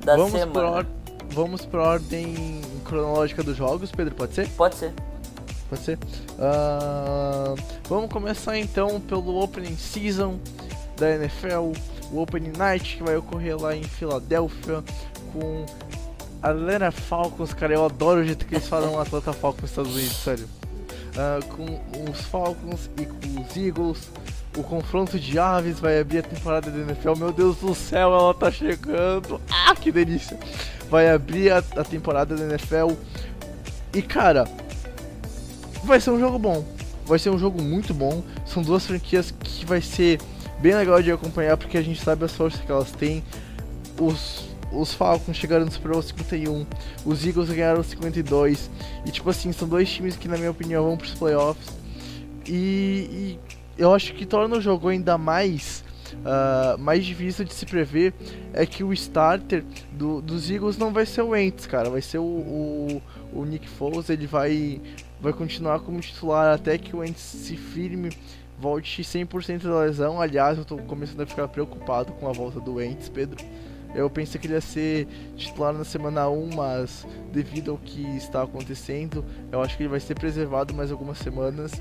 da 0.05 0.17
vamos 0.17 0.33
semana. 0.33 0.85
Por, 0.85 0.87
vamos 1.35 1.65
por 1.65 1.81
ordem 1.81 2.61
cronológica 2.85 3.43
dos 3.43 3.57
jogos, 3.57 3.93
Pedro, 3.93 4.15
pode 4.15 4.35
ser? 4.35 4.49
Pode 4.51 4.75
ser. 4.75 4.93
Pode 5.69 5.83
ser? 5.83 5.97
Uh, 5.97 7.57
vamos 7.89 8.11
começar 8.11 8.59
então 8.59 9.01
pelo 9.01 9.43
Opening 9.43 9.77
Season 9.77 10.39
da 10.97 11.11
NFL, 11.15 11.73
o 12.13 12.21
Opening 12.21 12.53
Night 12.59 12.97
que 12.97 13.03
vai 13.03 13.17
ocorrer 13.17 13.57
lá 13.61 13.75
em 13.75 13.83
Filadélfia 13.85 14.83
com 15.33 15.65
a 16.43 16.51
Atlanta 16.51 16.91
Falcons, 16.91 17.55
cara, 17.55 17.73
eu 17.73 17.85
adoro 17.85 18.21
o 18.21 18.25
jeito 18.25 18.45
que 18.45 18.57
eles 18.57 18.67
falam 18.67 18.99
Atlanta 18.99 19.33
Falcons 19.33 19.63
nos 19.63 19.71
Estados 19.71 19.95
Unidos, 19.95 20.17
sério. 20.17 20.49
Uh, 21.13 21.45
com 21.47 22.11
os 22.11 22.23
Falcons 22.23 22.89
e 22.99 23.05
com 23.05 23.43
os 23.43 23.57
Eagles, 23.57 24.11
o 24.57 24.63
confronto 24.63 25.19
de 25.19 25.39
aves 25.39 25.79
vai 25.79 26.01
abrir 26.01 26.19
a 26.19 26.23
temporada 26.23 26.71
da 26.71 26.79
NFL. 26.79 27.17
Meu 27.17 27.33
Deus 27.33 27.59
do 27.59 27.75
céu, 27.75 28.15
ela 28.15 28.33
tá 28.33 28.51
chegando! 28.51 29.41
Ah, 29.51 29.75
que 29.75 29.93
delícia! 29.93 30.39
Vai 30.91 31.11
abrir 31.11 31.51
a, 31.51 31.59
a 31.59 31.85
temporada 31.85 32.35
da 32.35 32.45
NFL. 32.45 32.93
E 33.95 34.01
cara, 34.01 34.49
vai 35.85 36.01
ser 36.01 36.11
um 36.11 36.19
jogo 36.19 36.39
bom. 36.39 36.65
Vai 37.05 37.19
ser 37.19 37.31
um 37.31 37.39
jogo 37.39 37.63
muito 37.63 37.93
bom. 37.93 38.23
São 38.47 38.63
duas 38.63 38.87
franquias 38.87 39.31
que 39.31 39.67
vai 39.67 39.81
ser 39.81 40.19
bem 40.61 40.75
legal 40.75 41.03
de 41.03 41.11
acompanhar 41.11 41.57
porque 41.57 41.77
a 41.77 41.83
gente 41.83 42.01
sabe 42.01 42.25
as 42.25 42.33
forças 42.33 42.61
que 42.61 42.71
elas 42.71 42.93
têm. 42.93 43.23
Os, 44.01 44.52
os 44.73 44.95
Falcons 44.95 45.37
chegaram 45.37 45.65
no 45.65 45.71
Super 45.71 45.93
Bowl 45.93 46.03
51, 46.03 46.67
os 47.05 47.27
Eagles 47.27 47.51
ganharam 47.51 47.83
52. 47.83 48.71
E 49.07 49.11
tipo 49.11 49.29
assim, 49.31 49.53
são 49.53 49.69
dois 49.69 49.91
times 49.91 50.17
que 50.17 50.29
na 50.29 50.37
minha 50.37 50.51
opinião 50.51 50.85
vão 50.85 50.97
pros 50.97 51.15
playoffs. 51.15 51.69
E, 52.47 52.51
e 52.53 53.39
eu 53.79 53.95
acho 53.95 54.15
que 54.15 54.27
torna 54.27 54.57
o 54.57 54.61
jogo 54.61 54.89
ainda 54.89 55.17
mais 55.17 55.85
uh, 56.15 56.79
mais 56.79 57.05
difícil 57.05 57.45
de 57.45 57.53
se 57.55 57.65
prever 57.67 58.13
é 58.53 58.67
que 58.67 58.83
o 58.85 58.93
starter 58.93 59.65
do, 59.93 60.21
dos 60.21 60.51
Eagles 60.51 60.77
não 60.77 60.93
vai 60.93 61.07
ser 61.07 61.23
o 61.23 61.29
Wentz, 61.29 61.67
cara, 61.67 61.89
vai 61.89 62.03
ser 62.03 62.19
o, 62.19 62.23
o, 62.23 63.03
o 63.33 63.45
Nick 63.45 63.69
Foles, 63.69 64.11
ele 64.11 64.27
vai 64.27 64.81
vai 65.21 65.33
continuar 65.33 65.79
como 65.81 66.01
titular 66.01 66.53
até 66.53 66.77
que 66.77 66.97
o 66.97 66.99
Wentz 66.99 67.21
se 67.21 67.57
firme, 67.57 68.11
volte 68.59 69.03
100% 69.03 69.63
da 69.63 69.81
lesão. 69.81 70.21
Aliás, 70.21 70.59
eu 70.59 70.65
tô 70.65 70.77
começando 70.79 71.21
a 71.21 71.27
ficar 71.27 71.47
preocupado 71.47 72.13
com 72.15 72.29
a 72.29 72.33
volta 72.33 72.59
do 72.59 72.75
Wentz, 72.75 73.09
Pedro. 73.09 73.39
Eu 73.95 74.09
pensei 74.09 74.41
que 74.41 74.47
ele 74.47 74.55
ia 74.55 74.61
ser 74.61 75.07
titular 75.37 75.73
na 75.73 75.85
semana 75.85 76.29
1, 76.29 76.51
mas 76.55 77.07
devido 77.33 77.73
ao 77.73 77.79
que 77.79 78.03
está 78.17 78.43
acontecendo, 78.43 79.25
eu 79.51 79.61
acho 79.61 79.77
que 79.77 79.83
ele 79.83 79.91
vai 79.91 80.01
ser 80.01 80.15
preservado 80.15 80.75
mais 80.75 80.91
algumas 80.91 81.19
semanas. 81.19 81.73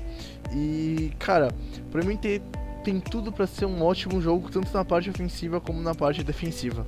E, 0.52 1.12
cara, 1.18 1.48
pra 1.90 2.02
mim 2.02 2.16
tem, 2.16 2.42
tem 2.84 3.00
tudo 3.00 3.32
para 3.32 3.46
ser 3.46 3.64
um 3.64 3.82
ótimo 3.82 4.20
jogo, 4.20 4.50
tanto 4.50 4.72
na 4.72 4.84
parte 4.84 5.08
ofensiva 5.10 5.60
como 5.60 5.80
na 5.80 5.94
parte 5.94 6.22
defensiva. 6.22 6.86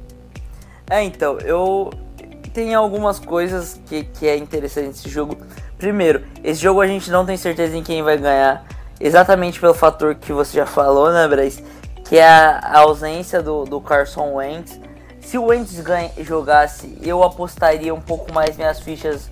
É, 0.90 1.02
então, 1.02 1.38
eu 1.38 1.90
tenho 2.52 2.78
algumas 2.78 3.18
coisas 3.18 3.80
que, 3.86 4.04
que 4.04 4.28
é 4.28 4.36
interessante 4.36 4.86
nesse 4.86 5.08
jogo. 5.08 5.36
Primeiro, 5.78 6.22
esse 6.42 6.62
jogo 6.62 6.80
a 6.80 6.86
gente 6.86 7.10
não 7.10 7.24
tem 7.26 7.36
certeza 7.36 7.76
em 7.76 7.82
quem 7.82 8.02
vai 8.02 8.16
ganhar, 8.16 8.64
exatamente 9.00 9.58
pelo 9.58 9.74
fator 9.74 10.14
que 10.14 10.32
você 10.32 10.56
já 10.56 10.66
falou, 10.66 11.12
né, 11.12 11.26
Bryce? 11.26 11.64
Que 12.04 12.18
é 12.18 12.28
a, 12.28 12.58
a 12.58 12.78
ausência 12.80 13.42
do, 13.42 13.64
do 13.64 13.80
Carson 13.80 14.34
Wentz. 14.34 14.78
Se 15.24 15.38
o 15.38 15.46
Wentz 15.46 15.72
jogasse, 16.18 16.98
eu 17.02 17.22
apostaria 17.22 17.92
um 17.94 18.00
pouco 18.00 18.32
mais 18.32 18.56
minhas 18.56 18.78
fichas 18.78 19.30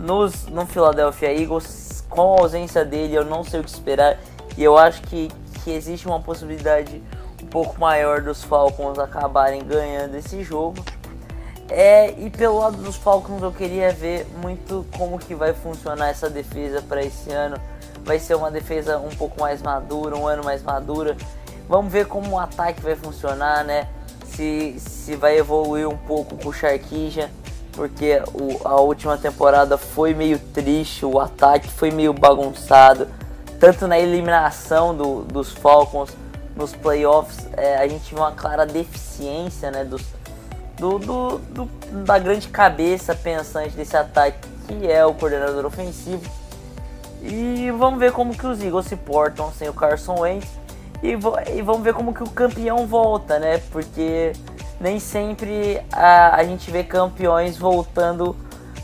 nos, 0.00 0.46
no 0.46 0.66
Philadelphia 0.66 1.32
Eagles. 1.32 2.04
Com 2.08 2.20
a 2.20 2.40
ausência 2.42 2.84
dele, 2.84 3.14
eu 3.16 3.24
não 3.24 3.42
sei 3.42 3.60
o 3.60 3.64
que 3.64 3.70
esperar. 3.70 4.18
E 4.56 4.62
eu 4.62 4.76
acho 4.76 5.00
que, 5.02 5.28
que 5.64 5.70
existe 5.70 6.06
uma 6.06 6.20
possibilidade 6.20 7.02
um 7.42 7.46
pouco 7.46 7.80
maior 7.80 8.20
dos 8.20 8.44
Falcons 8.44 8.98
acabarem 8.98 9.64
ganhando 9.64 10.14
esse 10.14 10.44
jogo. 10.44 10.84
É, 11.68 12.10
e 12.18 12.28
pelo 12.28 12.58
lado 12.58 12.76
dos 12.76 12.96
Falcons 12.96 13.42
eu 13.42 13.52
queria 13.52 13.92
ver 13.92 14.26
muito 14.42 14.84
como 14.96 15.18
que 15.18 15.34
vai 15.34 15.54
funcionar 15.54 16.10
essa 16.10 16.28
defesa 16.28 16.82
para 16.82 17.02
esse 17.02 17.32
ano. 17.32 17.56
Vai 18.04 18.18
ser 18.18 18.34
uma 18.34 18.50
defesa 18.50 18.98
um 18.98 19.10
pouco 19.10 19.40
mais 19.40 19.62
madura, 19.62 20.16
um 20.16 20.26
ano 20.26 20.44
mais 20.44 20.62
madura. 20.62 21.16
Vamos 21.68 21.90
ver 21.90 22.06
como 22.06 22.32
o 22.32 22.38
ataque 22.38 22.80
vai 22.82 22.94
funcionar, 22.94 23.64
né? 23.64 23.88
Se, 24.34 24.76
se 24.78 25.16
vai 25.16 25.38
evoluir 25.38 25.88
um 25.88 25.96
pouco 25.96 26.36
com 26.36 26.48
o 26.48 26.52
Sharkija, 26.52 27.30
porque 27.72 28.22
o, 28.34 28.66
a 28.66 28.80
última 28.80 29.16
temporada 29.16 29.76
foi 29.78 30.14
meio 30.14 30.38
triste, 30.38 31.04
o 31.04 31.18
ataque 31.18 31.68
foi 31.68 31.90
meio 31.90 32.12
bagunçado. 32.12 33.08
Tanto 33.58 33.86
na 33.86 33.98
eliminação 33.98 34.94
do, 34.94 35.22
dos 35.22 35.52
Falcons 35.52 36.10
nos 36.56 36.74
playoffs, 36.74 37.48
é, 37.56 37.76
a 37.76 37.86
gente 37.86 38.14
viu 38.14 38.22
uma 38.22 38.32
clara 38.32 38.66
deficiência 38.66 39.70
né, 39.70 39.84
dos, 39.84 40.02
do, 40.78 40.98
do, 40.98 41.38
do, 41.38 41.64
da 42.04 42.18
grande 42.18 42.48
cabeça 42.48 43.14
pensante 43.14 43.76
desse 43.76 43.96
ataque, 43.96 44.48
que 44.66 44.90
é 44.90 45.04
o 45.04 45.14
coordenador 45.14 45.66
ofensivo. 45.66 46.30
E 47.22 47.70
vamos 47.76 48.00
ver 48.00 48.12
como 48.12 48.34
que 48.34 48.46
os 48.46 48.62
Eagles 48.62 48.86
se 48.86 48.96
portam 48.96 49.52
sem 49.52 49.68
o 49.68 49.74
Carson 49.74 50.20
Wentz. 50.20 50.48
E, 51.02 51.12
e 51.12 51.62
vamos 51.62 51.82
ver 51.82 51.94
como 51.94 52.12
que 52.12 52.22
o 52.22 52.30
campeão 52.30 52.86
volta, 52.86 53.38
né? 53.38 53.58
Porque 53.70 54.32
nem 54.80 54.98
sempre 54.98 55.80
a, 55.92 56.36
a 56.36 56.44
gente 56.44 56.70
vê 56.70 56.84
campeões 56.84 57.56
voltando 57.56 58.36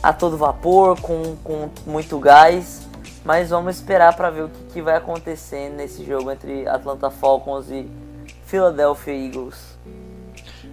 a 0.02 0.12
todo 0.12 0.36
vapor, 0.36 1.00
com, 1.00 1.36
com 1.42 1.70
muito 1.86 2.18
gás. 2.18 2.86
Mas 3.24 3.50
vamos 3.50 3.76
esperar 3.76 4.14
para 4.16 4.30
ver 4.30 4.44
o 4.44 4.48
que, 4.48 4.64
que 4.74 4.82
vai 4.82 4.96
acontecer 4.96 5.68
nesse 5.70 6.04
jogo 6.04 6.30
entre 6.30 6.66
Atlanta 6.68 7.10
Falcons 7.10 7.68
e 7.70 7.88
Philadelphia 8.44 9.12
Eagles. 9.12 9.76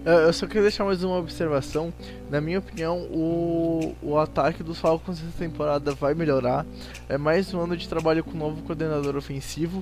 Eu 0.06 0.34
só 0.34 0.46
queria 0.46 0.64
deixar 0.64 0.84
mais 0.84 1.02
uma 1.02 1.18
observação. 1.18 1.94
Na 2.30 2.41
minha 2.41 2.60
opinião, 2.60 3.08
o, 3.10 3.96
o 4.02 4.18
ataque 4.18 4.62
dos 4.62 4.78
Falcons 4.78 5.20
essa 5.20 5.38
temporada 5.39 5.94
vai 5.96 6.14
melhorar. 6.14 6.66
É 7.08 7.18
mais 7.18 7.54
um 7.54 7.62
ano 7.62 7.78
de 7.78 7.88
trabalho 7.88 8.22
com 8.22 8.32
um 8.32 8.38
novo 8.38 8.62
coordenador 8.64 9.16
ofensivo. 9.16 9.82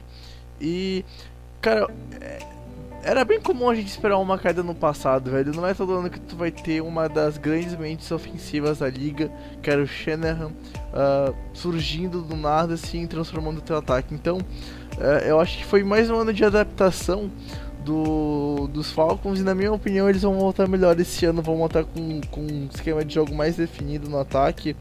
E, 0.62 1.04
cara, 1.62 1.88
é, 2.20 2.40
era 3.04 3.24
bem 3.24 3.40
comum 3.40 3.70
a 3.70 3.76
gente 3.76 3.88
esperar 3.88 4.18
uma 4.18 4.38
queda 4.38 4.64
no 4.64 4.76
passado, 4.76 5.32
velho. 5.32 5.54
Não 5.54 5.66
é 5.66 5.74
todo 5.74 5.94
ano 5.94 6.10
que 6.10 6.20
tu 6.20 6.36
vai 6.36 6.52
ter 6.52 6.82
uma 6.82 7.08
das 7.08 7.38
grandes 7.38 7.76
mentes 7.78 8.12
ofensivas 8.12 8.80
da 8.80 8.90
liga, 8.90 9.32
que 9.62 9.70
era 9.70 9.82
o 9.82 9.88
Shanahan, 9.88 10.48
uh, 10.48 11.36
surgindo 11.54 12.22
do 12.22 12.36
nada, 12.36 12.74
assim, 12.74 13.06
transformando 13.08 13.60
o 13.60 13.62
teu 13.62 13.78
ataque. 13.78 14.14
Então, 14.14 14.38
uh, 14.38 15.26
eu 15.26 15.40
acho 15.40 15.60
que 15.60 15.66
foi 15.66 15.84
mais 15.84 16.10
um 16.10 16.16
ano 16.16 16.34
de 16.34 16.44
adaptação 16.44 17.32
do, 17.84 18.68
dos 18.68 18.92
Falcons 18.92 19.40
e 19.40 19.44
na 19.44 19.56
minha 19.56 19.74
opinião 19.74 20.08
eles 20.08 20.22
vão 20.22 20.38
voltar 20.38 20.68
melhor 20.68 21.00
esse 21.00 21.26
ano, 21.26 21.42
vão 21.42 21.58
voltar 21.58 21.84
com, 21.84 22.22
com 22.30 22.42
um 22.42 22.70
esquema 22.72 23.04
de 23.04 23.16
jogo 23.16 23.34
mais 23.34 23.56
definido 23.56 24.10
no 24.10 24.20
ataque 24.20 24.76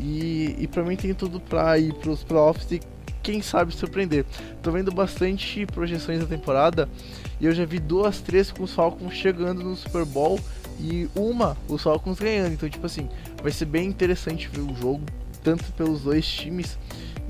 e, 0.00 0.56
e 0.58 0.66
pra 0.66 0.82
mim 0.82 0.96
tem 0.96 1.12
tudo 1.12 1.38
pra 1.40 1.78
ir 1.78 1.92
pros 1.94 2.24
playoffs 2.24 2.72
e 2.72 2.80
quem 3.22 3.42
sabe 3.42 3.74
surpreender. 3.74 4.24
Tô 4.62 4.70
vendo 4.70 4.92
bastante 4.92 5.66
projeções 5.66 6.20
da 6.20 6.26
temporada 6.26 6.88
e 7.40 7.46
eu 7.46 7.52
já 7.52 7.64
vi 7.64 7.78
duas, 7.78 8.20
três 8.20 8.50
com 8.50 8.62
os 8.62 8.72
Falcons 8.72 9.14
chegando 9.14 9.62
no 9.62 9.76
Super 9.76 10.04
Bowl 10.04 10.38
e 10.78 11.08
uma 11.14 11.56
os 11.68 11.82
Falcons 11.82 12.18
ganhando. 12.18 12.52
Então, 12.52 12.68
tipo 12.68 12.86
assim, 12.86 13.08
vai 13.42 13.52
ser 13.52 13.66
bem 13.66 13.88
interessante 13.88 14.48
ver 14.48 14.60
o 14.60 14.74
jogo, 14.74 15.02
tanto 15.42 15.64
pelos 15.72 16.02
dois 16.02 16.26
times. 16.26 16.78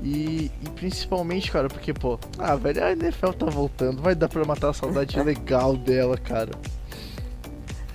E, 0.03 0.51
e, 0.63 0.69
principalmente, 0.71 1.51
cara, 1.51 1.67
porque, 1.67 1.93
pô, 1.93 2.19
ah, 2.39 2.55
velho, 2.55 2.83
a 2.83 2.91
NFL 2.91 3.33
tá 3.33 3.45
voltando, 3.45 4.01
vai 4.01 4.15
dar 4.15 4.27
pra 4.27 4.43
matar 4.43 4.69
a 4.69 4.73
saudade 4.73 5.17
legal 5.21 5.77
dela, 5.77 6.17
cara. 6.17 6.51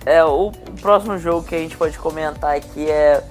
É, 0.05 0.24
o, 0.24 0.49
o, 0.49 0.53
próximo 0.80 1.18
jogo 1.18 1.47
que 1.49 1.55
a 1.57 1.59
gente 1.59 1.76
pode 1.76 1.99
comentar 1.99 2.55
aqui 2.55 2.88
é, 2.88 3.24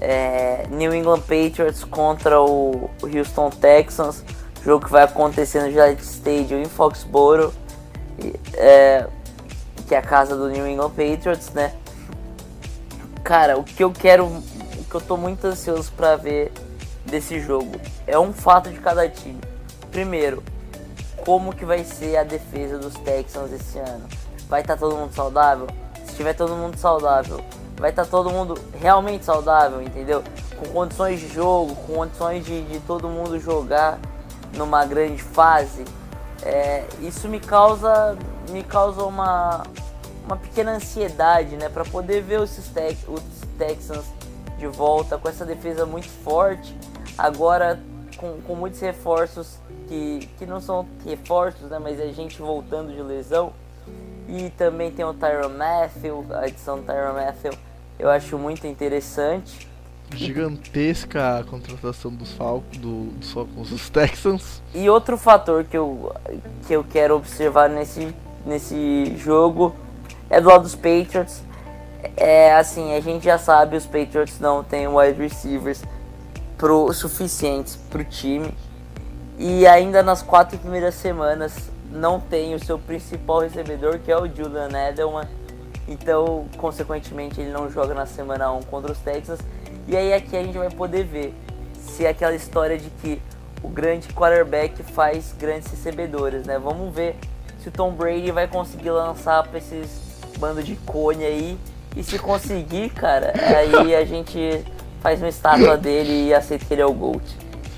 é 0.00 0.66
New 0.70 0.94
England 0.94 1.20
Patriots 1.20 1.84
contra 1.84 2.40
o, 2.40 2.90
Houston 3.02 3.50
Texans, 3.50 4.24
jogo 4.64 4.84
que 4.84 4.92
vai 4.92 5.04
acontecer 5.04 5.62
no 5.62 5.70
Gillette 5.70 6.02
Stadium 6.02 6.60
em 6.60 6.66
Foxborough, 6.66 7.52
é, 8.54 9.06
que 9.86 9.94
é 9.94 9.98
a 9.98 10.02
casa 10.02 10.36
do 10.36 10.48
New 10.48 10.66
England 10.66 10.90
Patriots, 10.90 11.50
né? 11.50 11.72
Cara, 13.22 13.58
o 13.58 13.64
que 13.64 13.82
eu 13.82 13.90
quero, 13.90 14.26
o 14.26 14.84
que 14.88 14.94
eu 14.94 15.00
tô 15.00 15.16
muito 15.16 15.46
ansioso 15.46 15.92
para 15.92 16.16
ver 16.16 16.52
desse 17.04 17.40
jogo. 17.40 17.72
É 18.06 18.18
um 18.18 18.32
fato 18.32 18.70
de 18.70 18.78
cada 18.78 19.08
time. 19.08 19.40
Primeiro, 19.90 20.42
como 21.24 21.54
que 21.54 21.64
vai 21.64 21.84
ser 21.84 22.16
a 22.16 22.24
defesa 22.24 22.78
dos 22.78 22.94
Texans 22.94 23.52
esse 23.52 23.78
ano? 23.78 24.06
Vai 24.48 24.60
estar 24.60 24.74
tá 24.74 24.80
todo 24.80 24.96
mundo 24.96 25.14
saudável? 25.14 25.66
Se 26.04 26.14
tiver 26.16 26.34
todo 26.34 26.54
mundo 26.54 26.76
saudável, 26.76 27.40
vai 27.78 27.90
estar 27.90 28.04
tá 28.04 28.10
todo 28.10 28.30
mundo 28.30 28.58
realmente 28.80 29.24
saudável, 29.24 29.82
entendeu? 29.82 30.22
Com 30.56 30.68
condições 30.68 31.20
de 31.20 31.28
jogo, 31.28 31.74
com 31.74 31.94
condições 31.94 32.44
de, 32.44 32.62
de 32.62 32.80
todo 32.80 33.08
mundo 33.08 33.38
jogar 33.38 33.98
numa 34.54 34.84
grande 34.84 35.22
fase. 35.22 35.84
É, 36.42 36.84
isso 37.00 37.28
me 37.28 37.40
causa 37.40 38.16
me 38.50 38.62
causa 38.62 39.02
uma, 39.02 39.64
uma 40.24 40.36
pequena 40.36 40.72
ansiedade, 40.72 41.56
né, 41.56 41.68
para 41.68 41.84
poder 41.84 42.22
ver 42.22 42.38
os, 42.38 42.50
Tex, 42.68 42.98
os 43.08 43.22
Texans 43.58 44.04
de 44.56 44.68
volta 44.68 45.18
com 45.18 45.28
essa 45.28 45.44
defesa 45.44 45.84
muito 45.84 46.08
forte 46.08 46.76
Agora, 47.16 47.80
com, 48.18 48.40
com 48.42 48.54
muitos 48.54 48.78
reforços 48.80 49.58
que, 49.88 50.28
que 50.38 50.44
não 50.44 50.60
são 50.60 50.86
reforços, 51.04 51.70
né? 51.70 51.78
Mas 51.78 51.98
é 51.98 52.08
gente 52.12 52.40
voltando 52.42 52.92
de 52.92 53.00
lesão. 53.00 53.52
E 54.28 54.50
também 54.50 54.90
tem 54.90 55.04
o 55.04 55.14
Tyron 55.14 55.50
Matthew, 55.50 56.26
a 56.30 56.48
edição 56.48 56.78
do 56.78 56.84
Tyron 56.84 57.14
Matthew 57.14 57.52
eu 57.98 58.10
acho 58.10 58.38
muito 58.38 58.66
interessante. 58.66 59.66
Gigantesca 60.14 61.38
a 61.38 61.44
contratação 61.44 62.12
dos 62.12 62.32
Falcons, 62.32 62.78
do, 62.78 63.04
dos 63.12 63.32
Falcons 63.32 63.70
dos 63.70 63.90
Texans. 63.90 64.62
E 64.74 64.88
outro 64.88 65.16
fator 65.16 65.64
que 65.64 65.76
eu, 65.76 66.14
que 66.66 66.74
eu 66.74 66.84
quero 66.84 67.16
observar 67.16 67.68
nesse, 67.68 68.14
nesse 68.44 69.16
jogo 69.16 69.74
é 70.30 70.40
do 70.40 70.48
lado 70.48 70.62
dos 70.62 70.74
Patriots. 70.74 71.42
É 72.16 72.54
assim, 72.54 72.94
a 72.94 73.00
gente 73.00 73.24
já 73.24 73.38
sabe, 73.38 73.76
os 73.76 73.86
Patriots 73.86 74.38
não 74.38 74.62
têm 74.62 74.86
wide 74.86 75.20
receivers 75.20 75.82
pro, 76.56 76.92
suficientes 76.92 77.76
para 77.76 78.02
o 78.02 78.04
time. 78.04 78.52
E 79.38 79.66
ainda 79.66 80.02
nas 80.02 80.22
quatro 80.22 80.56
primeiras 80.58 80.94
semanas 80.94 81.70
não 81.90 82.20
tem 82.20 82.54
o 82.54 82.64
seu 82.64 82.78
principal 82.78 83.40
recebedor, 83.40 83.98
que 83.98 84.10
é 84.10 84.16
o 84.16 84.26
Julian 84.26 84.68
Edelman. 84.88 85.26
Então, 85.88 86.46
consequentemente, 86.56 87.40
ele 87.40 87.50
não 87.50 87.70
joga 87.70 87.94
na 87.94 88.06
semana 88.06 88.50
1 88.52 88.62
contra 88.62 88.92
os 88.92 88.98
Texans. 88.98 89.40
E 89.86 89.96
aí 89.96 90.12
aqui 90.12 90.36
a 90.36 90.42
gente 90.42 90.58
vai 90.58 90.70
poder 90.70 91.04
ver 91.04 91.34
se 91.74 92.04
é 92.04 92.08
aquela 92.08 92.34
história 92.34 92.76
de 92.76 92.90
que 92.90 93.22
o 93.62 93.68
grande 93.68 94.08
quarterback 94.08 94.82
faz 94.82 95.34
grandes 95.38 95.70
recebedores, 95.70 96.44
né? 96.44 96.58
Vamos 96.58 96.94
ver 96.94 97.16
se 97.60 97.68
o 97.68 97.72
Tom 97.72 97.92
Brady 97.92 98.30
vai 98.30 98.48
conseguir 98.48 98.90
lançar 98.90 99.44
para 99.44 99.58
esses 99.58 99.88
bando 100.38 100.62
de 100.62 100.76
cone 100.76 101.24
aí. 101.24 101.58
E 101.96 102.02
se 102.02 102.18
conseguir, 102.18 102.90
cara, 102.90 103.32
aí 103.34 103.94
a 103.94 104.04
gente 104.04 104.64
faz 105.00 105.20
uma 105.20 105.28
estátua 105.28 105.76
dele 105.76 106.28
e 106.28 106.34
aceita 106.34 106.64
que 106.64 106.74
ele 106.74 106.82
é 106.82 106.86
o 106.86 106.92
Gold. 106.92 107.24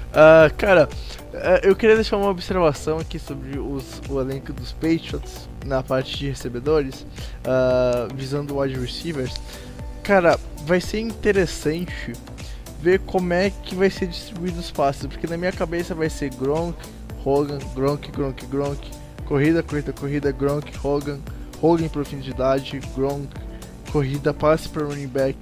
Uh, 0.09 0.52
cara, 0.56 0.88
eu 1.62 1.76
queria 1.76 1.95
deixar 1.95 2.16
uma 2.16 2.31
observação 2.31 2.99
aqui 2.99 3.18
sobre 3.18 3.59
os, 3.59 4.01
o 4.09 4.20
elenco 4.20 4.53
dos 4.53 4.72
Patriots 4.72 5.49
na 5.64 5.83
parte 5.83 6.16
de 6.16 6.29
recebedores, 6.29 7.03
uh, 7.45 8.14
visando 8.14 8.59
wide 8.59 8.79
receivers. 8.79 9.35
Cara, 10.03 10.39
vai 10.64 10.81
ser 10.81 11.01
interessante 11.01 12.12
ver 12.81 13.01
como 13.01 13.33
é 13.33 13.51
que 13.51 13.74
vai 13.74 13.91
ser 13.91 14.07
distribuído 14.07 14.59
os 14.59 14.70
passes, 14.70 15.07
porque 15.07 15.26
na 15.26 15.37
minha 15.37 15.53
cabeça 15.53 15.95
vai 15.95 16.09
ser 16.09 16.31
Gronk, 16.31 16.79
Hogan, 17.24 17.59
Gronk, 17.74 18.11
Gronk, 18.11 18.47
Gronk, 18.47 18.91
corrida, 19.26 19.62
corrida, 19.62 19.93
corrida, 19.93 20.33
Gronk, 20.33 20.72
Hogan, 20.83 21.18
Hogan 21.61 21.85
em 21.85 21.89
profundidade, 21.89 22.81
Gronk, 22.95 23.29
corrida, 23.93 24.33
passe 24.33 24.68
para 24.68 24.85
running 24.85 25.09
back. 25.09 25.37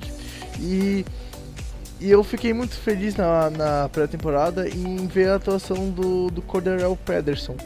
E 0.59 1.05
e 2.01 2.11
eu 2.11 2.22
fiquei 2.22 2.53
muito 2.53 2.74
feliz 2.76 3.16
na, 3.16 3.49
na 3.51 3.88
pré-temporada 3.88 4.68
em 4.68 5.07
ver 5.07 5.30
a 5.30 5.36
atuação 5.36 5.90
do, 5.90 6.30
do 6.30 6.42
Cordarel 6.42 6.97
Pederson. 7.05 7.57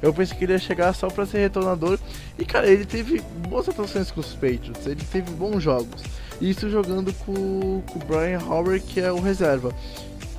Eu 0.00 0.14
pensei 0.14 0.36
que 0.36 0.44
ele 0.44 0.52
ia 0.52 0.58
chegar 0.58 0.94
só 0.94 1.08
para 1.08 1.26
ser 1.26 1.38
retornador. 1.38 1.98
E 2.38 2.44
cara, 2.44 2.68
ele 2.68 2.84
teve 2.84 3.20
boas 3.48 3.68
atuações 3.68 4.10
com 4.10 4.20
os 4.20 4.32
Patriots, 4.34 4.86
ele 4.86 5.04
teve 5.10 5.30
bons 5.32 5.62
jogos. 5.62 6.02
Isso 6.40 6.70
jogando 6.70 7.12
com, 7.12 7.82
com 7.82 7.98
o 7.98 8.04
Brian 8.06 8.40
Howard, 8.40 8.80
que 8.80 9.00
é 9.00 9.12
o 9.12 9.20
reserva. 9.20 9.74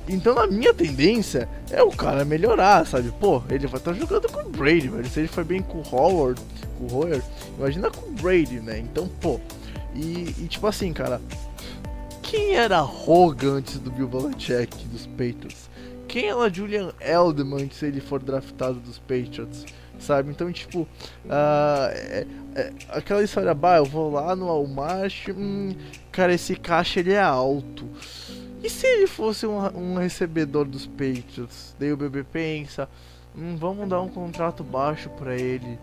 Então 0.08 0.36
a 0.38 0.46
minha 0.46 0.74
tendência 0.74 1.48
é 1.70 1.82
o 1.82 1.90
cara 1.90 2.24
melhorar, 2.24 2.86
sabe? 2.86 3.12
Pô, 3.20 3.42
ele 3.48 3.66
vai 3.66 3.78
estar 3.78 3.92
tá 3.92 3.98
jogando 3.98 4.32
com 4.32 4.40
o 4.40 4.50
Brady, 4.50 4.88
velho. 4.88 5.08
Se 5.08 5.20
ele 5.20 5.28
foi 5.28 5.44
bem 5.44 5.62
com 5.62 5.78
o 5.78 5.94
Howard, 5.94 6.40
com 6.78 6.86
o 6.86 6.98
Hoyer, 6.98 7.22
imagina 7.56 7.90
com 7.90 8.06
o 8.06 8.12
Brady, 8.12 8.60
né? 8.60 8.78
Então, 8.78 9.08
pô. 9.20 9.38
E, 9.94 10.34
e 10.38 10.48
tipo 10.48 10.66
assim, 10.66 10.92
cara, 10.92 11.20
quem 12.32 12.54
era 12.54 12.82
Hogan 12.82 13.56
antes 13.56 13.78
do 13.78 13.90
Bill 13.90 14.08
Belichick 14.08 14.74
dos 14.86 15.06
Patriots? 15.06 15.68
Quem 16.08 16.30
era 16.30 16.48
Julian 16.50 16.90
Edelman 16.98 17.68
se 17.70 17.84
ele 17.84 18.00
for 18.00 18.22
draftado 18.22 18.80
dos 18.80 18.98
Patriots? 18.98 19.66
Sabe? 19.98 20.30
Então, 20.30 20.50
tipo, 20.50 20.80
uh, 20.80 21.90
é, 21.90 22.26
é, 22.54 22.72
aquela 22.88 23.22
história, 23.22 23.52
bah, 23.52 23.76
eu 23.76 23.84
vou 23.84 24.10
lá 24.10 24.34
no 24.34 24.46
Walmart, 24.46 25.28
hum, 25.28 25.74
cara, 26.10 26.32
esse 26.32 26.56
caixa 26.56 27.00
ele 27.00 27.12
é 27.12 27.20
alto. 27.20 27.86
E 28.64 28.70
se 28.70 28.86
ele 28.86 29.06
fosse 29.06 29.46
um, 29.46 29.58
um 29.76 29.96
recebedor 29.96 30.64
dos 30.64 30.86
Patriots? 30.86 31.76
Daí 31.78 31.92
o 31.92 31.98
bebê 31.98 32.24
pensa, 32.24 32.88
hum, 33.36 33.56
vamos 33.56 33.88
dar 33.88 34.00
um 34.00 34.08
contrato 34.08 34.62
baixo 34.62 35.08
para 35.10 35.36
ele. 35.36 35.78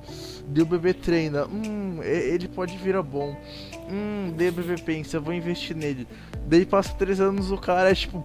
O 0.47 0.65
bebê 0.65 0.93
treina, 0.93 1.45
hum, 1.45 2.01
ele 2.03 2.47
pode 2.47 2.77
virar 2.77 3.03
bom. 3.03 3.35
Hum, 3.89 4.29
o 4.29 4.31
bebê 4.33 4.75
pensa, 4.83 5.19
vou 5.19 5.33
investir 5.33 5.75
nele. 5.75 6.07
Daí 6.47 6.65
passa 6.65 6.93
três 6.93 7.19
anos 7.19 7.51
o 7.51 7.57
cara 7.57 7.91
é 7.91 7.95
tipo 7.95 8.23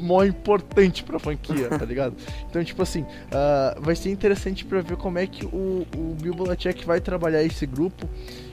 mó 0.00 0.24
importante 0.24 1.04
pra 1.04 1.18
franquia, 1.18 1.68
tá 1.68 1.84
ligado? 1.84 2.14
Então, 2.50 2.62
tipo 2.62 2.82
assim, 2.82 3.00
uh, 3.02 3.80
vai 3.80 3.96
ser 3.96 4.10
interessante 4.10 4.64
pra 4.64 4.80
ver 4.80 4.96
como 4.96 5.18
é 5.18 5.26
que 5.26 5.44
o, 5.44 5.84
o 5.96 6.16
Bill 6.20 6.34
Belichick 6.34 6.86
vai 6.86 7.00
trabalhar 7.00 7.42
esse 7.42 7.66
grupo 7.66 8.08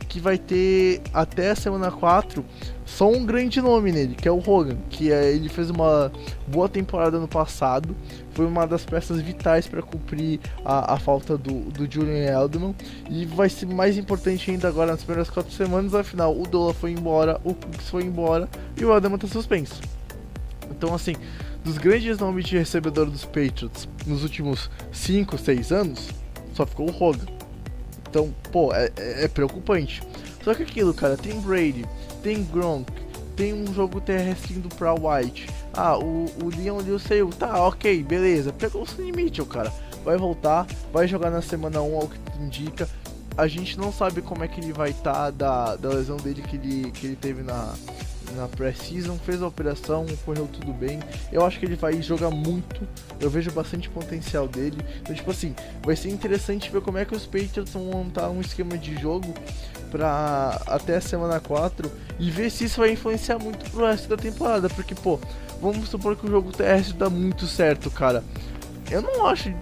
que 0.09 0.19
vai 0.19 0.39
ter 0.39 1.01
até 1.13 1.51
a 1.51 1.55
semana 1.55 1.91
4 1.91 2.43
só 2.83 3.09
um 3.09 3.25
grande 3.25 3.61
nome 3.61 3.91
nele, 3.91 4.15
que 4.15 4.27
é 4.27 4.31
o 4.31 4.39
Hogan, 4.39 4.77
que 4.89 5.11
é, 5.11 5.31
ele 5.31 5.47
fez 5.47 5.69
uma 5.69 6.11
boa 6.47 6.67
temporada 6.67 7.19
no 7.19 7.27
passado, 7.27 7.95
foi 8.33 8.45
uma 8.45 8.65
das 8.65 8.85
peças 8.85 9.21
vitais 9.21 9.67
para 9.67 9.81
cumprir 9.81 10.39
a, 10.63 10.93
a, 10.93 10.99
falta 10.99 11.37
do, 11.37 11.61
do 11.71 11.91
Julian 11.91 12.43
Edelman, 12.43 12.75
e 13.09 13.25
vai 13.25 13.49
ser 13.49 13.65
mais 13.65 13.97
importante 13.97 14.49
ainda 14.51 14.67
agora 14.67 14.91
nas 14.91 15.03
primeiras 15.03 15.29
quatro 15.29 15.51
semanas, 15.51 15.93
afinal 15.93 16.37
o 16.37 16.47
Dola 16.47 16.73
foi 16.73 16.91
embora, 16.91 17.39
o 17.43 17.53
Cooks 17.53 17.89
foi 17.89 18.03
embora 18.03 18.49
e 18.77 18.85
o 18.85 18.95
Edelman 18.95 19.17
tá 19.17 19.27
suspenso. 19.27 19.81
Então 20.69 20.93
assim, 20.93 21.15
dos 21.63 21.77
grandes 21.77 22.17
nomes 22.17 22.45
de 22.45 22.57
recebedor 22.57 23.05
dos 23.09 23.25
Patriots 23.25 23.87
nos 24.05 24.23
últimos 24.23 24.69
5, 24.91 25.37
6 25.37 25.71
anos, 25.71 26.09
só 26.53 26.65
ficou 26.65 26.89
o 26.89 27.03
Hogan. 27.03 27.25
Então, 28.09 28.33
pô, 28.51 28.73
é, 28.73 28.91
é, 28.97 29.25
é 29.25 29.27
preocupante. 29.27 30.01
Só 30.43 30.53
que 30.53 30.63
aquilo, 30.63 30.93
cara, 30.93 31.15
tem 31.15 31.39
Brady, 31.39 31.85
tem 32.21 32.43
Gronk, 32.43 32.91
tem 33.35 33.53
um 33.53 33.73
jogo 33.73 34.01
terrestre 34.01 34.55
indo 34.55 34.69
pra 34.69 34.93
White. 34.93 35.47
Ah, 35.73 35.97
o, 35.97 36.25
o 36.43 36.49
Leon 36.55 36.79
Liu 36.81 36.99
saiu. 36.99 37.29
Tá, 37.29 37.65
ok, 37.65 38.03
beleza. 38.03 38.51
Pegou 38.51 38.83
o 38.83 38.85
Sonny 38.87 39.11
Mitchell, 39.11 39.45
cara. 39.45 39.71
vai 40.03 40.17
voltar, 40.17 40.67
vai 40.91 41.07
jogar 41.07 41.29
na 41.29 41.41
semana 41.41 41.81
1 41.81 41.95
ao 41.95 42.07
que 42.07 42.17
indica. 42.39 42.87
A 43.37 43.47
gente 43.47 43.77
não 43.77 43.93
sabe 43.93 44.21
como 44.21 44.43
é 44.43 44.47
que 44.47 44.59
ele 44.59 44.73
vai 44.73 44.89
estar 44.89 45.13
tá 45.13 45.31
da, 45.31 45.75
da 45.77 45.89
lesão 45.89 46.17
dele 46.17 46.41
que 46.41 46.57
ele, 46.57 46.91
que 46.91 47.07
ele 47.07 47.15
teve 47.15 47.41
na, 47.41 47.73
na 48.35 48.47
pré-season, 48.47 49.17
fez 49.17 49.41
a 49.41 49.47
operação, 49.47 50.05
correu 50.25 50.47
tudo 50.47 50.73
bem. 50.73 50.99
Eu 51.31 51.45
acho 51.45 51.57
que 51.59 51.65
ele 51.65 51.75
vai 51.75 52.01
jogar 52.01 52.29
muito. 52.29 52.87
Eu 53.19 53.29
vejo 53.29 53.51
bastante 53.51 53.89
potencial 53.89 54.47
dele. 54.47 54.77
Então, 55.01 55.15
tipo 55.15 55.31
assim, 55.31 55.55
vai 55.83 55.95
ser 55.95 56.09
interessante 56.09 56.69
ver 56.69 56.81
como 56.81 56.97
é 56.97 57.05
que 57.05 57.15
os 57.15 57.25
Patriots 57.25 57.73
vão 57.73 57.85
montar 57.85 58.29
um 58.29 58.41
esquema 58.41 58.77
de 58.77 58.99
jogo 58.99 59.33
para 59.89 60.61
até 60.67 60.95
a 60.95 61.01
semana 61.01 61.39
4 61.39 61.91
e 62.17 62.31
ver 62.31 62.49
se 62.49 62.65
isso 62.65 62.79
vai 62.79 62.91
influenciar 62.91 63.37
muito 63.37 63.69
pro 63.69 63.85
resto 63.85 64.07
da 64.07 64.15
temporada, 64.15 64.69
porque 64.69 64.95
pô, 64.95 65.19
vamos 65.61 65.89
supor 65.89 66.15
que 66.15 66.25
o 66.25 66.29
jogo 66.29 66.51
terrestre 66.51 66.93
dá 66.93 67.09
muito 67.09 67.45
certo, 67.45 67.89
cara. 67.91 68.23
Eu 68.89 69.01
não 69.01 69.25
acho 69.27 69.53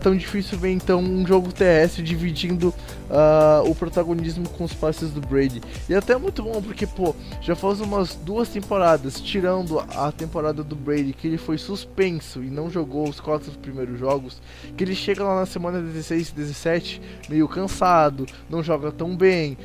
tão 0.00 0.16
difícil 0.16 0.58
ver 0.58 0.72
então 0.72 1.00
um 1.00 1.24
jogo 1.26 1.52
terrestre 1.52 2.02
dividindo 2.02 2.74
uh, 3.08 3.68
o 3.68 3.74
protagonismo 3.74 4.48
com 4.48 4.64
os 4.64 4.74
passes 4.74 5.10
do 5.10 5.20
Brady. 5.20 5.60
E 5.88 5.94
até 5.94 6.14
é 6.14 6.18
muito 6.18 6.42
bom 6.42 6.60
porque, 6.60 6.86
pô, 6.86 7.14
já 7.40 7.54
faz 7.54 7.80
umas 7.80 8.14
duas 8.14 8.48
temporadas, 8.48 9.20
tirando 9.20 9.78
a 9.78 10.10
temporada 10.10 10.64
do 10.64 10.74
Brady, 10.74 11.12
que 11.12 11.28
ele 11.28 11.38
foi 11.38 11.58
suspenso 11.58 12.42
e 12.42 12.50
não 12.50 12.68
jogou 12.70 13.08
os 13.08 13.20
quatro 13.20 13.52
primeiros 13.58 13.98
jogos, 13.98 14.40
que 14.76 14.82
ele 14.82 14.94
chega 14.94 15.22
lá 15.22 15.36
na 15.40 15.46
semana 15.46 15.80
16 15.80 16.30
e 16.30 16.34
17 16.34 17.02
meio 17.28 17.46
cansado, 17.46 18.26
não 18.50 18.62
joga 18.62 18.90
tão 18.90 19.16
bem, 19.16 19.56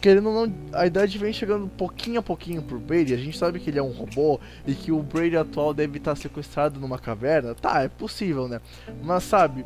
querendo 0.00 0.28
ou 0.28 0.46
não, 0.46 0.54
a 0.72 0.86
idade 0.86 1.18
vem 1.18 1.32
chegando 1.32 1.68
pouquinho 1.68 2.20
a 2.20 2.22
pouquinho 2.22 2.62
pro 2.62 2.78
Brady. 2.78 3.14
A 3.14 3.16
gente 3.16 3.36
sabe 3.36 3.58
que 3.58 3.70
ele 3.70 3.78
é 3.78 3.82
um 3.82 3.92
robô 3.92 4.40
e 4.66 4.74
que 4.74 4.92
o 4.92 5.02
Brady 5.02 5.36
atual 5.36 5.72
deve 5.74 5.98
estar 5.98 6.16
sequestrado 6.16 6.78
numa 6.80 6.98
caverna. 6.98 7.54
Tá, 7.54 7.82
é 7.82 7.88
possível, 7.88 8.48
né? 8.48 8.60
Mas 9.02 9.24
sabe, 9.24 9.64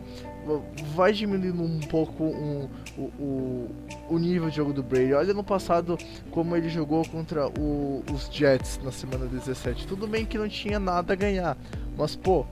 vai 0.95 1.13
diminuindo 1.13 1.63
um 1.63 1.81
pouco 1.81 2.25
um, 2.25 2.69
o, 2.97 3.03
o, 3.03 3.71
o, 4.11 4.19
nível 4.19 4.49
de 4.49 4.57
jogo 4.57 4.73
do 4.73 4.83
Brady. 4.83 5.13
Olha 5.13 5.35
no 5.35 5.45
passado 5.45 5.99
como 6.31 6.57
ele 6.57 6.69
jogou 6.69 7.07
contra 7.09 7.49
o, 7.49 8.03
os 8.13 8.29
Jets 8.33 8.81
na 8.83 8.93
semana 8.93 9.27
17. 9.27 9.87
Tudo 9.87 10.07
bem 10.07 10.25
que 10.25 10.39
não 10.39 10.49
tinha 10.49 10.79
nada 10.79 11.13
a 11.13 11.17
ganhar, 11.17 11.57
mas 11.97 12.17
pô, 12.17 12.47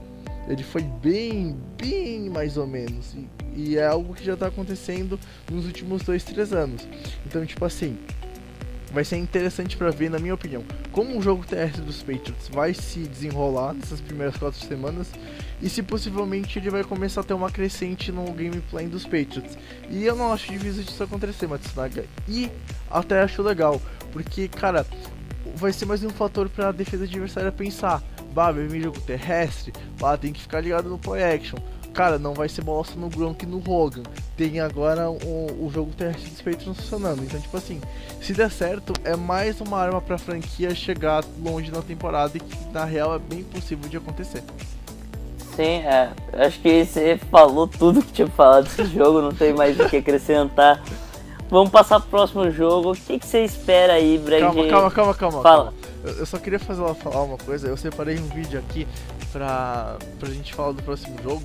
ele 0.47 0.63
foi 0.63 0.81
bem, 0.81 1.55
bem 1.77 2.29
mais 2.29 2.57
ou 2.57 2.67
menos. 2.67 3.13
E 3.13 3.27
e 3.55 3.77
é 3.77 3.85
algo 3.85 4.13
que 4.13 4.23
já 4.23 4.33
está 4.33 4.47
acontecendo 4.47 5.19
nos 5.51 5.65
últimos 5.65 6.03
2, 6.03 6.23
3 6.23 6.53
anos. 6.53 6.87
Então, 7.25 7.45
tipo 7.45 7.63
assim, 7.65 7.97
vai 8.91 9.03
ser 9.03 9.17
interessante 9.17 9.77
para 9.77 9.91
ver, 9.91 10.09
na 10.09 10.19
minha 10.19 10.33
opinião, 10.33 10.63
como 10.91 11.17
o 11.17 11.21
jogo 11.21 11.45
terrestre 11.45 11.81
dos 11.81 12.01
Patriots 12.01 12.47
vai 12.49 12.73
se 12.73 12.99
desenrolar 12.99 13.73
nessas 13.73 14.01
primeiras 14.01 14.35
quatro 14.37 14.59
semanas 14.59 15.11
e 15.61 15.69
se 15.69 15.83
possivelmente 15.83 16.57
ele 16.57 16.69
vai 16.69 16.83
começar 16.83 17.21
a 17.21 17.23
ter 17.23 17.33
uma 17.33 17.51
crescente 17.51 18.11
no 18.11 18.23
gameplay 18.31 18.87
dos 18.87 19.03
Patriots. 19.03 19.57
E 19.89 20.05
eu 20.05 20.15
não 20.15 20.33
acho 20.33 20.51
difícil 20.51 20.83
disso 20.83 21.03
acontecer, 21.03 21.47
Matsunaga. 21.47 22.05
E 22.27 22.49
até 22.89 23.21
acho 23.21 23.41
legal, 23.41 23.81
porque, 24.11 24.47
cara, 24.47 24.85
vai 25.55 25.73
ser 25.73 25.85
mais 25.85 26.03
um 26.03 26.09
fator 26.09 26.49
para 26.49 26.69
a 26.69 26.71
defesa 26.71 27.03
adversária 27.03 27.51
pensar. 27.51 28.01
Bah, 28.33 28.53
meu 28.53 28.69
jogo 28.81 28.99
terrestre, 29.01 29.73
bah, 29.99 30.17
tem 30.17 30.31
que 30.31 30.41
ficar 30.41 30.61
ligado 30.61 30.87
no 30.87 30.97
play 30.97 31.23
action 31.23 31.57
cara, 31.99 32.17
não 32.17 32.33
vai 32.33 32.47
ser 32.47 32.61
bosta 32.61 32.97
no 32.97 33.09
Gronk 33.09 33.43
e 33.43 33.45
no 33.45 33.57
Hogan. 33.57 34.03
Tem 34.37 34.61
agora 34.61 35.09
o, 35.09 35.65
o 35.65 35.69
jogo 35.69 35.91
terrestre 35.91 36.29
dos 36.29 36.41
Patriots 36.41 36.79
funcionando. 36.79 37.21
Então, 37.21 37.37
tipo 37.37 37.57
assim, 37.57 37.81
se 38.21 38.31
der 38.31 38.49
certo, 38.49 38.93
é 39.03 39.17
mais 39.17 39.59
uma 39.59 39.77
arma 39.77 39.99
pra 39.99 40.17
franquia 40.17 40.73
chegar 40.73 41.25
longe 41.43 41.69
na 41.69 41.81
temporada 41.81 42.37
e 42.37 42.39
que 42.39 42.71
na 42.71 42.85
real 42.85 43.13
é 43.13 43.19
bem 43.19 43.43
possível 43.43 43.89
de 43.89 43.97
acontecer. 43.97 44.41
Sim, 45.57 45.81
é. 45.83 46.11
Acho 46.37 46.61
que 46.61 46.85
você 46.85 47.19
falou 47.29 47.67
tudo 47.67 48.01
que 48.01 48.13
tinha 48.13 48.29
falado 48.29 48.63
desse 48.63 48.85
jogo, 48.95 49.21
não 49.21 49.33
tem 49.33 49.53
mais 49.53 49.77
o 49.77 49.89
que 49.89 49.97
acrescentar. 49.97 50.81
Vamos 51.49 51.69
passar 51.69 51.99
pro 51.99 52.11
próximo 52.11 52.49
jogo. 52.49 52.93
O 52.93 52.95
que, 52.95 53.19
que 53.19 53.27
você 53.27 53.43
espera 53.43 53.95
aí, 53.95 54.17
Brad? 54.17 54.39
Calma, 54.39 54.69
calma, 54.69 54.89
calma, 54.89 55.13
calma. 55.13 55.41
Fala. 55.41 55.63
Calma. 55.65 56.17
Eu 56.17 56.25
só 56.25 56.37
queria 56.37 56.59
fazer 56.59 56.81
ela 56.81 56.95
falar 56.95 57.23
uma 57.23 57.37
coisa. 57.37 57.67
Eu 57.67 57.75
separei 57.75 58.17
um 58.17 58.27
vídeo 58.29 58.57
aqui 58.57 58.87
pra, 59.33 59.97
pra 60.17 60.29
gente 60.29 60.53
falar 60.53 60.71
do 60.71 60.81
próximo 60.81 61.21
jogo 61.21 61.43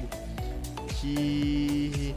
que. 1.05 2.15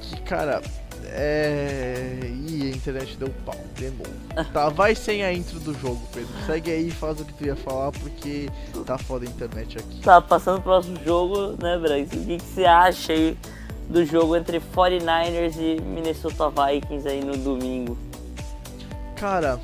Que, 0.00 0.20
cara, 0.22 0.62
é. 1.06 2.20
Ih, 2.48 2.72
a 2.72 2.76
internet 2.76 3.16
deu 3.16 3.28
pau, 3.44 3.56
de 3.74 3.90
novo. 3.90 4.26
Tá, 4.52 4.68
vai 4.68 4.94
sem 4.94 5.24
a 5.24 5.32
intro 5.32 5.58
do 5.60 5.72
jogo, 5.74 6.00
Pedro. 6.12 6.28
Segue 6.44 6.70
aí 6.70 6.88
e 6.88 6.90
faz 6.90 7.20
o 7.20 7.24
que 7.24 7.32
tu 7.32 7.44
ia 7.44 7.56
falar, 7.56 7.90
porque 7.92 8.48
tá 8.84 8.98
foda 8.98 9.24
a 9.24 9.28
internet 9.28 9.78
aqui. 9.78 10.00
Tá, 10.02 10.20
passando 10.20 10.56
pro 10.56 10.72
próximo 10.72 10.98
jogo, 11.04 11.56
né, 11.62 11.78
Brax? 11.78 12.12
O 12.12 12.26
que, 12.26 12.36
que 12.36 12.44
você 12.44 12.66
acha 12.66 13.14
aí 13.14 13.36
do 13.88 14.04
jogo 14.04 14.36
entre 14.36 14.60
49ers 14.60 15.56
e 15.56 15.80
Minnesota 15.80 16.50
Vikings 16.50 17.08
aí 17.08 17.24
no 17.24 17.36
domingo? 17.36 17.96
Cara. 19.16 19.58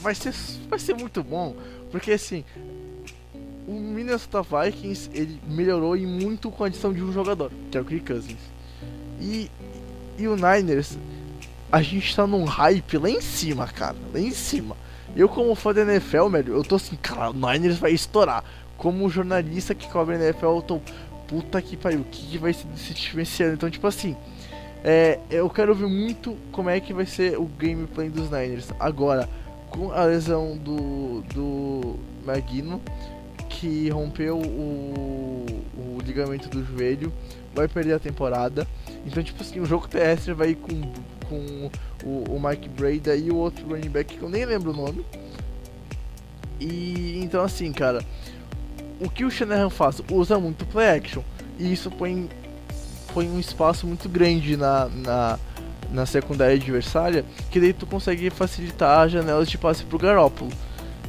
Vai 0.00 0.14
ser, 0.14 0.32
vai 0.68 0.78
ser 0.78 0.94
muito 0.94 1.24
bom, 1.24 1.56
porque 1.90 2.12
assim, 2.12 2.44
o 3.68 3.72
Minnesota 3.72 4.40
Vikings 4.42 5.10
ele 5.12 5.38
melhorou 5.46 5.94
e 5.94 6.06
muito 6.06 6.50
com 6.50 6.64
a 6.64 6.68
adição 6.68 6.90
de 6.90 7.02
um 7.02 7.12
jogador, 7.12 7.52
que 7.70 7.76
é 7.76 7.80
o 7.80 7.84
Kirk 7.84 8.06
Cousins. 8.06 8.40
E, 9.20 9.50
e 10.16 10.26
o 10.26 10.34
Niners, 10.34 10.96
a 11.70 11.82
gente 11.82 12.16
tá 12.16 12.26
num 12.26 12.44
hype 12.44 12.96
lá 12.96 13.10
em 13.10 13.20
cima, 13.20 13.66
cara, 13.66 13.96
lá 14.14 14.18
em 14.18 14.30
cima. 14.30 14.74
Eu 15.14 15.28
como 15.28 15.54
fã 15.54 15.74
da 15.74 15.82
NFL, 15.82 16.28
velho, 16.28 16.54
eu 16.54 16.64
tô 16.64 16.76
assim, 16.76 16.96
cara, 16.96 17.30
o 17.30 17.34
Niners 17.34 17.76
vai 17.76 17.92
estourar. 17.92 18.42
Como 18.78 19.08
jornalista 19.10 19.74
que 19.74 19.86
cobre 19.90 20.14
a 20.14 20.18
NFL, 20.18 20.46
eu 20.46 20.62
tô, 20.62 20.80
puta 21.26 21.60
que 21.60 21.76
pariu, 21.76 22.00
o 22.00 22.04
que, 22.04 22.38
vai 22.38 22.54
ser 22.54 22.66
desse 22.68 22.94
time 22.94 23.22
esse 23.22 23.42
ano? 23.42 23.52
Então, 23.52 23.68
tipo 23.68 23.86
assim, 23.86 24.16
é, 24.82 25.18
eu 25.28 25.50
quero 25.50 25.74
ver 25.74 25.88
muito 25.88 26.38
como 26.52 26.70
é 26.70 26.80
que 26.80 26.94
vai 26.94 27.04
ser 27.04 27.38
o 27.38 27.44
gameplay 27.44 28.08
dos 28.08 28.30
Niners. 28.30 28.72
Agora, 28.80 29.28
com 29.68 29.92
a 29.92 30.04
lesão 30.04 30.56
do, 30.56 31.20
do 31.34 31.96
Magino, 32.24 32.80
que 33.58 33.88
rompeu 33.90 34.38
o, 34.38 35.44
o 35.76 35.98
ligamento 36.04 36.48
do 36.48 36.64
joelho, 36.64 37.12
vai 37.52 37.66
perder 37.66 37.94
a 37.94 37.98
temporada. 37.98 38.66
Então, 39.04 39.22
tipo 39.22 39.42
assim, 39.42 39.58
o 39.58 39.66
jogo 39.66 39.88
terrestre 39.88 40.32
vai 40.32 40.54
com, 40.54 40.80
com 41.28 41.70
o, 42.04 42.36
o 42.36 42.40
Mike 42.40 42.68
Breda 42.68 43.16
e 43.16 43.30
o 43.30 43.36
outro 43.36 43.66
running 43.66 43.90
back 43.90 44.16
que 44.16 44.22
eu 44.22 44.28
nem 44.28 44.44
lembro 44.44 44.70
o 44.70 44.76
nome. 44.76 45.04
E 46.60 47.20
então, 47.22 47.42
assim, 47.42 47.72
cara, 47.72 48.04
o 49.00 49.10
que 49.10 49.24
o 49.24 49.30
Shanahan 49.30 49.70
faz? 49.70 50.00
Usa 50.10 50.38
muito 50.38 50.64
play 50.64 50.88
action. 50.88 51.22
E 51.58 51.72
isso 51.72 51.90
põe, 51.90 52.28
põe 53.12 53.28
um 53.28 53.40
espaço 53.40 53.88
muito 53.88 54.08
grande 54.08 54.56
na, 54.56 54.88
na, 54.88 55.38
na 55.90 56.06
secundária 56.06 56.54
adversária, 56.54 57.24
que 57.50 57.58
daí 57.58 57.72
tu 57.72 57.86
consegue 57.86 58.30
facilitar 58.30 59.00
as 59.00 59.12
janelas 59.12 59.48
de 59.48 59.58
passe 59.58 59.82
pro 59.84 59.98
Garoppolo. 59.98 60.52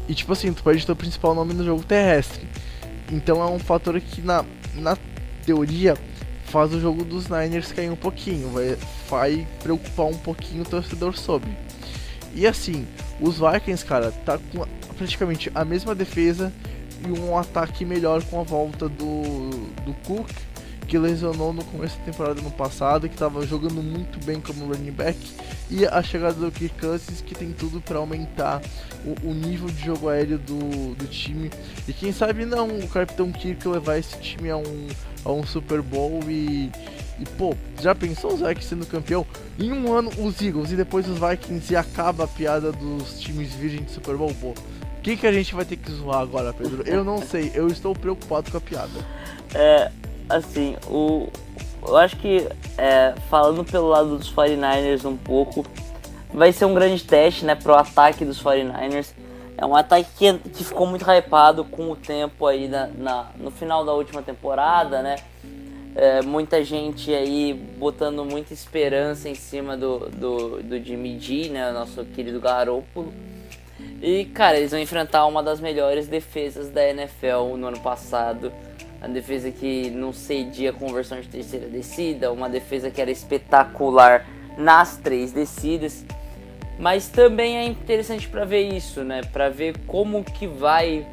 E 0.09 0.15
tipo 0.15 0.33
assim, 0.33 0.51
tu 0.51 0.63
perde 0.63 0.83
teu 0.83 0.95
principal 0.95 1.35
nome 1.35 1.53
no 1.53 1.63
jogo 1.63 1.83
terrestre. 1.83 2.47
Então 3.11 3.41
é 3.41 3.45
um 3.45 3.59
fator 3.59 4.01
que 4.01 4.21
na, 4.21 4.43
na 4.75 4.97
teoria 5.45 5.95
faz 6.45 6.73
o 6.73 6.79
jogo 6.79 7.05
dos 7.05 7.29
Niners 7.29 7.71
cair 7.71 7.91
um 7.91 7.95
pouquinho, 7.95 8.49
vai, 8.49 8.75
vai 9.07 9.47
preocupar 9.61 10.07
um 10.07 10.17
pouquinho 10.17 10.63
o 10.63 10.65
torcedor 10.65 11.15
sobre. 11.15 11.51
E 12.33 12.47
assim, 12.47 12.87
os 13.21 13.37
Vikings, 13.39 13.85
cara, 13.85 14.11
tá 14.11 14.39
com 14.51 14.65
praticamente 14.97 15.51
a 15.53 15.63
mesma 15.63 15.93
defesa 15.93 16.51
e 17.05 17.11
um 17.11 17.37
ataque 17.37 17.85
melhor 17.85 18.23
com 18.23 18.39
a 18.39 18.43
volta 18.43 18.89
do, 18.89 19.49
do 19.85 19.93
Cook 20.05 20.29
que 20.89 20.97
lesionou 20.97 21.53
no 21.53 21.63
começo 21.63 21.95
da 21.99 22.05
temporada 22.05 22.41
no 22.41 22.49
passado, 22.49 23.07
que 23.07 23.13
estava 23.13 23.45
jogando 23.45 23.81
muito 23.83 24.19
bem 24.25 24.41
como 24.41 24.65
running 24.65 24.91
back, 24.91 25.19
e 25.69 25.85
a 25.85 26.01
chegada 26.01 26.33
do 26.33 26.51
Kirk 26.51 26.79
Cousins, 26.79 27.21
que 27.21 27.35
tem 27.35 27.51
tudo 27.51 27.79
para 27.79 27.99
aumentar 27.99 28.59
o, 29.05 29.29
o, 29.29 29.33
nível 29.35 29.67
de 29.67 29.85
jogo 29.85 30.09
aéreo 30.09 30.39
do, 30.39 30.95
do 30.95 31.05
time. 31.05 31.51
E 31.87 31.93
quem 31.93 32.11
sabe 32.11 32.43
não, 32.43 32.67
o 32.67 32.87
Capitão 32.87 33.31
Kirk 33.31 33.67
levar 33.67 33.99
esse 33.99 34.17
time 34.17 34.49
a 34.49 34.57
um, 34.57 34.87
a 35.23 35.31
um 35.31 35.45
Super 35.45 35.83
Bowl 35.83 36.21
e, 36.27 36.71
e 37.19 37.25
pô, 37.37 37.55
já 37.79 37.93
pensou 37.93 38.33
os 38.33 38.39
Vikings 38.39 38.67
sendo 38.67 38.87
campeão? 38.87 39.27
Em 39.59 39.71
um 39.71 39.93
ano 39.93 40.09
os 40.17 40.41
Eagles 40.41 40.71
e 40.71 40.75
depois 40.75 41.07
os 41.07 41.19
Vikings 41.19 41.71
e 41.71 41.75
acaba 41.75 42.23
a 42.23 42.27
piada 42.27 42.71
dos 42.71 43.19
times 43.19 43.53
virgens 43.53 43.85
de 43.85 43.91
Super 43.91 44.17
Bowl, 44.17 44.33
pô. 44.41 44.49
O 44.49 45.01
que, 45.01 45.15
que 45.15 45.27
a 45.27 45.31
gente 45.31 45.53
vai 45.53 45.63
ter 45.63 45.77
que 45.77 45.91
zoar 45.91 46.21
agora, 46.21 46.51
Pedro? 46.51 46.83
Eu 46.85 47.03
não 47.03 47.21
sei, 47.21 47.51
eu 47.53 47.67
estou 47.67 47.95
preocupado 47.95 48.49
com 48.51 48.57
a 48.57 48.61
piada. 48.61 49.07
É, 49.53 49.91
assim, 50.29 50.75
o, 50.87 51.27
eu 51.85 51.97
acho 51.97 52.15
que 52.17 52.47
é, 52.77 53.13
falando 53.29 53.63
pelo 53.63 53.87
lado 53.87 54.17
dos 54.17 54.31
49ers 54.31 55.05
um 55.05 55.17
pouco, 55.17 55.65
vai 56.33 56.51
ser 56.51 56.65
um 56.65 56.73
grande 56.73 57.03
teste 57.03 57.45
né, 57.45 57.55
pro 57.55 57.73
ataque 57.73 58.23
dos 58.23 58.41
49ers. 58.41 59.13
É 59.57 59.65
um 59.65 59.75
ataque 59.75 60.09
que, 60.17 60.33
que 60.49 60.63
ficou 60.63 60.87
muito 60.87 61.05
hypado 61.09 61.65
com 61.65 61.91
o 61.91 61.95
tempo 61.95 62.45
aí 62.45 62.67
na, 62.67 62.87
na 62.87 63.27
no 63.37 63.51
final 63.51 63.83
da 63.83 63.91
última 63.91 64.21
temporada, 64.21 65.01
né? 65.01 65.17
É, 65.95 66.21
muita 66.21 66.63
gente 66.63 67.13
aí 67.13 67.53
botando 67.53 68.23
muita 68.23 68.53
esperança 68.53 69.27
em 69.27 69.35
cima 69.35 69.75
do, 69.75 70.07
do, 70.09 70.63
do 70.63 70.81
Jimmy 70.81 71.19
G, 71.19 71.49
né? 71.49 71.71
Nosso 71.73 72.05
querido 72.05 72.39
Garoppolo. 72.39 73.11
E, 74.01 74.25
cara, 74.25 74.57
eles 74.57 74.71
vão 74.71 74.79
enfrentar 74.79 75.25
uma 75.25 75.43
das 75.43 75.59
melhores 75.59 76.07
defesas 76.07 76.69
da 76.69 76.87
NFL 76.87 77.57
no 77.57 77.67
ano 77.67 77.79
passado 77.81 78.53
uma 78.99 79.09
defesa 79.09 79.49
que 79.49 79.89
não 79.89 80.11
cedia 80.11 80.73
conversão 80.73 81.19
de 81.21 81.27
terceira 81.27 81.67
descida, 81.67 82.31
uma 82.31 82.49
defesa 82.49 82.91
que 82.91 83.01
era 83.01 83.09
espetacular 83.09 84.27
nas 84.57 84.97
três 84.97 85.31
descidas. 85.31 86.05
Mas 86.77 87.07
também 87.07 87.57
é 87.57 87.65
interessante 87.65 88.27
para 88.27 88.45
ver 88.45 88.73
isso, 88.73 89.03
né? 89.03 89.21
Para 89.33 89.49
ver 89.49 89.77
como 89.85 90.23
que 90.23 90.47
vai 90.47 91.05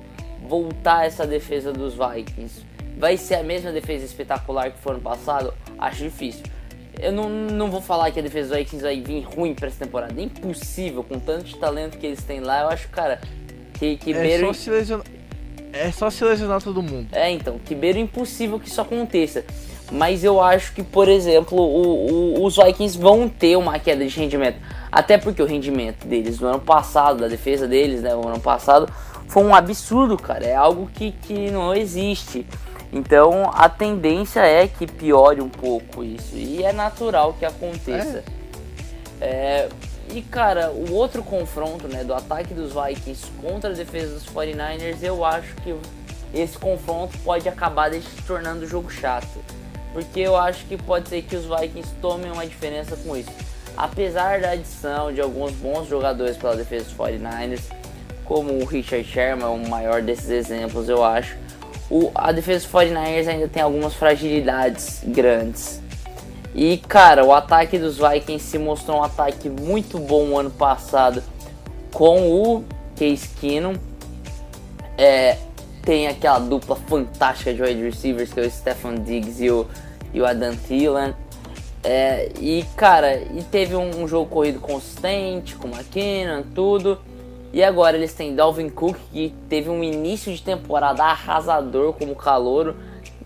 voltar 0.48 1.06
essa 1.06 1.26
defesa 1.26 1.72
dos 1.72 1.94
Vikings. 1.94 2.64
Vai 2.96 3.16
ser 3.16 3.36
a 3.36 3.42
mesma 3.42 3.72
defesa 3.72 4.04
espetacular 4.04 4.70
que 4.70 4.78
foi 4.78 4.92
ano 4.92 5.02
passado? 5.02 5.52
Acho 5.78 6.04
difícil. 6.04 6.44
Eu 6.98 7.12
não, 7.12 7.28
não 7.28 7.70
vou 7.70 7.80
falar 7.80 8.10
que 8.10 8.18
a 8.18 8.22
defesa 8.22 8.48
dos 8.48 8.58
Vikings 8.58 8.82
vai 8.82 9.00
vir 9.00 9.22
ruim 9.22 9.54
para 9.54 9.68
essa 9.68 9.84
temporada. 9.84 10.18
É 10.18 10.24
impossível, 10.24 11.04
com 11.04 11.18
tanto 11.18 11.44
de 11.44 11.56
talento 11.56 11.98
que 11.98 12.06
eles 12.06 12.22
têm 12.22 12.40
lá. 12.40 12.62
Eu 12.62 12.68
acho, 12.68 12.88
cara, 12.88 13.20
que, 13.74 13.96
que 13.96 14.12
é 14.12 14.20
beiro... 14.20 14.46
Só 14.46 14.52
se 14.52 14.70
lesionar... 14.70 15.15
É 15.80 15.90
só 15.92 16.10
se 16.10 16.24
lesionar 16.24 16.62
todo 16.62 16.82
mundo. 16.82 17.08
É, 17.12 17.30
então, 17.30 17.58
que 17.64 17.74
beiro 17.74 17.98
impossível 17.98 18.58
que 18.58 18.68
isso 18.68 18.80
aconteça. 18.80 19.44
Mas 19.90 20.24
eu 20.24 20.40
acho 20.40 20.72
que, 20.72 20.82
por 20.82 21.08
exemplo, 21.08 21.58
o, 21.58 22.40
o, 22.40 22.44
os 22.44 22.56
Vikings 22.56 22.98
vão 22.98 23.28
ter 23.28 23.56
uma 23.56 23.78
queda 23.78 24.04
de 24.04 24.18
rendimento. 24.18 24.58
Até 24.90 25.16
porque 25.16 25.40
o 25.40 25.46
rendimento 25.46 26.06
deles 26.06 26.40
no 26.40 26.48
ano 26.48 26.60
passado, 26.60 27.20
da 27.20 27.28
defesa 27.28 27.68
deles, 27.68 28.02
né, 28.02 28.14
o 28.14 28.26
ano 28.26 28.40
passado, 28.40 28.92
foi 29.28 29.44
um 29.44 29.54
absurdo, 29.54 30.16
cara. 30.16 30.44
É 30.44 30.54
algo 30.54 30.90
que, 30.92 31.12
que 31.12 31.50
não 31.50 31.74
existe. 31.74 32.46
Então 32.92 33.50
a 33.52 33.68
tendência 33.68 34.40
é 34.40 34.66
que 34.66 34.86
piore 34.86 35.40
um 35.40 35.48
pouco 35.48 36.02
isso. 36.02 36.34
E 36.34 36.64
é 36.64 36.72
natural 36.72 37.34
que 37.38 37.44
aconteça. 37.44 38.24
É. 38.24 38.36
É, 39.20 39.68
e 40.14 40.22
cara, 40.22 40.70
o 40.70 40.92
outro 40.92 41.22
confronto 41.22 41.88
né, 41.88 42.04
do 42.04 42.14
ataque 42.14 42.54
dos 42.54 42.72
Vikings 42.72 43.26
contra 43.40 43.70
a 43.70 43.74
defesa 43.74 44.14
dos 44.14 44.26
49ers, 44.26 45.02
eu 45.02 45.24
acho 45.24 45.54
que 45.56 45.74
esse 46.34 46.58
confronto 46.58 47.16
pode 47.18 47.48
acabar 47.48 47.92
se 47.92 48.22
tornando 48.26 48.64
um 48.64 48.68
jogo 48.68 48.90
chato. 48.90 49.44
Porque 49.92 50.20
eu 50.20 50.36
acho 50.36 50.64
que 50.66 50.76
pode 50.76 51.08
ser 51.08 51.22
que 51.22 51.34
os 51.34 51.44
Vikings 51.44 51.94
tomem 52.00 52.30
uma 52.30 52.46
diferença 52.46 52.96
com 52.96 53.16
isso. 53.16 53.30
Apesar 53.76 54.40
da 54.40 54.50
adição 54.50 55.12
de 55.12 55.20
alguns 55.20 55.52
bons 55.52 55.88
jogadores 55.88 56.36
pela 56.36 56.56
defesa 56.56 56.84
dos 56.84 56.94
49ers, 56.94 57.62
como 58.24 58.52
o 58.52 58.64
Richard 58.64 59.06
Sherman, 59.06 59.46
o 59.46 59.68
maior 59.68 60.02
desses 60.02 60.28
exemplos, 60.30 60.88
eu 60.88 61.04
acho. 61.04 61.36
O, 61.88 62.10
a 62.14 62.32
defesa 62.32 62.66
dos 62.66 62.74
49ers 62.74 63.28
ainda 63.28 63.48
tem 63.48 63.62
algumas 63.62 63.94
fragilidades 63.94 65.00
grandes. 65.04 65.80
E 66.56 66.78
cara, 66.78 67.22
o 67.22 67.34
ataque 67.34 67.78
dos 67.78 67.98
Vikings 67.98 68.42
se 68.42 68.58
mostrou 68.58 68.96
um 68.96 69.02
ataque 69.02 69.50
muito 69.50 69.98
bom 69.98 70.38
ano 70.38 70.50
passado 70.50 71.22
com 71.92 72.32
o 72.32 72.64
Case 72.96 73.28
Keenum. 73.38 73.74
É, 74.96 75.36
tem 75.82 76.08
aquela 76.08 76.38
dupla 76.38 76.74
fantástica 76.74 77.52
de 77.52 77.60
wide 77.60 77.82
receivers 77.82 78.32
que 78.32 78.40
é 78.40 78.44
o 78.44 78.50
Stefan 78.50 78.94
Diggs 78.94 79.44
e 79.44 79.50
o, 79.50 79.66
e 80.14 80.20
o 80.22 80.24
Adam 80.24 80.56
Thielen. 80.56 81.14
É, 81.84 82.32
e 82.40 82.64
cara, 82.74 83.16
e 83.18 83.42
teve 83.50 83.76
um, 83.76 84.04
um, 84.04 84.08
jogo 84.08 84.30
corrido 84.30 84.58
consistente 84.58 85.56
com 85.56 85.68
McKinnon, 85.68 86.42
tudo. 86.54 86.98
E 87.52 87.62
agora 87.62 87.98
eles 87.98 88.14
têm 88.14 88.34
Dalvin 88.34 88.70
Cook, 88.70 88.96
que 89.12 89.34
teve 89.46 89.68
um 89.68 89.84
início 89.84 90.32
de 90.32 90.40
temporada 90.40 91.04
arrasador 91.04 91.92
como 91.92 92.14
calouro. 92.14 92.74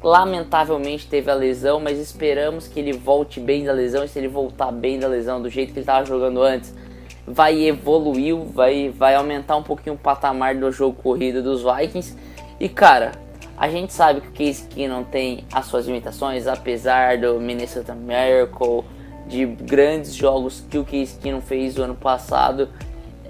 Lamentavelmente 0.03 1.07
teve 1.07 1.31
a 1.31 1.35
lesão, 1.35 1.79
mas 1.79 1.99
esperamos 1.99 2.67
que 2.67 2.81
ele 2.81 2.93
volte 2.93 3.39
bem 3.39 3.65
da 3.65 3.73
lesão. 3.73 4.05
E 4.05 4.09
se 4.09 4.19
ele 4.19 4.29
voltar 4.29 4.73
bem 4.73 4.99
da 4.99 5.07
lesão, 5.07 5.41
do 5.41 5.49
jeito 5.49 5.73
que 5.73 5.79
ele 5.79 5.81
estava 5.81 6.05
jogando 6.07 6.43
antes, 6.43 6.75
vai 7.27 7.63
evoluir, 7.63 8.35
vai, 8.37 8.89
vai 8.89 9.15
aumentar 9.15 9.57
um 9.57 9.63
pouquinho 9.63 9.95
o 9.95 9.99
patamar 9.99 10.55
do 10.55 10.71
jogo 10.73 10.97
corrido 11.03 11.43
dos 11.43 11.63
Vikings. 11.63 12.17
E 12.59 12.69
cara, 12.69 13.13
a 13.57 13.69
gente 13.69 13.93
sabe 13.93 14.21
que 14.21 14.29
o 14.29 14.33
Case 14.33 14.67
Keenum 14.69 15.05
tem 15.05 15.45
as 15.53 15.67
suas 15.67 15.87
limitações, 15.87 16.47
apesar 16.47 17.19
do 17.19 17.39
Minnesota 17.39 17.95
Miracle, 17.95 18.85
de 19.27 19.45
grandes 19.47 20.15
jogos 20.15 20.65
que 20.71 20.79
o 20.79 20.85
Case 20.85 21.19
Keenum 21.19 21.41
fez 21.41 21.79
o 21.79 21.83
ano 21.83 21.95
passado 21.95 22.69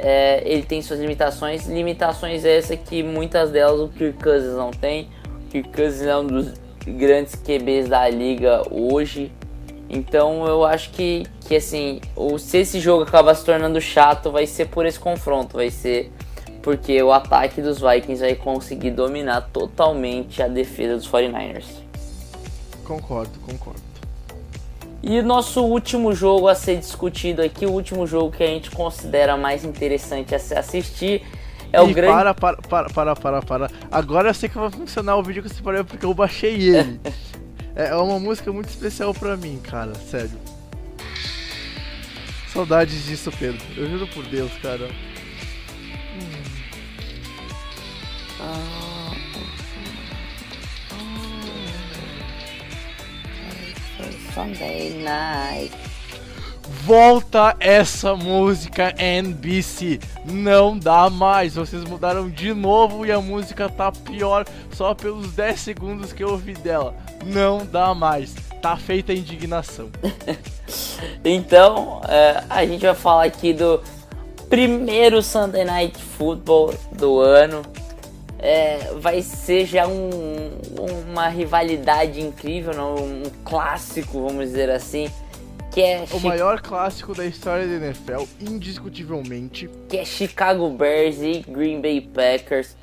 é, 0.03 0.43
ele 0.47 0.63
tem 0.63 0.81
suas 0.81 0.99
limitações, 0.99 1.67
limitações 1.67 2.45
essas 2.45 2.79
que 2.79 3.03
muitas 3.03 3.51
delas 3.51 3.81
o 3.81 3.89
Kirk 3.89 4.23
Cousins 4.23 4.55
não 4.55 4.71
tem. 4.71 5.09
O 5.47 5.51
Kirk 5.51 5.71
Cousins 5.71 6.07
é 6.07 6.17
um 6.17 6.27
dos 6.27 6.60
grandes 6.87 7.35
QBs 7.35 7.89
da 7.89 8.09
liga 8.09 8.63
hoje. 8.71 9.33
Então 9.89 10.47
eu 10.47 10.65
acho 10.65 10.91
que, 10.91 11.27
que 11.47 11.57
assim, 11.57 12.01
o, 12.15 12.39
se 12.39 12.59
esse 12.59 12.79
jogo 12.79 13.03
acaba 13.03 13.35
se 13.35 13.45
tornando 13.45 13.81
chato, 13.81 14.31
vai 14.31 14.47
ser 14.47 14.69
por 14.69 14.87
esse 14.87 14.99
confronto, 14.99 15.57
vai 15.57 15.71
ser 15.71 16.13
porque 16.63 17.03
o 17.03 17.13
ataque 17.13 17.61
dos 17.63 17.81
Vikings 17.81 18.21
vai 18.21 18.35
conseguir 18.35 18.91
dominar 18.91 19.49
totalmente 19.53 20.43
a 20.43 20.49
defesa 20.49 20.97
dos 20.97 21.09
49ers. 21.09 21.65
Concordo, 22.85 23.39
concordo. 23.41 23.81
E 25.03 25.23
nosso 25.23 25.63
último 25.63 26.13
jogo 26.13 26.47
a 26.47 26.55
ser 26.55 26.77
discutido 26.77 27.41
aqui, 27.41 27.65
o 27.65 27.73
último 27.73 28.07
jogo 28.07 28.31
que 28.31 28.43
a 28.43 28.47
gente 28.47 28.71
considera 28.71 29.37
mais 29.37 29.65
interessante 29.65 30.35
a 30.35 30.39
se 30.39 30.55
assistir 30.55 31.23
é 31.73 31.81
o 31.81 31.91
e 31.91 31.95
grande. 31.95 32.13
Para, 32.13 32.35
para, 32.35 32.57
para, 32.57 32.89
para, 32.91 33.17
para, 33.17 33.43
para. 33.43 33.71
Agora 33.91 34.31
eu 34.31 34.35
sei 34.35 34.49
que 34.49 34.59
vai 34.59 34.71
funcionar 34.71 35.17
o 35.17 35.23
vídeo 35.23 35.43
que 35.43 35.49
você 35.49 35.63
parou 35.63 35.85
porque 35.85 36.05
eu 36.05 36.15
baixei 36.15 36.55
ele. 36.55 37.01
é 37.75 37.95
uma 37.95 38.19
música 38.19 38.53
muito 38.53 38.69
especial 38.69 39.15
pra 39.15 39.37
mim, 39.37 39.59
cara, 39.63 39.95
sério. 39.95 40.39
Saudades 42.53 43.05
disso, 43.05 43.31
Pedro. 43.39 43.61
Eu 43.77 43.89
juro 43.89 44.07
por 44.09 44.25
Deus, 44.27 44.51
cara. 44.61 44.89
Hum. 46.17 46.43
Ah. 48.41 48.91
Sunday 54.35 55.03
night. 55.03 55.90
Volta 56.85 57.57
essa 57.59 58.15
música 58.15 58.95
NBC. 58.97 59.99
Não 60.25 60.79
dá 60.79 61.11
mais. 61.11 61.55
Vocês 61.55 61.85
mudaram 61.85 62.31
de 62.31 62.55
novo 62.55 63.05
e 63.05 63.11
a 63.11 63.21
música 63.21 63.69
tá 63.69 63.91
pior 63.91 64.45
só 64.73 64.95
pelos 64.95 65.33
10 65.33 65.61
segundos 65.61 66.13
que 66.13 66.23
eu 66.23 66.31
ouvi 66.31 66.55
dela. 66.55 66.95
Não 67.27 67.67
dá 67.67 67.95
mais. 67.95 68.35
Tá 68.63 68.77
feita 68.77 69.13
a 69.13 69.15
indignação. 69.15 69.91
então, 71.25 72.01
é, 72.09 72.45
a 72.49 72.65
gente 72.65 72.87
vai 72.87 72.95
falar 72.95 73.25
aqui 73.25 73.53
do 73.53 73.83
primeiro 74.49 75.23
Sunday 75.23 75.65
Night 75.65 75.99
Football 75.99 76.75
do 76.93 77.21
ano 77.21 77.63
é, 78.43 78.93
vai 78.99 79.21
ser 79.21 79.67
já 79.67 79.87
um, 79.87 80.51
uma 81.11 81.29
rivalidade 81.29 82.21
incrível, 82.21 82.73
um 82.97 83.23
clássico, 83.45 84.23
vamos 84.23 84.47
dizer 84.47 84.71
assim. 84.71 85.11
Que 85.71 85.83
é 85.83 86.05
o 86.13 86.21
maior 86.21 86.61
clássico 86.61 87.15
da 87.15 87.25
história 87.25 87.67
da 87.67 87.87
NFL, 87.87 88.25
indiscutivelmente. 88.41 89.71
Que 89.89 89.99
é 89.99 90.05
Chicago 90.05 90.69
Bears 90.71 91.19
e 91.21 91.45
Green 91.49 91.81
Bay 91.81 92.01
Packers. 92.01 92.77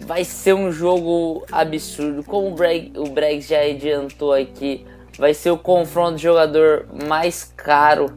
Vai 0.00 0.24
ser 0.24 0.54
um 0.54 0.70
jogo 0.70 1.44
absurdo. 1.50 2.22
Como 2.24 2.48
o 2.48 2.54
Breg, 2.54 2.92
o 2.96 3.04
Breg 3.04 3.40
já 3.40 3.60
adiantou 3.60 4.32
aqui, 4.32 4.86
vai 5.18 5.34
ser 5.34 5.50
o 5.50 5.58
confronto 5.58 6.16
de 6.16 6.22
jogador 6.22 6.86
mais 7.06 7.44
caro 7.56 8.12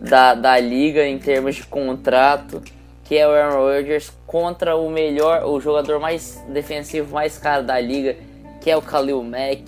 da, 0.00 0.34
da 0.34 0.58
liga 0.58 1.06
em 1.06 1.18
termos 1.18 1.56
de 1.56 1.64
contrato 1.64 2.62
que 3.06 3.16
é 3.16 3.26
o 3.26 3.30
Aaron 3.30 3.60
Rodgers, 3.60 4.12
contra 4.26 4.76
o 4.76 4.90
melhor, 4.90 5.44
o 5.44 5.60
jogador 5.60 6.00
mais 6.00 6.42
defensivo 6.48 7.14
mais 7.14 7.38
caro 7.38 7.64
da 7.64 7.80
liga, 7.80 8.16
que 8.60 8.68
é 8.68 8.76
o 8.76 8.80
Khalil 8.80 9.22
Mack. 9.22 9.62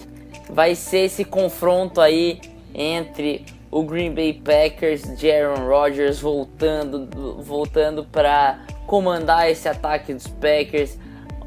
Vai 0.50 0.74
ser 0.74 1.04
esse 1.04 1.24
confronto 1.24 2.00
aí 2.00 2.40
entre 2.74 3.46
o 3.70 3.82
Green 3.82 4.14
Bay 4.14 4.32
Packers 4.32 5.16
de 5.16 5.30
Aaron 5.30 5.66
Rodgers 5.66 6.20
voltando, 6.20 7.42
voltando 7.42 8.04
para 8.04 8.60
comandar 8.86 9.50
esse 9.50 9.68
ataque 9.68 10.14
dos 10.14 10.26
Packers. 10.26 10.98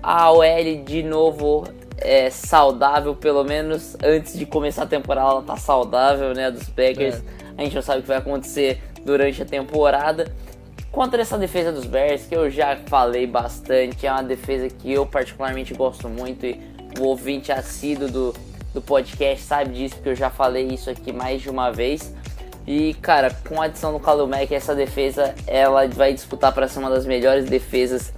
A 0.04 0.32
OL 0.32 0.84
de 0.86 1.04
novo 1.04 1.64
é 1.98 2.30
saudável, 2.30 3.16
pelo 3.16 3.44
menos 3.44 3.96
antes 4.04 4.38
de 4.38 4.46
começar 4.46 4.84
a 4.84 4.88
temporada 4.88 5.30
ela 5.30 5.42
tá 5.42 5.58
saudável, 5.58 6.34
né, 6.34 6.50
dos 6.50 6.68
Packers. 6.70 7.16
É. 7.16 7.22
A 7.58 7.64
gente 7.64 7.76
não 7.76 7.82
sabe 7.82 8.00
o 8.00 8.02
que 8.02 8.08
vai 8.08 8.18
acontecer 8.18 8.82
durante 9.06 9.42
a 9.42 9.46
temporada. 9.46 10.32
Contra 10.92 11.22
essa 11.22 11.38
defesa 11.38 11.72
dos 11.72 11.86
Bears, 11.86 12.26
que 12.26 12.36
eu 12.36 12.50
já 12.50 12.76
falei 12.88 13.26
bastante, 13.26 14.06
é 14.06 14.12
uma 14.12 14.24
defesa 14.24 14.68
que 14.68 14.92
eu 14.92 15.06
particularmente 15.06 15.74
gosto 15.74 16.10
muito 16.10 16.46
e 16.46 16.60
o 17.00 17.04
ouvinte 17.04 17.52
assíduo 17.52 18.10
do, 18.10 18.34
do 18.74 18.82
podcast 18.82 19.44
sabe 19.44 19.74
disso, 19.74 19.96
porque 19.96 20.10
eu 20.10 20.16
já 20.16 20.30
falei 20.30 20.68
isso 20.68 20.90
aqui 20.90 21.12
mais 21.12 21.42
de 21.42 21.50
uma 21.50 21.72
vez. 21.72 22.14
E 22.66 22.94
cara, 22.96 23.36
com 23.48 23.62
a 23.62 23.66
adição 23.66 23.92
do 23.92 24.00
Khalil 24.00 24.28
Mack, 24.28 24.54
essa 24.54 24.76
defesa 24.76 25.34
ela 25.48 25.88
vai 25.88 26.14
disputar 26.14 26.54
para 26.54 26.68
ser 26.68 26.80
uma 26.80 26.90
das 26.90 27.06
melhores 27.06 27.46
defesas 27.46 28.14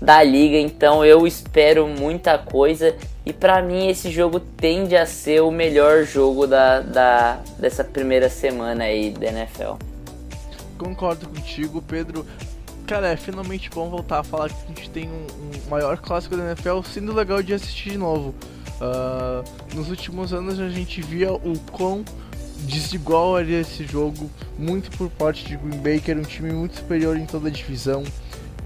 da 0.00 0.22
liga, 0.22 0.56
então 0.56 1.04
eu 1.04 1.26
espero 1.26 1.88
muita 1.88 2.38
coisa 2.38 2.94
e 3.26 3.32
para 3.32 3.60
mim 3.60 3.88
esse 3.88 4.10
jogo 4.10 4.38
tende 4.38 4.96
a 4.96 5.04
ser 5.04 5.42
o 5.42 5.50
melhor 5.50 6.04
jogo 6.04 6.46
da, 6.46 6.80
da 6.80 7.40
dessa 7.58 7.82
primeira 7.82 8.30
semana 8.30 8.84
aí 8.84 9.10
da 9.10 9.26
NFL. 9.26 9.72
Concordo 10.78 11.28
contigo, 11.28 11.82
Pedro. 11.82 12.24
Cara, 12.86 13.08
é 13.08 13.16
finalmente 13.16 13.68
bom 13.68 13.90
voltar 13.90 14.20
a 14.20 14.22
falar 14.22 14.48
que 14.48 14.54
a 14.64 14.68
gente 14.68 14.88
tem 14.90 15.08
um, 15.08 15.26
um 15.66 15.68
maior 15.68 15.98
clássico 15.98 16.36
da 16.36 16.44
NFL, 16.44 16.80
sendo 16.84 17.12
legal 17.12 17.42
de 17.42 17.52
assistir 17.52 17.90
de 17.90 17.98
novo. 17.98 18.34
Uh, 18.80 19.44
nos 19.74 19.90
últimos 19.90 20.32
anos 20.32 20.60
a 20.60 20.68
gente 20.68 21.02
via 21.02 21.32
o 21.32 21.58
quão 21.72 22.04
desigual 22.60 23.38
era 23.38 23.50
esse 23.50 23.84
jogo, 23.84 24.30
muito 24.58 24.90
por 24.96 25.08
parte 25.10 25.44
de 25.44 25.56
Green 25.56 25.80
Bay, 25.80 26.00
que 26.00 26.10
era 26.10 26.20
um 26.20 26.24
time 26.24 26.52
muito 26.52 26.76
superior 26.76 27.16
em 27.16 27.26
toda 27.26 27.48
a 27.48 27.50
divisão. 27.50 28.04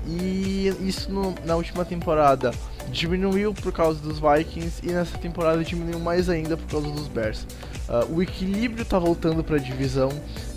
E 0.07 0.69
isso 0.81 1.13
no, 1.13 1.35
na 1.45 1.55
última 1.55 1.85
temporada 1.85 2.53
diminuiu 2.91 3.55
por 3.55 3.73
causa 3.73 4.01
dos 4.01 4.19
Vikings 4.19 4.81
e 4.83 4.93
nessa 4.93 5.17
temporada 5.19 5.63
diminuiu 5.63 6.01
mais 6.01 6.29
ainda 6.29 6.57
por 6.57 6.67
causa 6.69 6.91
dos 6.91 7.07
Bears. 7.09 7.47
Uh, 7.89 8.17
o 8.17 8.23
equilíbrio 8.23 8.83
está 8.83 8.99
voltando 8.99 9.45
para 9.45 9.57
a 9.57 9.61
divisão 9.61 10.11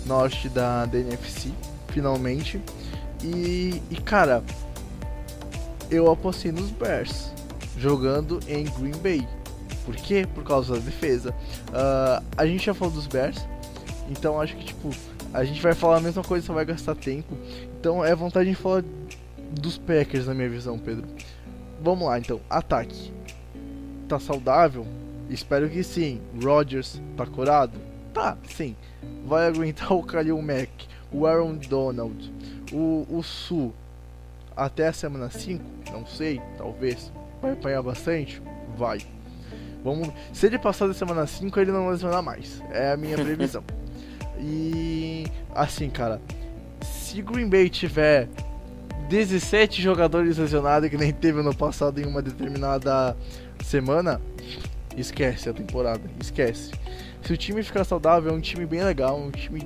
norte 0.04 0.48
da, 0.48 0.84
da 0.86 0.98
NFC, 0.98 1.50
finalmente. 1.88 2.60
E, 3.22 3.82
e 3.90 3.96
cara, 3.96 4.42
eu 5.90 6.10
apostei 6.10 6.50
nos 6.50 6.70
Bears 6.70 7.30
jogando 7.78 8.40
em 8.48 8.64
Green 8.64 8.96
Bay. 9.02 9.28
Por 9.86 9.94
quê? 9.96 10.26
Por 10.34 10.44
causa 10.44 10.74
da 10.74 10.80
defesa. 10.80 11.30
Uh, 11.68 12.22
a 12.36 12.44
gente 12.44 12.66
já 12.66 12.74
falou 12.74 12.92
dos 12.92 13.06
Bears, 13.06 13.38
então 14.10 14.40
acho 14.40 14.56
que 14.56 14.64
tipo 14.66 14.90
a 15.32 15.44
gente 15.44 15.62
vai 15.62 15.74
falar 15.74 15.98
a 15.98 16.00
mesma 16.00 16.22
coisa, 16.22 16.46
só 16.46 16.52
vai 16.52 16.64
gastar 16.64 16.94
tempo. 16.96 17.36
Então 17.78 18.04
é 18.04 18.14
vontade 18.14 18.50
de 18.50 18.56
falar 18.56 18.82
dos 19.50 19.78
Packers 19.78 20.26
na 20.26 20.34
minha 20.34 20.48
visão, 20.48 20.78
Pedro. 20.78 21.06
Vamos 21.80 22.06
lá, 22.06 22.18
então. 22.18 22.40
Ataque. 22.50 23.12
Tá 24.08 24.18
saudável? 24.18 24.86
Espero 25.30 25.68
que 25.68 25.82
sim. 25.82 26.20
Rodgers 26.42 27.00
tá 27.16 27.26
curado? 27.26 27.78
Tá, 28.12 28.36
sim. 28.48 28.74
Vai 29.24 29.46
aguentar 29.46 29.92
o 29.94 30.00
Khalil 30.00 30.40
Mack, 30.40 30.88
o 31.12 31.26
Aaron 31.26 31.56
Donald, 31.56 32.32
o, 32.72 33.06
o 33.08 33.22
Su 33.22 33.72
até 34.56 34.88
a 34.88 34.92
semana 34.92 35.28
5? 35.28 35.62
Não 35.92 36.06
sei, 36.06 36.40
talvez. 36.56 37.12
Vai 37.42 37.52
apanhar 37.52 37.82
bastante? 37.82 38.40
Vai. 38.76 39.00
Vamos, 39.86 40.08
se 40.32 40.46
ele 40.46 40.58
passar 40.58 40.88
da 40.88 40.94
semana 40.94 41.28
5, 41.28 41.60
ele 41.60 41.70
não 41.70 41.88
lesionar 41.88 42.20
mais. 42.20 42.60
É 42.72 42.90
a 42.90 42.96
minha 42.96 43.16
previsão. 43.16 43.62
e 44.36 45.26
assim, 45.54 45.88
cara, 45.88 46.20
se 46.82 47.22
Green 47.22 47.48
Bay 47.48 47.70
tiver 47.70 48.28
17 49.08 49.80
jogadores 49.80 50.38
lesionados 50.38 50.90
que 50.90 50.96
nem 50.96 51.12
teve 51.12 51.40
no 51.40 51.54
passado 51.54 52.00
em 52.00 52.04
uma 52.04 52.20
determinada 52.20 53.16
semana, 53.64 54.20
esquece 54.96 55.48
a 55.48 55.52
temporada, 55.52 56.02
esquece. 56.20 56.72
Se 57.22 57.32
o 57.32 57.36
time 57.36 57.62
ficar 57.62 57.84
saudável, 57.84 58.32
é 58.32 58.34
um 58.34 58.40
time 58.40 58.66
bem 58.66 58.82
legal, 58.82 59.16
um 59.16 59.30
time 59.30 59.60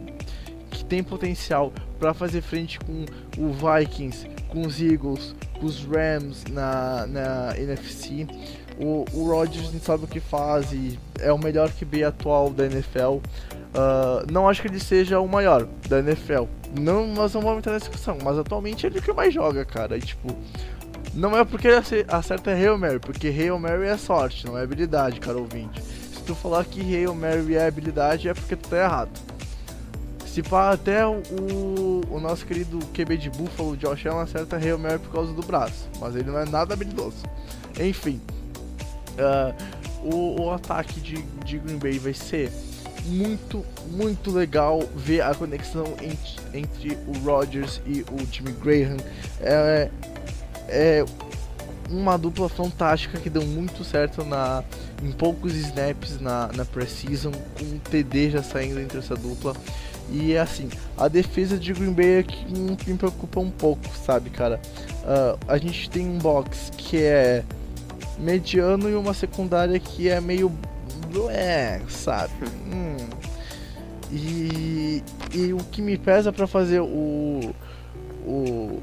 que 0.70 0.84
tem 0.84 1.02
potencial 1.02 1.72
para 1.98 2.12
fazer 2.12 2.42
frente 2.42 2.78
com 2.80 3.06
o 3.38 3.52
Vikings, 3.52 4.28
com 4.48 4.66
os 4.66 4.82
Eagles, 4.82 5.34
com 5.58 5.64
os 5.64 5.82
Rams 5.82 6.44
na, 6.50 7.06
na 7.06 7.58
NFC. 7.58 8.26
O, 8.80 9.04
o 9.12 9.30
Rodgers 9.30 9.70
sabe 9.82 10.04
o 10.04 10.06
que 10.06 10.20
faz 10.20 10.72
e 10.72 10.98
é 11.20 11.30
o 11.30 11.38
melhor 11.38 11.70
QB 11.70 12.04
atual 12.04 12.50
da 12.50 12.64
NFL. 12.64 13.02
Uh, 13.02 13.20
ah, 13.74 14.24
não 14.30 14.48
acho 14.48 14.62
que 14.62 14.68
ele 14.68 14.80
seja 14.80 15.20
o 15.20 15.28
maior 15.28 15.68
da 15.88 15.98
NFL. 15.98 16.44
Não, 16.78 17.06
nós 17.06 17.34
não 17.34 17.42
vamos 17.42 17.58
entrar 17.58 17.72
nessa 17.72 17.90
discussão, 17.90 18.16
mas 18.24 18.38
atualmente 18.38 18.86
ele 18.86 18.96
é 18.96 19.00
o 19.00 19.02
que 19.02 19.12
mais 19.12 19.34
joga, 19.34 19.64
cara. 19.64 19.98
E, 19.98 20.00
tipo, 20.00 20.34
não 21.14 21.36
é 21.36 21.44
porque 21.44 21.68
ele 21.68 21.76
acerta 22.08 22.52
Hail 22.52 22.78
Mary, 22.78 22.98
porque 22.98 23.28
Hail 23.28 23.58
Mary 23.58 23.86
é 23.86 23.96
sorte, 23.96 24.46
não 24.46 24.56
é 24.56 24.62
habilidade, 24.62 25.20
cara 25.20 25.36
ouvinte. 25.36 25.82
Se 25.82 26.22
tu 26.22 26.34
falar 26.34 26.64
que 26.64 26.80
Hail 26.80 27.14
Mary 27.14 27.56
é 27.56 27.66
habilidade, 27.66 28.28
é 28.28 28.34
porque 28.34 28.56
tu 28.56 28.68
tá 28.68 28.78
errado. 28.78 29.10
Se 30.24 30.42
pá, 30.42 30.70
até 30.70 31.04
o, 31.04 31.20
o 32.08 32.20
nosso 32.20 32.46
querido 32.46 32.78
QB 32.94 33.16
de 33.16 33.30
Buffalo, 33.30 33.76
Josh 33.76 34.06
Allen, 34.06 34.22
acerta 34.22 34.56
Hail 34.56 34.78
Mary 34.78 35.00
por 35.00 35.10
causa 35.10 35.32
do 35.32 35.42
braço, 35.42 35.88
mas 36.00 36.14
ele 36.14 36.30
não 36.30 36.38
é 36.38 36.44
nada 36.44 36.72
habilidoso. 36.72 37.24
Enfim, 37.80 38.20
Uh, 39.18 40.14
o, 40.14 40.42
o, 40.42 40.50
ataque 40.50 41.00
de, 41.00 41.22
de, 41.44 41.58
Green 41.58 41.78
Bay 41.78 41.98
vai 41.98 42.14
ser 42.14 42.50
muito, 43.06 43.64
muito 43.90 44.30
legal 44.30 44.80
ver 44.96 45.20
a 45.22 45.34
conexão 45.34 45.84
entre, 46.00 46.58
entre 46.58 46.98
o 47.06 47.18
Rodgers 47.24 47.80
e 47.86 48.02
o 48.02 48.32
Jimmy 48.32 48.52
Graham. 48.52 48.96
É, 49.40 49.90
é 50.68 51.04
uma 51.90 52.16
dupla 52.16 52.48
fantástica 52.48 53.18
que 53.18 53.28
deu 53.28 53.42
muito 53.42 53.84
certo 53.84 54.24
na, 54.24 54.62
em 55.02 55.10
poucos 55.10 55.54
snaps 55.54 56.20
na, 56.20 56.48
na 56.54 56.64
preseason, 56.64 57.32
com 57.32 57.64
o 57.64 57.78
TD 57.90 58.30
já 58.30 58.42
saindo 58.42 58.80
entre 58.80 58.98
essa 58.98 59.16
dupla. 59.16 59.54
E 60.12 60.36
assim, 60.36 60.68
a 60.96 61.08
defesa 61.08 61.56
de 61.56 61.72
Green 61.72 61.92
Bay 61.92 62.18
é 62.18 62.22
que 62.22 62.44
me 62.52 62.96
preocupa 62.96 63.40
um 63.40 63.50
pouco, 63.50 63.82
sabe, 64.04 64.30
cara? 64.30 64.60
Uh, 65.02 65.38
a 65.46 65.56
gente 65.56 65.88
tem 65.88 66.08
um 66.08 66.18
box 66.18 66.70
que 66.76 66.96
é 66.98 67.44
mediano 68.20 68.88
e 68.88 68.94
uma 68.94 69.14
secundária 69.14 69.78
que 69.78 70.08
é 70.08 70.20
meio. 70.20 70.52
É, 71.30 71.80
sabe? 71.88 72.32
Hum. 72.70 72.96
E, 74.12 75.02
e 75.32 75.52
o 75.52 75.58
que 75.58 75.80
me 75.80 75.96
pesa 75.96 76.32
para 76.32 76.46
fazer 76.46 76.80
o, 76.80 77.54
o, 78.26 78.82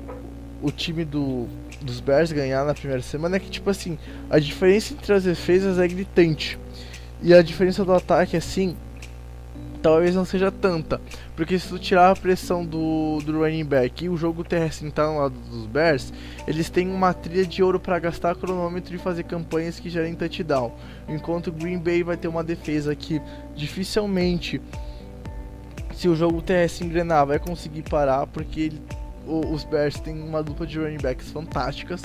o 0.62 0.72
time 0.72 1.04
do, 1.04 1.48
dos 1.82 2.00
Bears 2.00 2.32
ganhar 2.32 2.64
na 2.66 2.74
primeira 2.74 3.02
semana 3.02 3.36
é 3.36 3.40
que, 3.40 3.50
tipo 3.50 3.70
assim, 3.70 3.98
a 4.30 4.40
diferença 4.40 4.94
entre 4.94 5.14
as 5.14 5.24
defesas 5.24 5.80
é 5.80 5.88
gritante. 5.88 6.58
E 7.22 7.34
a 7.34 7.42
diferença 7.42 7.84
do 7.84 7.94
ataque, 7.94 8.38
assim, 8.38 8.76
talvez 9.82 10.16
não 10.16 10.26
seja 10.26 10.52
tanta. 10.52 11.00
Porque 11.36 11.58
se 11.58 11.70
tu 11.70 11.80
tirar 11.80 12.12
a 12.12 12.16
pressão 12.16 12.66
do, 12.66 13.20
do 13.24 13.40
running 13.40 13.66
back 13.66 14.06
e 14.06 14.10
o 14.10 14.18
jogo 14.18 14.44
terrestre 14.44 14.88
entrar 14.88 15.08
no 15.08 15.20
lado 15.20 15.36
dos 15.50 15.66
Bears, 15.66 16.12
eles 16.48 16.70
têm 16.70 16.90
uma 16.90 17.14
trilha 17.14 17.46
de 17.46 17.64
ouro 17.64 17.80
para 17.80 18.00
gastar 18.00 18.36
cronômetro 18.36 18.96
e 18.96 18.98
fazer 18.98 19.24
campanhas 19.24 19.80
que 19.80 19.90
gerem 19.90 20.16
touchdown. 20.16 20.74
Enquanto 21.08 21.48
o 21.48 21.52
Green 21.52 21.78
Bay 21.80 22.04
vai 22.04 22.18
ter 22.18 22.28
uma 22.28 22.44
defesa 22.44 22.96
que 22.96 23.22
dificilmente, 23.56 24.62
se 25.96 26.08
o 26.08 26.16
jogo 26.16 26.42
terrestre 26.42 26.86
engrenar, 26.86 27.26
vai 27.26 27.40
conseguir 27.40 27.84
parar, 27.84 28.28
porque 28.28 28.62
ele, 28.62 28.82
os 29.26 29.64
Bears 29.64 30.00
têm 30.00 30.22
uma 30.22 30.44
dupla 30.44 30.66
de 30.66 30.80
running 30.80 30.98
backs 30.98 31.32
fantásticas, 31.32 32.02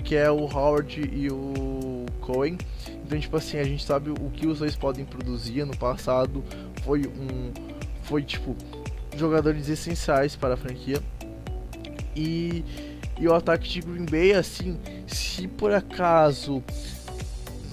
que 0.00 0.16
é 0.16 0.30
o 0.30 0.44
Howard 0.44 1.00
e 1.12 1.30
o 1.30 2.06
Cohen. 2.20 2.56
Então, 3.04 3.18
tipo 3.18 3.36
assim, 3.36 3.58
a 3.58 3.64
gente 3.64 3.84
sabe 3.84 4.10
o 4.10 4.30
que 4.30 4.46
os 4.46 4.58
dois 4.60 4.76
podem 4.76 5.04
produzir. 5.04 5.64
No 5.64 5.76
passado 5.76 6.44
foi 6.82 7.06
um. 7.06 7.52
Foi 8.02 8.22
tipo. 8.22 8.56
Jogadores 9.16 9.68
essenciais 9.68 10.36
para 10.36 10.54
a 10.54 10.56
franquia. 10.56 11.00
E, 12.14 12.64
e 13.18 13.26
o 13.26 13.34
ataque 13.34 13.68
de 13.68 13.80
Green 13.80 14.06
Bay, 14.06 14.32
assim, 14.32 14.78
se 15.06 15.48
por 15.48 15.72
acaso 15.72 16.62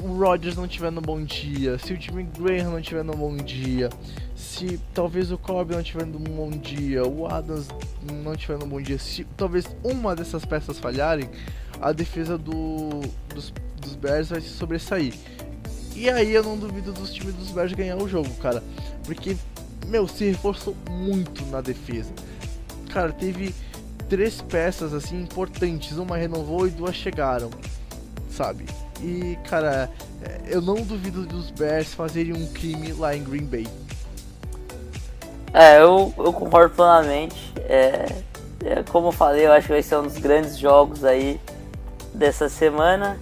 o 0.03 0.13
Rodgers 0.17 0.55
não 0.55 0.67
tiver 0.67 0.91
no 0.91 1.01
bom 1.01 1.21
dia, 1.23 1.77
se 1.77 1.93
o 1.93 1.99
Jimmy 1.99 2.23
Graham 2.23 2.71
não 2.71 2.81
tiver 2.81 3.03
no 3.03 3.13
bom 3.13 3.35
dia, 3.35 3.89
se 4.35 4.79
talvez 4.93 5.31
o 5.31 5.37
Cobb 5.37 5.73
não 5.73 5.83
tiver 5.83 6.05
no 6.05 6.19
bom 6.19 6.49
dia, 6.49 7.05
o 7.05 7.27
Adams 7.27 7.67
não 8.23 8.35
tiver 8.35 8.57
no 8.57 8.67
bom 8.67 8.81
dia, 8.81 8.97
se 8.99 9.23
talvez 9.35 9.65
uma 9.83 10.15
dessas 10.15 10.45
peças 10.45 10.77
falharem, 10.79 11.29
a 11.81 11.91
defesa 11.91 12.37
do, 12.37 13.01
dos 13.33 13.51
dos 13.87 13.95
Bears 13.95 14.29
vai 14.29 14.41
se 14.41 14.49
sobressair. 14.49 15.13
E 15.95 16.09
aí 16.09 16.33
eu 16.33 16.43
não 16.43 16.57
duvido 16.57 16.91
dos 16.91 17.11
times 17.13 17.33
dos 17.33 17.49
Bears 17.51 17.73
ganhar 17.73 17.97
o 17.97 18.07
jogo, 18.07 18.29
cara. 18.35 18.63
Porque, 19.03 19.35
meu, 19.87 20.07
se 20.07 20.25
reforçou 20.25 20.75
muito 20.89 21.43
na 21.45 21.61
defesa. 21.61 22.11
Cara, 22.91 23.11
teve 23.11 23.55
três 24.07 24.41
peças 24.41 24.93
assim 24.93 25.21
importantes. 25.21 25.97
Uma 25.97 26.17
renovou 26.17 26.67
e 26.67 26.69
duas 26.69 26.95
chegaram. 26.95 27.49
Sabe? 28.29 28.65
E, 29.01 29.37
cara, 29.49 29.89
é, 30.21 30.41
eu 30.47 30.61
não 30.61 30.75
duvido 30.75 31.25
dos 31.25 31.49
Bears 31.49 31.93
fazerem 31.93 32.33
um 32.33 32.47
crime 32.47 32.93
lá 32.93 33.15
em 33.15 33.23
Green 33.23 33.45
Bay. 33.45 33.67
É, 35.53 35.79
eu, 35.79 36.13
eu 36.17 36.33
concordo 36.33 36.75
plenamente. 36.75 37.53
É, 37.61 38.05
é, 38.63 38.83
como 38.83 39.07
eu 39.07 39.11
falei, 39.11 39.47
eu 39.47 39.51
acho 39.51 39.67
que 39.67 39.73
vai 39.73 39.81
ser 39.81 39.97
um 39.97 40.03
dos 40.03 40.17
grandes 40.17 40.59
jogos 40.59 41.03
aí 41.03 41.39
dessa 42.17 42.49
semana. 42.49 43.19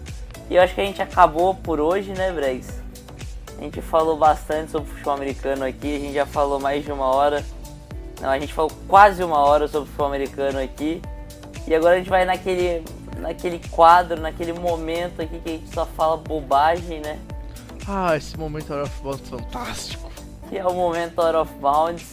E 0.50 0.56
eu 0.56 0.62
acho 0.62 0.74
que 0.74 0.82
a 0.82 0.86
gente 0.86 1.02
acabou 1.02 1.54
por 1.54 1.80
hoje, 1.80 2.12
né, 2.12 2.32
Bregs? 2.32 2.82
A 3.58 3.62
gente 3.62 3.82
falou 3.82 4.18
bastante 4.18 4.72
sobre 4.72 4.89
futebol 4.89 5.14
americano 5.14 5.66
aqui, 5.66 5.96
a 5.96 6.00
gente 6.00 6.14
já 6.14 6.26
falou 6.26 6.60
mais 6.60 6.84
de 6.84 6.91
uma 6.91 7.06
hora. 7.06 7.43
Não, 8.22 8.30
a 8.30 8.39
gente 8.39 8.54
falou 8.54 8.72
quase 8.88 9.24
uma 9.24 9.39
hora 9.39 9.68
sobre 9.68 9.88
futebol 9.88 10.08
americano 10.08 10.60
aqui. 10.60 11.02
E 11.68 11.74
agora 11.74 11.96
a 11.96 11.98
gente 11.98 12.10
vai 12.10 12.26
naquele, 12.26 12.84
naquele 13.18 13.60
quadro, 13.70 14.20
naquele 14.20 14.54
momento 14.54 15.22
aqui 15.22 15.39
que 15.39 15.50
a 15.50 15.54
gente 15.54 15.74
só 15.74 15.86
fala 15.86 16.18
bobagem, 16.18 17.00
né? 17.00 17.20
Ah, 17.88 18.16
esse 18.16 18.38
momento 18.38 18.74
out 18.74 18.89
of 18.89 19.02
bounds 19.02 19.30
fantástico. 19.30 20.12
Que 20.50 20.58
é 20.58 20.66
o 20.66 20.74
momento 20.74 21.20
out 21.20 21.36
of 21.36 21.54
bounds. 21.56 22.06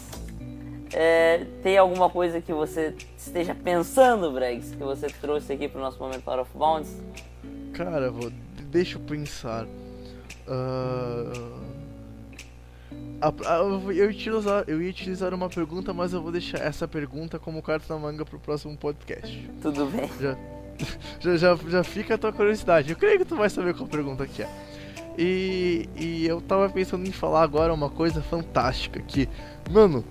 É, 0.93 1.45
tem 1.62 1.76
alguma 1.76 2.09
coisa 2.09 2.41
que 2.41 2.53
você 2.53 2.95
esteja 3.29 3.55
pensando, 3.55 4.31
Bregs, 4.33 4.75
que 4.75 4.83
você 4.83 5.07
trouxe 5.07 5.53
aqui 5.53 5.68
para 5.68 5.79
o 5.79 5.83
nosso 5.83 5.99
momento 5.99 6.29
out 6.29 6.41
of 6.41 6.51
bounds? 6.57 6.97
Cara, 7.73 8.11
vou, 8.11 8.31
deixa 8.70 8.99
eu 8.99 9.03
pensar. 9.03 9.66
Uh, 10.47 11.62
eu, 13.85 13.93
ia 13.93 14.09
utilizar, 14.09 14.64
eu 14.66 14.83
ia 14.83 14.91
utilizar 14.91 15.33
uma 15.33 15.49
pergunta, 15.49 15.93
mas 15.93 16.12
eu 16.12 16.20
vou 16.20 16.33
deixar 16.33 16.59
essa 16.59 16.89
pergunta 16.89 17.39
como 17.39 17.62
carta 17.62 17.95
na 17.95 18.01
manga 18.01 18.25
pro 18.25 18.39
próximo 18.39 18.77
podcast. 18.77 19.51
Tudo 19.62 19.87
bem. 19.87 20.11
Já, 20.20 20.37
já, 21.20 21.37
já, 21.37 21.57
já 21.68 21.85
fica 21.85 22.14
a 22.16 22.18
tua 22.18 22.33
curiosidade. 22.33 22.91
Eu 22.91 22.97
creio 22.97 23.18
que 23.18 23.25
tu 23.25 23.37
vai 23.37 23.49
saber 23.49 23.75
qual 23.75 23.89
pergunta 23.89 24.27
que 24.27 24.43
é. 24.43 24.49
E, 25.16 25.89
e 25.95 26.27
eu 26.27 26.41
tava 26.41 26.68
pensando 26.70 27.07
em 27.07 27.12
falar 27.12 27.43
agora 27.43 27.73
uma 27.73 27.91
coisa 27.91 28.23
fantástica 28.23 29.01
que, 29.01 29.29
mano, 29.70 30.05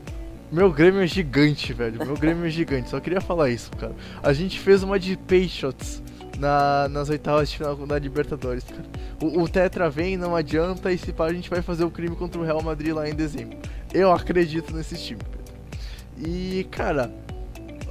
meu 0.52 0.72
Grêmio 0.72 1.02
é 1.02 1.08
gigante, 1.08 1.74
velho. 1.74 2.06
Meu 2.06 2.16
Grêmio 2.16 2.46
é 2.46 2.50
gigante. 2.50 2.90
Só 2.90 3.00
queria 3.00 3.22
falar 3.22 3.50
isso, 3.50 3.72
cara. 3.72 3.96
A 4.22 4.34
gente 4.34 4.60
fez 4.60 4.84
uma 4.84 5.00
de 5.00 5.16
Patriots 5.18 6.04
na, 6.38 6.90
nas 6.90 7.10
oitavas 7.10 7.50
de 7.50 7.58
final 7.58 7.76
da 7.76 7.98
Libertadores, 7.98 8.64
cara. 8.64 8.84
O, 9.22 9.44
o 9.44 9.48
Tetra 9.48 9.90
vem, 9.90 10.18
não 10.18 10.36
adianta, 10.36 10.92
e 10.92 10.98
se 10.98 11.14
pá, 11.14 11.28
a 11.28 11.34
gente 11.34 11.50
vai 11.50 11.62
fazer 11.62 11.84
o 11.84 11.92
crime 11.92 12.16
contra 12.16 12.42
o 12.42 12.44
Real 12.44 12.62
Madrid 12.62 12.94
lá 12.94 13.08
em 13.08 13.14
dezembro. 13.14 13.58
Eu 13.94 14.12
acredito 14.12 14.76
nesse 14.76 14.98
time, 14.98 15.22
Pedro. 15.24 16.30
E, 16.30 16.68
cara, 16.70 17.12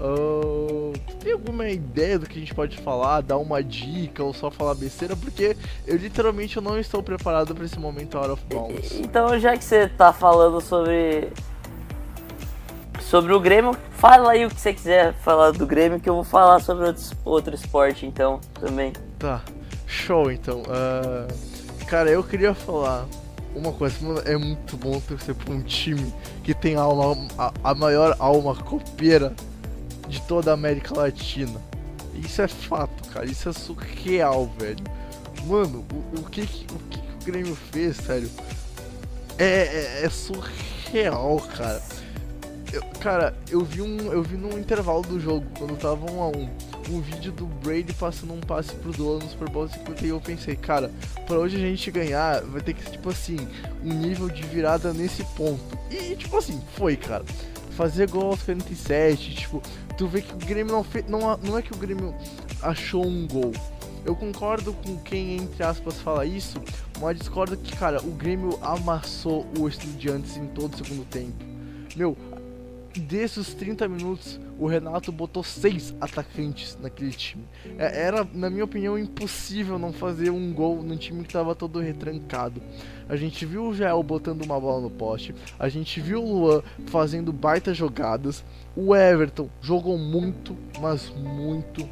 Uh, 0.01 0.95
tem 1.23 1.31
alguma 1.31 1.69
ideia 1.69 2.19
do 2.19 2.25
que 2.25 2.39
a 2.39 2.41
gente 2.41 2.55
pode 2.55 2.79
falar, 2.79 3.21
dar 3.21 3.37
uma 3.37 3.63
dica 3.63 4.25
ou 4.25 4.33
só 4.33 4.51
falar 4.51 4.75
besteira? 4.75 5.15
Porque 5.15 5.55
eu 5.87 5.95
literalmente 5.99 6.57
eu 6.57 6.63
não 6.63 6.79
estou 6.79 7.03
preparado 7.03 7.55
para 7.55 7.67
esse 7.67 7.79
momento 7.79 8.17
out 8.17 8.31
of 8.31 8.43
bounds. 8.47 8.93
Então, 8.99 9.39
já 9.39 9.55
que 9.59 9.63
você 9.63 9.89
tá 9.89 10.11
falando 10.11 10.59
sobre 10.59 11.31
sobre 13.11 13.33
o 13.33 13.41
Grêmio, 13.41 13.77
fala 13.91 14.31
aí 14.31 14.47
o 14.47 14.49
que 14.49 14.61
você 14.61 14.73
quiser 14.73 15.13
falar 15.15 15.51
do 15.51 15.67
Grêmio, 15.67 15.99
que 15.99 16.09
eu 16.09 16.15
vou 16.15 16.23
falar 16.23 16.61
sobre 16.61 16.87
outro, 16.87 17.03
outro 17.25 17.55
esporte, 17.57 18.07
então, 18.07 18.41
também. 18.55 18.93
Tá, 19.19 19.43
show, 19.85 20.31
então. 20.31 20.63
Uh, 20.63 21.87
cara, 21.87 22.09
eu 22.09 22.23
queria 22.23 22.55
falar 22.55 23.09
uma 23.53 23.73
coisa, 23.73 23.97
mano, 24.01 24.23
é 24.25 24.37
muito 24.37 24.77
bom 24.77 25.01
torcer 25.01 25.35
por 25.35 25.53
um 25.53 25.61
time 25.61 26.15
que 26.45 26.55
tem 26.55 26.77
a, 26.77 26.83
alma, 26.83 27.27
a, 27.37 27.53
a 27.65 27.75
maior 27.75 28.15
alma 28.21 28.55
copeira 28.55 29.35
de 30.07 30.23
toda 30.23 30.53
a 30.53 30.55
América 30.55 30.97
Latina. 30.97 31.61
Isso 32.15 32.41
é 32.41 32.47
fato, 32.47 33.09
cara. 33.09 33.27
Isso 33.27 33.49
é 33.49 33.53
surreal, 33.53 34.49
velho. 34.57 34.85
Mano, 35.47 35.85
o, 35.93 36.21
o, 36.21 36.23
que, 36.31 36.43
o 36.43 36.79
que 36.89 36.99
o 36.99 37.25
Grêmio 37.25 37.57
fez, 37.73 37.97
sério? 37.97 38.31
É, 39.37 39.45
é, 39.45 40.05
é 40.05 40.09
surreal, 40.09 41.41
cara. 41.57 41.83
Eu, 42.73 42.83
cara, 43.01 43.35
eu 43.51 43.65
vi 43.65 43.83
um. 43.83 44.13
Eu 44.13 44.23
vi 44.23 44.37
num 44.37 44.59
intervalo 44.59 45.03
do 45.03 45.19
jogo, 45.19 45.47
quando 45.59 45.77
tava 45.77 46.11
um 46.11 46.23
a 46.23 46.29
um, 46.29 46.49
um 46.89 47.01
vídeo 47.01 47.33
do 47.33 47.47
Brady 47.47 47.93
passando 47.95 48.33
um 48.33 48.41
passe 48.41 48.75
pro 48.77 48.93
Dolan 48.93 49.19
no 49.19 49.29
Super 49.29 49.49
Bowl 49.49 49.69
50 49.69 50.07
e 50.07 50.09
eu 50.11 50.21
pensei, 50.21 50.55
cara, 50.55 50.91
pra 51.27 51.39
hoje 51.39 51.57
a 51.57 51.61
gente 51.61 51.91
ganhar, 51.91 52.43
vai 52.43 52.61
ter 52.61 52.75
que 52.75 52.83
ser 52.83 52.91
tipo 52.91 53.11
assim, 53.11 53.37
um 53.83 53.93
nível 53.93 54.29
de 54.29 54.43
virada 54.43 54.93
nesse 54.93 55.25
ponto. 55.37 55.79
E 55.91 56.15
tipo 56.15 56.37
assim, 56.37 56.61
foi, 56.77 56.97
cara 56.97 57.25
fazer 57.81 58.11
gol 58.11 58.27
aos 58.27 58.43
47, 58.43 59.35
tipo, 59.37 59.63
tu 59.97 60.07
vê 60.07 60.21
que 60.21 60.35
o 60.35 60.37
Grêmio 60.37 60.71
não 60.71 60.85
fez. 60.85 61.09
Não, 61.09 61.35
não 61.39 61.57
é 61.57 61.63
que 61.63 61.73
o 61.73 61.77
Grêmio 61.77 62.15
achou 62.61 63.07
um 63.07 63.27
gol. 63.27 63.53
Eu 64.05 64.15
concordo 64.15 64.75
com 64.75 64.99
quem, 64.99 65.37
entre 65.37 65.63
aspas, 65.63 65.97
fala 65.97 66.27
isso, 66.27 66.61
mas 67.01 67.19
discordo 67.19 67.57
que, 67.57 67.75
cara, 67.75 68.03
o 68.03 68.11
Grêmio 68.11 68.59
amassou 68.63 69.47
o 69.59 69.67
Estudiantes 69.67 70.37
em 70.37 70.47
todo 70.49 70.75
o 70.75 70.77
segundo 70.77 71.07
tempo. 71.07 71.43
Meu, 71.97 72.17
desses 72.99 73.55
30 73.55 73.87
minutos, 73.89 74.41
o 74.59 74.67
Renato 74.67 75.13
botou 75.13 75.45
seis 75.45 75.95
atacantes 76.01 76.77
naquele 76.81 77.13
time. 77.13 77.45
É, 77.79 78.03
era, 78.07 78.27
na 78.35 78.51
minha 78.51 78.65
opinião, 78.65 78.99
impossível 78.99 79.79
não 79.79 79.93
fazer 79.93 80.31
um 80.31 80.53
gol 80.53 80.83
num 80.83 80.97
time 80.97 81.23
que 81.23 81.29
estava 81.29 81.55
todo 81.55 81.79
retrancado. 81.79 82.61
A 83.09 83.17
gente 83.17 83.47
viu 83.47 83.67
o 83.67 83.75
Jael 83.75 84.03
botando 84.03 84.45
uma 84.45 84.59
bola 84.59 84.81
no 84.81 84.91
poste, 84.91 85.35
a 85.59 85.69
gente 85.69 86.01
viu 86.01 86.23
o 86.23 86.41
Luan 86.41 86.63
fazendo 86.87 87.33
baita 87.33 87.73
jogadas, 87.73 88.45
o 88.75 88.95
Everton 88.95 89.49
jogou 89.61 89.97
muito, 89.97 90.57
mas 90.81 91.11
muito. 91.11 91.89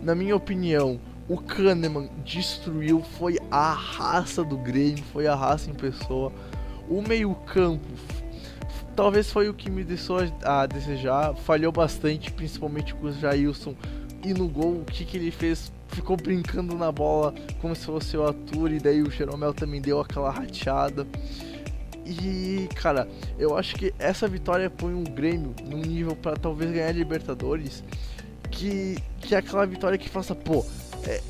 Na 0.00 0.14
minha 0.14 0.36
opinião, 0.36 1.00
o 1.28 1.38
Kahneman 1.38 2.08
destruiu, 2.24 3.02
foi 3.18 3.38
a 3.50 3.72
raça 3.72 4.44
do 4.44 4.56
Grêmio, 4.56 5.02
foi 5.12 5.26
a 5.26 5.34
raça 5.34 5.70
em 5.70 5.74
pessoa. 5.74 6.32
O 6.88 7.00
meio-campo 7.00 7.86
talvez 8.94 9.30
foi 9.30 9.48
o 9.48 9.54
que 9.54 9.70
me 9.70 9.84
deixou 9.84 10.18
a 10.42 10.66
desejar. 10.66 11.34
Falhou 11.34 11.72
bastante, 11.72 12.30
principalmente 12.32 12.94
com 12.94 13.06
o 13.06 13.12
Jailson. 13.12 13.74
E 14.24 14.32
no 14.32 14.48
gol, 14.48 14.80
o 14.80 14.84
que, 14.84 15.04
que 15.04 15.16
ele 15.16 15.30
fez? 15.30 15.72
Ficou 15.88 16.16
brincando 16.16 16.76
na 16.76 16.90
bola 16.90 17.34
como 17.60 17.74
se 17.74 17.84
fosse 17.84 18.16
o 18.16 18.24
Arthur, 18.24 18.72
e 18.72 18.78
daí 18.78 19.02
o 19.02 19.10
Jeromel 19.10 19.52
também 19.52 19.80
deu 19.80 20.00
aquela 20.00 20.30
rateada. 20.30 21.06
E, 22.06 22.68
cara, 22.74 23.08
eu 23.38 23.56
acho 23.56 23.74
que 23.76 23.92
essa 23.98 24.26
vitória 24.26 24.70
põe 24.70 24.94
o 24.94 25.02
Grêmio 25.02 25.54
num 25.64 25.82
nível 25.82 26.16
para 26.16 26.36
talvez 26.36 26.70
ganhar 26.70 26.92
Libertadores. 26.92 27.82
Que, 28.50 28.96
que 29.20 29.34
é 29.34 29.38
aquela 29.38 29.66
vitória 29.66 29.96
que 29.96 30.08
faça, 30.08 30.34
pô, 30.34 30.64
é, 31.04 31.20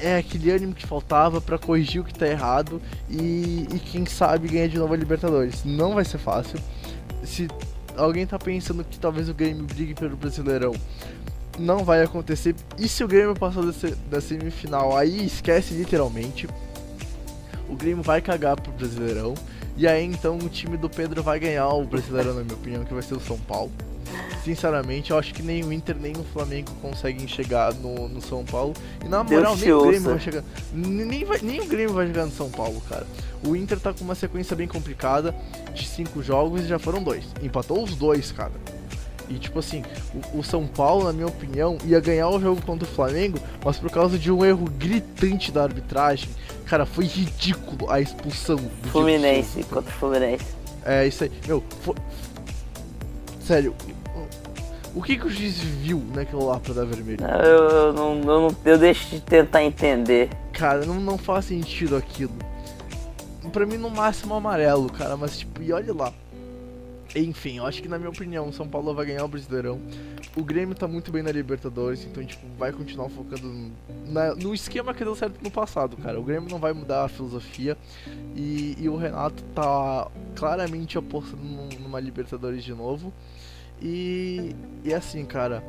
é 0.00 0.16
aquele 0.18 0.50
ânimo 0.50 0.74
que 0.74 0.86
faltava 0.86 1.40
para 1.40 1.58
corrigir 1.58 2.00
o 2.00 2.04
que 2.04 2.12
tá 2.12 2.26
errado 2.26 2.82
e, 3.08 3.66
e 3.72 3.78
quem 3.78 4.04
sabe 4.06 4.48
ganhar 4.48 4.68
de 4.68 4.78
novo 4.78 4.92
a 4.92 4.96
Libertadores. 4.96 5.64
Não 5.64 5.94
vai 5.94 6.04
ser 6.04 6.18
fácil 6.18 6.58
se 7.24 7.48
alguém 7.96 8.26
tá 8.26 8.38
pensando 8.38 8.84
que 8.84 8.98
talvez 8.98 9.28
o 9.28 9.34
Grêmio 9.34 9.64
brigue 9.64 9.94
pelo 9.94 10.16
Brasileirão, 10.16 10.74
não 11.58 11.84
vai 11.84 12.02
acontecer. 12.02 12.54
E 12.78 12.88
se 12.88 13.04
o 13.04 13.08
Grêmio 13.08 13.34
passar 13.34 13.62
da 14.10 14.20
semifinal, 14.20 14.96
aí 14.96 15.24
esquece 15.24 15.74
literalmente. 15.74 16.48
O 17.68 17.76
Grêmio 17.76 18.02
vai 18.02 18.20
cagar 18.20 18.60
pro 18.60 18.72
Brasileirão. 18.72 19.34
E 19.76 19.86
aí 19.86 20.04
então 20.04 20.38
o 20.38 20.48
time 20.48 20.76
do 20.76 20.88
Pedro 20.88 21.22
vai 21.22 21.38
ganhar 21.40 21.68
o 21.68 21.84
Brasileirão, 21.84 22.34
na 22.34 22.44
minha 22.44 22.54
opinião, 22.54 22.84
que 22.84 22.94
vai 22.94 23.02
ser 23.02 23.14
o 23.14 23.20
São 23.20 23.38
Paulo. 23.38 23.72
Sinceramente, 24.44 25.10
eu 25.10 25.18
acho 25.18 25.32
que 25.32 25.42
nem 25.42 25.64
o 25.64 25.72
Inter 25.72 25.96
nem 25.98 26.12
o 26.12 26.22
Flamengo 26.22 26.70
conseguem 26.82 27.26
chegar 27.26 27.72
no, 27.74 28.08
no 28.08 28.20
São 28.20 28.44
Paulo. 28.44 28.74
E 29.02 29.08
na 29.08 29.24
moral, 29.24 29.56
nem 29.56 29.72
o 29.72 29.86
Grêmio 29.86 30.10
vai 30.10 30.20
chegar. 30.20 30.44
Nem, 30.72 31.24
vai, 31.24 31.38
nem 31.42 31.60
o 31.60 31.66
Grêmio 31.66 31.94
vai 31.94 32.06
chegar 32.06 32.26
no 32.26 32.32
São 32.32 32.50
Paulo, 32.50 32.80
cara. 32.88 33.06
O 33.42 33.56
Inter 33.56 33.80
tá 33.80 33.92
com 33.92 34.04
uma 34.04 34.14
sequência 34.14 34.54
bem 34.54 34.68
complicada 34.68 35.34
de 35.72 35.86
cinco 35.86 36.22
jogos 36.22 36.62
e 36.62 36.66
já 36.66 36.78
foram 36.78 37.02
dois. 37.02 37.24
Empatou 37.42 37.82
os 37.82 37.94
dois, 37.96 38.32
cara. 38.32 38.52
E 39.28 39.34
tipo 39.34 39.58
assim, 39.58 39.82
o, 40.32 40.40
o, 40.40 40.44
São 40.44 40.66
Paulo, 40.66 41.04
na 41.04 41.12
minha 41.12 41.26
opinião, 41.26 41.78
ia 41.84 41.98
ganhar 42.00 42.28
o 42.28 42.38
jogo 42.38 42.60
contra 42.62 42.86
o 42.86 42.90
Flamengo, 42.90 43.38
mas 43.64 43.78
por 43.78 43.90
causa 43.90 44.18
de 44.18 44.30
um 44.30 44.44
erro 44.44 44.66
gritante 44.78 45.50
da 45.50 45.62
arbitragem, 45.62 46.28
cara, 46.66 46.84
foi 46.84 47.06
ridículo 47.06 47.90
a 47.90 48.00
expulsão 48.00 48.56
do 48.56 48.88
Fluminense 48.88 49.62
contra 49.64 49.90
o 49.90 49.94
Fluminense. 49.94 50.44
É, 50.84 51.06
isso 51.06 51.24
aí. 51.24 51.30
Meu, 51.46 51.64
foi... 51.80 51.94
sério, 53.40 53.74
o 54.94 55.02
que, 55.02 55.18
que 55.18 55.26
o 55.26 55.30
juiz 55.30 55.58
viu 55.58 56.00
naquilo 56.14 56.46
lá 56.46 56.60
pra 56.60 56.72
dar 56.72 56.84
vermelho? 56.84 57.24
Eu, 57.24 57.68
eu, 57.68 57.92
não, 57.92 58.14
eu, 58.18 58.24
não, 58.24 58.56
eu 58.64 58.78
deixo 58.78 59.10
de 59.10 59.20
tentar 59.20 59.64
entender. 59.64 60.30
Cara, 60.52 60.86
não, 60.86 60.94
não 60.94 61.18
faz 61.18 61.46
sentido 61.46 61.96
aquilo. 61.96 62.34
Pra 63.52 63.66
mim, 63.66 63.76
no 63.76 63.90
máximo, 63.90 64.34
amarelo, 64.34 64.90
cara. 64.90 65.16
Mas, 65.16 65.38
tipo, 65.38 65.60
e 65.60 65.72
olha 65.72 65.92
lá. 65.92 66.12
Enfim, 67.14 67.58
eu 67.58 67.66
acho 67.66 67.80
que, 67.80 67.88
na 67.88 67.96
minha 67.96 68.10
opinião, 68.10 68.48
o 68.48 68.52
São 68.52 68.66
Paulo 68.66 68.92
vai 68.92 69.06
ganhar 69.06 69.24
o 69.24 69.28
Brasileirão. 69.28 69.80
O 70.36 70.42
Grêmio 70.42 70.74
tá 70.74 70.88
muito 70.88 71.12
bem 71.12 71.22
na 71.22 71.30
Libertadores, 71.30 72.04
então, 72.04 72.24
tipo, 72.24 72.44
vai 72.58 72.72
continuar 72.72 73.08
focando 73.08 73.70
na, 74.06 74.34
no 74.34 74.52
esquema 74.52 74.92
que 74.92 75.04
deu 75.04 75.14
certo 75.14 75.40
no 75.40 75.50
passado, 75.50 75.96
cara. 75.96 76.18
O 76.18 76.24
Grêmio 76.24 76.50
não 76.50 76.58
vai 76.58 76.72
mudar 76.72 77.04
a 77.04 77.08
filosofia. 77.08 77.76
E, 78.34 78.76
e 78.80 78.88
o 78.88 78.96
Renato 78.96 79.44
tá 79.54 80.10
claramente 80.34 80.98
apostando 80.98 81.42
numa 81.80 82.00
Libertadores 82.00 82.64
de 82.64 82.74
novo. 82.74 83.12
E, 83.80 84.54
e 84.82 84.92
assim, 84.92 85.24
cara. 85.24 85.62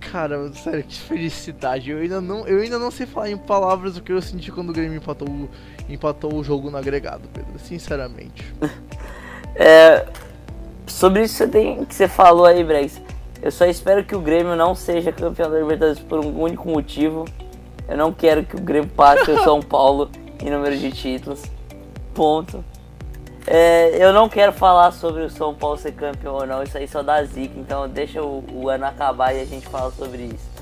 Cara, 0.00 0.52
sério, 0.52 0.84
que 0.84 0.98
felicidade. 1.00 1.90
Eu 1.90 1.98
ainda, 1.98 2.20
não, 2.20 2.46
eu 2.46 2.60
ainda 2.60 2.78
não 2.78 2.90
sei 2.90 3.04
falar 3.04 3.30
em 3.30 3.36
palavras 3.36 3.96
o 3.96 4.02
que 4.02 4.12
eu 4.12 4.22
senti 4.22 4.50
quando 4.52 4.70
o 4.70 4.72
Grêmio 4.72 4.96
empatou, 4.96 5.28
empatou 5.88 6.34
o 6.34 6.44
jogo 6.44 6.70
no 6.70 6.76
agregado, 6.76 7.28
Pedro. 7.32 7.58
Sinceramente. 7.58 8.44
é, 9.54 10.06
sobre 10.86 11.22
isso 11.24 11.48
que 11.48 11.94
você 11.94 12.08
falou 12.08 12.46
aí, 12.46 12.62
Brex. 12.62 13.00
Eu 13.42 13.50
só 13.50 13.66
espero 13.66 14.04
que 14.04 14.16
o 14.16 14.20
Grêmio 14.20 14.56
não 14.56 14.74
seja 14.74 15.12
campeão 15.12 15.50
da 15.50 15.58
Libertadores 15.58 15.98
por 16.00 16.24
um 16.24 16.40
único 16.40 16.68
motivo. 16.68 17.26
Eu 17.86 17.96
não 17.96 18.12
quero 18.12 18.44
que 18.44 18.56
o 18.56 18.60
Grêmio 18.60 18.88
passe 18.90 19.30
o 19.30 19.38
São 19.44 19.60
Paulo 19.60 20.10
em 20.40 20.50
número 20.50 20.76
de 20.76 20.90
títulos. 20.90 21.42
Ponto. 22.14 22.64
É, 23.46 24.02
eu 24.02 24.12
não 24.12 24.28
quero 24.28 24.52
falar 24.52 24.90
sobre 24.92 25.22
o 25.22 25.30
São 25.30 25.54
Paulo 25.54 25.76
ser 25.76 25.92
campeão 25.92 26.34
ou 26.34 26.46
não, 26.46 26.62
isso 26.62 26.78
aí 26.78 26.88
só 26.88 27.02
dá 27.02 27.22
zica, 27.24 27.58
então 27.58 27.86
deixa 27.86 28.22
o, 28.22 28.42
o 28.50 28.70
ano 28.70 28.86
acabar 28.86 29.34
e 29.34 29.42
a 29.42 29.44
gente 29.44 29.68
fala 29.68 29.90
sobre 29.90 30.22
isso. 30.22 30.53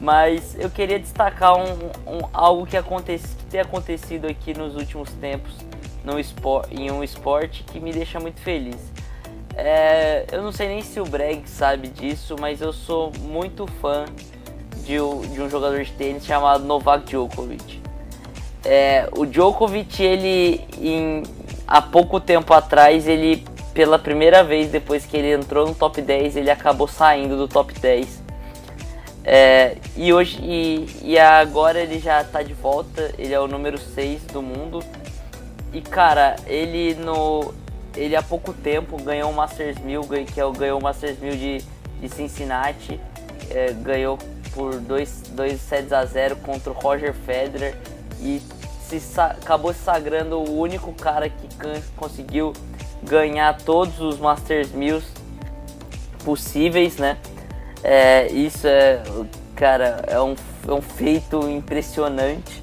Mas 0.00 0.56
eu 0.58 0.70
queria 0.70 0.98
destacar 0.98 1.54
um, 1.56 1.74
um 2.06 2.20
algo 2.32 2.66
que, 2.66 2.76
que 2.82 3.44
tem 3.50 3.60
acontecido 3.60 4.26
aqui 4.26 4.56
nos 4.56 4.74
últimos 4.74 5.12
tempos 5.12 5.52
no 6.02 6.18
espor, 6.18 6.66
em 6.70 6.90
um 6.90 7.04
esporte 7.04 7.62
que 7.64 7.78
me 7.78 7.92
deixa 7.92 8.18
muito 8.18 8.40
feliz. 8.40 8.80
É, 9.54 10.24
eu 10.32 10.40
não 10.40 10.52
sei 10.52 10.68
nem 10.68 10.80
se 10.80 10.98
o 11.00 11.04
Breg 11.04 11.42
sabe 11.46 11.88
disso, 11.88 12.34
mas 12.40 12.62
eu 12.62 12.72
sou 12.72 13.12
muito 13.20 13.66
fã 13.66 14.06
de, 14.76 14.94
de 14.94 15.42
um 15.42 15.50
jogador 15.50 15.84
de 15.84 15.92
tênis 15.92 16.24
chamado 16.24 16.64
Novak 16.64 17.04
Djokovic. 17.04 17.82
É, 18.64 19.06
o 19.14 19.26
Djokovic, 19.26 20.02
ele 20.02 20.64
em 20.78 21.22
há 21.66 21.82
pouco 21.82 22.18
tempo 22.18 22.52
atrás, 22.52 23.06
ele, 23.06 23.44
pela 23.72 23.98
primeira 23.98 24.42
vez 24.42 24.70
depois 24.70 25.06
que 25.06 25.16
ele 25.16 25.32
entrou 25.32 25.68
no 25.68 25.74
top 25.74 26.00
10, 26.02 26.36
ele 26.36 26.50
acabou 26.50 26.88
saindo 26.88 27.36
do 27.36 27.46
top 27.46 27.72
10. 27.78 28.19
É, 29.24 29.76
e 29.96 30.12
hoje 30.12 30.38
e, 30.42 30.88
e, 31.02 31.18
agora 31.18 31.78
ele 31.78 31.98
já 31.98 32.24
tá 32.24 32.42
de 32.42 32.54
volta, 32.54 33.12
ele 33.18 33.34
é 33.34 33.40
o 33.40 33.46
número 33.46 33.78
6 33.78 34.22
do 34.24 34.42
mundo. 34.42 34.82
E 35.72 35.80
cara, 35.80 36.36
ele 36.46 36.94
no. 36.94 37.54
Ele 37.96 38.14
há 38.16 38.22
pouco 38.22 38.52
tempo 38.52 38.96
ganhou 39.02 39.30
o 39.30 39.34
Masters 39.34 39.78
1000, 39.78 40.02
que 40.32 40.40
é 40.40 40.44
o, 40.44 40.52
ganhou 40.52 40.78
o 40.78 40.82
Masters 40.82 41.18
1000 41.18 41.32
de, 41.32 41.64
de 42.00 42.08
Cincinnati. 42.08 43.00
É, 43.50 43.72
ganhou 43.72 44.18
por 44.54 44.76
2 44.76 45.08
sets 45.58 45.92
a 45.92 46.04
0 46.04 46.36
contra 46.36 46.70
o 46.70 46.74
Roger 46.74 47.12
Federer 47.12 47.76
e 48.20 48.40
se 48.98 49.20
acabou 49.20 49.72
se 49.72 49.80
sagrando 49.80 50.38
o 50.38 50.58
único 50.58 50.92
cara 50.92 51.28
que 51.28 51.48
conseguiu 51.96 52.52
ganhar 53.02 53.56
todos 53.58 54.00
os 54.00 54.18
Masters 54.18 54.72
1000 54.72 55.02
possíveis, 56.24 56.96
né? 56.96 57.16
É, 57.82 58.30
isso 58.32 58.66
é, 58.66 59.02
cara, 59.56 60.04
é 60.06 60.20
um, 60.20 60.34
é 60.66 60.72
um 60.72 60.82
feito 60.82 61.48
impressionante 61.48 62.62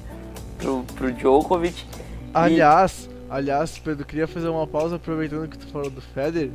pro, 0.58 0.84
pro 0.94 1.12
Djokovic. 1.12 1.84
Aliás, 2.32 3.08
e... 3.10 3.32
aliás, 3.32 3.78
Pedro, 3.78 4.04
queria 4.04 4.28
fazer 4.28 4.48
uma 4.48 4.66
pausa 4.66 4.96
aproveitando 4.96 5.48
que 5.48 5.58
tu 5.58 5.66
falou 5.68 5.90
do 5.90 6.00
Federer. 6.00 6.50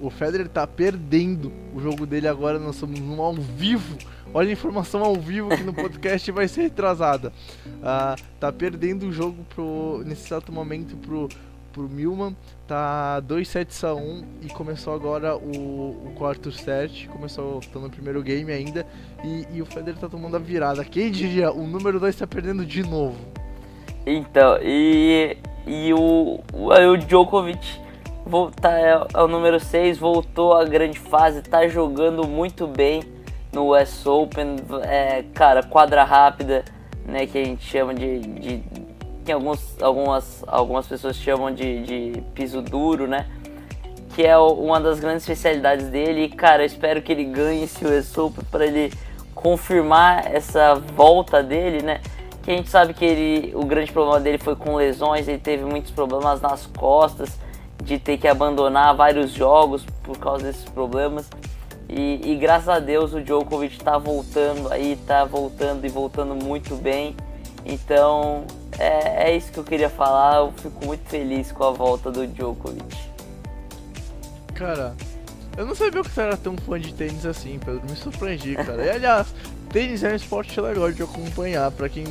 O 0.00 0.10
Federer 0.10 0.48
tá 0.48 0.66
perdendo 0.66 1.52
o 1.74 1.80
jogo 1.80 2.06
dele 2.06 2.28
agora, 2.28 2.58
nós 2.58 2.74
estamos 2.74 3.00
no 3.00 3.22
ao 3.22 3.34
vivo. 3.34 3.96
Olha 4.34 4.48
a 4.48 4.52
informação 4.52 5.04
ao 5.04 5.14
vivo 5.16 5.50
que 5.50 5.62
no 5.62 5.74
podcast 5.74 6.30
vai 6.32 6.48
ser 6.48 6.62
retrasada. 6.62 7.32
Uh, 7.66 8.20
tá 8.40 8.50
perdendo 8.50 9.06
o 9.06 9.12
jogo 9.12 9.44
pro, 9.54 10.02
nesse 10.06 10.26
exato 10.26 10.50
momento 10.50 10.96
pro 10.96 11.28
pro 11.72 11.88
Milman, 11.88 12.36
tá 12.66 13.20
2 13.20 13.48
sets 13.48 13.82
a 13.82 13.94
1 13.94 14.24
e 14.42 14.48
começou 14.48 14.94
agora 14.94 15.36
o, 15.36 16.06
o 16.06 16.12
quarto 16.16 16.52
set, 16.52 17.08
começou 17.08 17.60
tá 17.72 17.80
no 17.80 17.90
primeiro 17.90 18.22
game 18.22 18.52
ainda. 18.52 18.86
E, 19.24 19.46
e 19.52 19.62
o 19.62 19.66
Federer 19.66 19.98
tá 19.98 20.08
tomando 20.08 20.36
a 20.36 20.38
virada. 20.38 20.84
Quem 20.84 21.10
diria, 21.10 21.50
o 21.50 21.66
número 21.66 21.98
2 21.98 22.14
tá 22.14 22.26
perdendo 22.26 22.64
de 22.64 22.82
novo. 22.82 23.18
Então, 24.06 24.58
e, 24.60 25.36
e 25.66 25.94
o, 25.94 26.40
o, 26.52 26.96
Djokovic 26.96 27.80
volta, 28.26 28.70
é, 28.70 29.06
é 29.14 29.22
o 29.22 29.28
número 29.28 29.58
6, 29.58 29.98
voltou 29.98 30.54
à 30.54 30.64
grande 30.64 30.98
fase, 30.98 31.42
tá 31.42 31.66
jogando 31.68 32.26
muito 32.26 32.66
bem 32.66 33.02
no 33.52 33.68
West 33.68 34.04
Open, 34.06 34.56
é, 34.84 35.24
cara, 35.34 35.62
quadra 35.62 36.04
rápida, 36.04 36.64
né, 37.04 37.26
que 37.26 37.38
a 37.38 37.44
gente 37.44 37.64
chama 37.64 37.94
de, 37.94 38.20
de 38.20 38.62
que 39.24 39.32
alguns, 39.32 39.80
algumas, 39.80 40.44
algumas 40.46 40.86
pessoas 40.86 41.16
chamam 41.16 41.52
de, 41.52 41.82
de 41.82 42.20
piso 42.34 42.60
duro, 42.60 43.06
né? 43.06 43.26
Que 44.14 44.26
é 44.26 44.36
uma 44.36 44.80
das 44.80 45.00
grandes 45.00 45.22
especialidades 45.22 45.88
dele. 45.88 46.24
E, 46.24 46.28
cara, 46.28 46.62
eu 46.62 46.66
espero 46.66 47.00
que 47.00 47.12
ele 47.12 47.24
ganhe 47.24 47.64
esse 47.64 47.84
US 47.84 48.16
Open 48.18 48.44
para 48.50 48.66
ele 48.66 48.92
confirmar 49.34 50.32
essa 50.32 50.74
volta 50.74 51.42
dele, 51.42 51.82
né? 51.82 52.00
Que 52.42 52.50
a 52.50 52.56
gente 52.56 52.68
sabe 52.68 52.92
que 52.92 53.04
ele, 53.04 53.54
o 53.54 53.64
grande 53.64 53.92
problema 53.92 54.20
dele 54.20 54.38
foi 54.38 54.56
com 54.56 54.74
lesões, 54.74 55.28
ele 55.28 55.38
teve 55.38 55.64
muitos 55.64 55.92
problemas 55.92 56.40
nas 56.40 56.66
costas, 56.66 57.38
de 57.82 57.98
ter 57.98 58.18
que 58.18 58.28
abandonar 58.28 58.94
vários 58.94 59.32
jogos 59.32 59.84
por 60.02 60.18
causa 60.18 60.44
desses 60.44 60.64
problemas. 60.64 61.28
E, 61.88 62.32
e 62.32 62.36
graças 62.36 62.68
a 62.68 62.78
Deus 62.78 63.12
o 63.12 63.20
Djokovic 63.20 63.76
está 63.76 63.98
voltando 63.98 64.72
aí, 64.72 64.96
tá 65.06 65.24
voltando 65.24 65.84
e 65.84 65.88
voltando 65.88 66.34
muito 66.34 66.74
bem. 66.76 67.16
Então 67.64 68.44
é, 68.78 69.30
é 69.30 69.36
isso 69.36 69.52
que 69.52 69.58
eu 69.58 69.64
queria 69.64 69.90
falar. 69.90 70.36
Eu 70.36 70.52
fico 70.52 70.84
muito 70.86 71.08
feliz 71.08 71.52
com 71.52 71.64
a 71.64 71.70
volta 71.70 72.10
do 72.10 72.26
Djokovic. 72.26 72.96
Cara, 74.54 74.94
eu 75.56 75.66
não 75.66 75.74
sabia 75.74 76.02
que 76.02 76.10
você 76.10 76.20
era 76.20 76.36
tão 76.36 76.56
fã 76.56 76.78
de 76.80 76.92
tênis 76.94 77.26
assim, 77.26 77.58
Pedro. 77.64 77.82
Me 77.88 77.96
surpreendi, 77.96 78.54
cara. 78.54 78.84
E 78.84 78.90
aliás, 78.90 79.26
tênis 79.70 80.02
é 80.02 80.12
um 80.12 80.16
esporte 80.16 80.60
legal 80.60 80.90
de 80.90 81.02
acompanhar. 81.02 81.70
Pra 81.70 81.88
quem 81.88 82.04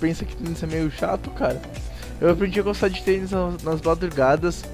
pensa 0.00 0.24
que 0.24 0.36
tênis 0.36 0.62
é 0.62 0.66
meio 0.66 0.90
chato, 0.90 1.30
cara. 1.30 1.60
Eu 2.20 2.30
aprendi 2.30 2.58
a 2.58 2.62
gostar 2.62 2.88
de 2.88 3.02
tênis 3.02 3.30
nas 3.62 3.80
madrugadas 3.80 4.64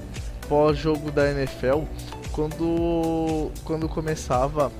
pós-jogo 0.47 1.11
da 1.11 1.29
NFL. 1.29 1.83
Quando, 2.31 3.51
quando 3.63 3.87
começava 3.87 4.71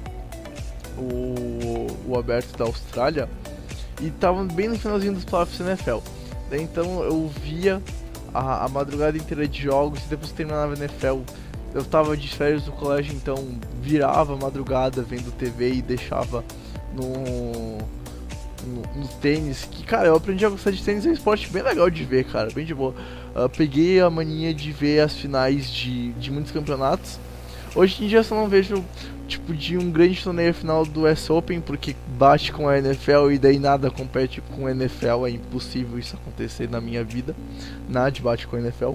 o, 0.97 1.87
o 2.07 2.17
aberto 2.17 2.57
da 2.57 2.65
Austrália 2.65 3.29
e 4.01 4.09
tava 4.09 4.43
bem 4.43 4.67
no 4.67 4.77
finalzinho 4.77 5.13
dos 5.13 5.25
playoffs 5.25 5.59
da 5.59 5.67
NFL. 5.67 5.99
Então 6.51 7.03
eu 7.03 7.27
via 7.41 7.81
a, 8.33 8.65
a, 8.65 8.67
madrugada 8.67 9.17
inteira 9.17 9.47
de 9.47 9.61
jogos 9.61 10.03
e 10.05 10.07
depois 10.07 10.31
que 10.31 10.37
terminava 10.37 10.73
a 10.73 10.77
NFL. 10.77 11.21
Eu 11.73 11.83
tava 11.83 12.15
de 12.15 12.29
férias 12.29 12.63
do 12.63 12.71
colégio, 12.71 13.13
então 13.13 13.35
virava 13.81 14.33
a 14.33 14.37
madrugada 14.37 15.01
vendo 15.01 15.31
TV 15.31 15.73
e 15.73 15.81
deixava 15.81 16.43
no, 16.93 17.77
no, 18.65 18.81
no, 18.95 19.07
tênis. 19.19 19.67
Que, 19.69 19.83
cara, 19.83 20.07
eu 20.07 20.15
aprendi 20.15 20.45
a 20.45 20.49
gostar 20.49 20.71
de 20.71 20.81
tênis, 20.81 21.05
é 21.05 21.09
um 21.09 21.13
esporte 21.13 21.49
bem 21.49 21.63
legal 21.63 21.89
de 21.89 22.03
ver, 22.05 22.23
cara, 22.25 22.49
bem 22.53 22.65
de 22.65 22.73
boa. 22.73 22.95
Uh, 23.35 23.49
peguei 23.49 23.99
a 23.99 24.09
mania 24.09 24.53
de 24.53 24.71
ver 24.71 25.01
as 25.01 25.13
finais 25.15 25.69
de, 25.69 26.13
de 26.13 26.31
muitos 26.31 26.53
campeonatos. 26.53 27.19
Hoje 27.75 28.05
em 28.05 28.07
dia 28.07 28.19
eu 28.19 28.23
só 28.23 28.35
não 28.35 28.47
vejo 28.47 28.81
tipo 29.25 29.53
de 29.53 29.77
um 29.77 29.91
grande 29.91 30.23
torneio 30.23 30.53
final 30.53 30.85
do 30.85 31.07
US 31.07 31.29
Open, 31.29 31.59
porque 31.59 31.95
bate 32.17 32.51
com 32.51 32.67
a 32.67 32.77
NFL 32.77 33.31
e 33.31 33.37
daí 33.37 33.59
nada 33.59 33.89
compete 33.91 34.41
com 34.41 34.67
a 34.67 34.71
NFL, 34.71 35.25
é 35.25 35.31
impossível 35.31 35.99
isso 35.99 36.15
acontecer 36.15 36.69
na 36.69 36.79
minha 36.79 37.03
vida. 37.03 37.35
Nada 37.89 38.15
bate 38.21 38.47
com 38.47 38.55
a 38.55 38.59
NFL. 38.59 38.93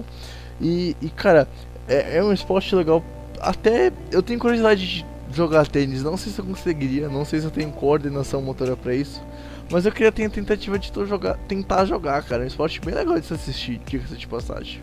E, 0.59 0.95
e 1.01 1.09
cara, 1.09 1.47
é, 1.87 2.17
é, 2.17 2.23
um 2.23 2.31
esporte 2.31 2.73
legal. 2.75 3.03
Até 3.39 3.91
eu 4.11 4.21
tenho 4.21 4.39
curiosidade 4.39 4.85
de 4.85 5.05
jogar 5.35 5.67
tênis, 5.67 6.03
não 6.03 6.17
sei 6.17 6.31
se 6.31 6.39
eu 6.39 6.45
conseguiria, 6.45 7.09
não 7.09 7.25
sei 7.25 7.39
se 7.39 7.45
eu 7.45 7.51
tenho 7.51 7.71
coordenação 7.71 8.41
motora 8.41 8.75
para 8.75 8.93
isso. 8.93 9.21
Mas 9.69 9.85
eu 9.85 9.91
queria 9.91 10.11
ter 10.11 10.25
a 10.25 10.29
tentativa 10.29 10.77
de 10.77 10.91
jogar, 11.05 11.37
tentar 11.47 11.85
jogar, 11.85 12.23
cara. 12.23 12.43
É 12.43 12.45
um 12.45 12.47
esporte 12.47 12.81
bem 12.81 12.93
legal 12.93 13.19
de 13.19 13.25
se 13.25 13.33
assistir, 13.33 13.79
diga-se 13.85 14.15
de 14.15 14.27
passagem. 14.27 14.81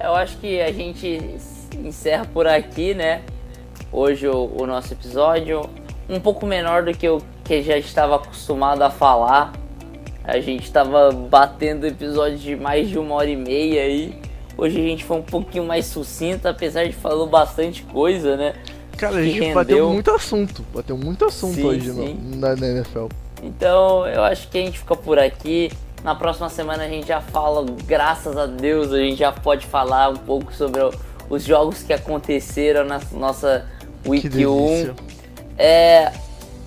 Eu 0.00 0.14
acho 0.14 0.36
que 0.38 0.60
a 0.60 0.72
gente 0.72 1.20
encerra 1.76 2.24
por 2.24 2.46
aqui, 2.46 2.94
né? 2.94 3.22
Hoje 3.92 4.26
o, 4.26 4.50
o 4.56 4.66
nosso 4.66 4.92
episódio. 4.92 5.68
Um 6.08 6.20
pouco 6.20 6.46
menor 6.46 6.84
do 6.84 6.92
que 6.92 7.06
eu 7.06 7.22
que 7.44 7.62
já 7.62 7.78
estava 7.78 8.16
acostumado 8.16 8.82
a 8.82 8.90
falar. 8.90 9.52
A 10.22 10.38
gente 10.38 10.64
estava 10.64 11.10
batendo 11.10 11.86
episódios 11.86 12.42
de 12.42 12.54
mais 12.54 12.88
de 12.88 12.98
uma 12.98 13.14
hora 13.14 13.30
e 13.30 13.36
meia 13.36 13.82
aí. 13.82 14.20
Hoje 14.56 14.78
a 14.78 14.82
gente 14.82 15.04
foi 15.04 15.16
um 15.16 15.22
pouquinho 15.22 15.64
mais 15.64 15.86
sucinto, 15.86 16.46
apesar 16.46 16.84
de 16.84 16.92
falou 16.92 17.26
bastante 17.26 17.82
coisa, 17.84 18.36
né? 18.36 18.54
Cara, 18.98 19.16
a 19.16 19.22
gente 19.22 19.38
rendeu. 19.38 19.54
bateu 19.54 19.90
muito 19.90 20.10
assunto. 20.10 20.64
Bateu 20.74 20.98
muito 20.98 21.24
assunto 21.24 21.54
sim, 21.54 21.64
hoje 21.64 21.92
sim. 21.92 22.18
Na 22.36 22.52
NFL. 22.52 23.06
Então 23.42 24.06
eu 24.06 24.22
acho 24.22 24.48
que 24.48 24.58
a 24.58 24.60
gente 24.60 24.78
fica 24.80 24.94
por 24.94 25.18
aqui. 25.18 25.70
Na 26.04 26.14
próxima 26.14 26.50
semana 26.50 26.84
a 26.84 26.88
gente 26.88 27.06
já 27.06 27.20
fala, 27.20 27.64
graças 27.86 28.36
a 28.36 28.46
Deus, 28.46 28.92
a 28.92 28.98
gente 28.98 29.18
já 29.18 29.32
pode 29.32 29.66
falar 29.66 30.10
um 30.10 30.16
pouco 30.16 30.52
sobre 30.52 30.80
os 31.30 31.42
jogos 31.42 31.82
que 31.82 31.92
aconteceram 31.92 32.84
na 32.84 33.00
nossa 33.12 33.66
Week 34.06 34.28
1. 34.28 34.94
É, 35.56 36.12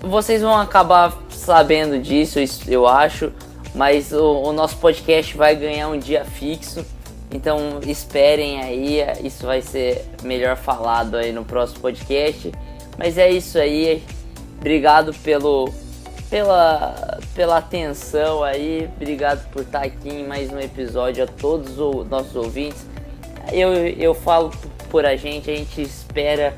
vocês 0.00 0.42
vão 0.42 0.54
acabar 0.58 1.16
sabendo 1.30 1.98
disso, 1.98 2.38
eu 2.66 2.86
acho, 2.86 3.32
mas 3.74 4.12
o, 4.12 4.42
o, 4.42 4.52
nosso 4.52 4.76
podcast 4.76 5.36
vai 5.36 5.56
ganhar 5.56 5.88
um 5.88 5.98
dia 5.98 6.24
fixo. 6.24 6.84
Então 7.30 7.80
esperem 7.86 8.60
aí, 8.60 8.98
isso 9.24 9.46
vai 9.46 9.62
ser 9.62 10.04
melhor 10.22 10.56
falado 10.56 11.16
aí 11.16 11.32
no 11.32 11.44
próximo 11.44 11.80
podcast. 11.80 12.52
Mas 12.98 13.16
é 13.16 13.30
isso 13.30 13.58
aí. 13.58 14.02
Obrigado 14.58 15.14
pelo 15.14 15.72
pela 16.28 17.18
pela 17.34 17.58
atenção 17.58 18.42
aí. 18.42 18.88
Obrigado 18.96 19.48
por 19.50 19.62
estar 19.62 19.82
aqui 19.82 20.08
em 20.08 20.26
mais 20.26 20.52
um 20.52 20.60
episódio 20.60 21.24
a 21.24 21.26
todos 21.26 21.78
os 21.78 22.06
nossos 22.08 22.36
ouvintes. 22.36 22.86
Eu 23.50 23.72
eu 23.72 24.14
falo 24.14 24.50
por 24.90 25.06
a 25.06 25.16
gente, 25.16 25.50
a 25.50 25.56
gente 25.56 25.80
espera 25.80 26.54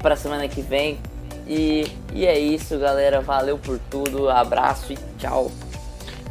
para 0.00 0.16
semana 0.16 0.48
que 0.48 0.60
vem. 0.60 0.98
E, 1.46 1.86
e 2.12 2.26
é 2.26 2.38
isso, 2.38 2.78
galera. 2.78 3.20
Valeu 3.20 3.58
por 3.58 3.78
tudo. 3.90 4.28
Abraço 4.28 4.92
e 4.92 4.98
tchau. 5.18 5.50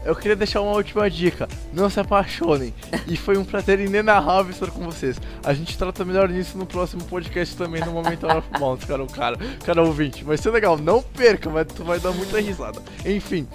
Eu 0.06 0.16
queria 0.16 0.38
deixar 0.38 0.62
uma 0.62 0.72
última 0.72 1.10
dica. 1.10 1.50
Não 1.74 1.90
se 1.90 2.00
apaixonem. 2.00 2.74
E 3.08 3.18
foi 3.18 3.38
um 3.38 3.44
prazer 3.44 3.80
inenarrável 3.80 4.52
estar 4.52 4.72
com 4.72 4.86
vocês. 4.86 5.20
A 5.44 5.54
gente 5.54 5.78
trata 5.78 6.06
melhor 6.06 6.30
nisso 6.30 6.58
no 6.58 6.66
próximo 6.66 7.04
podcast 7.04 7.58
também, 7.58 7.84
no 7.84 7.92
Momento 7.92 8.26
of 8.26 8.48
Mounts, 8.58 8.86
cara. 8.86 9.04
O 9.04 9.12
cara, 9.12 9.38
cara 9.66 9.84
ouvinte. 9.84 10.24
Vai 10.24 10.38
ser 10.38 10.52
legal. 10.52 10.78
Não 10.78 11.02
perca, 11.02 11.50
mas 11.50 11.68
tu 11.68 11.84
vai 11.84 12.00
dar 12.00 12.12
muita 12.12 12.40
risada. 12.40 12.82
Enfim. 13.06 13.46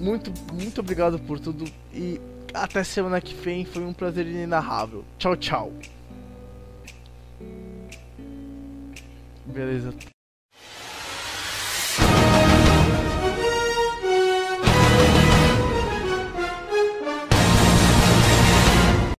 Muito, 0.00 0.32
muito 0.54 0.80
obrigado 0.80 1.18
por 1.18 1.38
tudo. 1.38 1.66
E 1.92 2.18
até 2.54 2.82
semana 2.82 3.20
que 3.20 3.34
vem. 3.34 3.66
Foi 3.66 3.82
um 3.82 3.92
prazer 3.92 4.26
inenarrável. 4.26 5.04
Tchau, 5.18 5.36
tchau. 5.36 5.72
Beleza. 9.54 9.92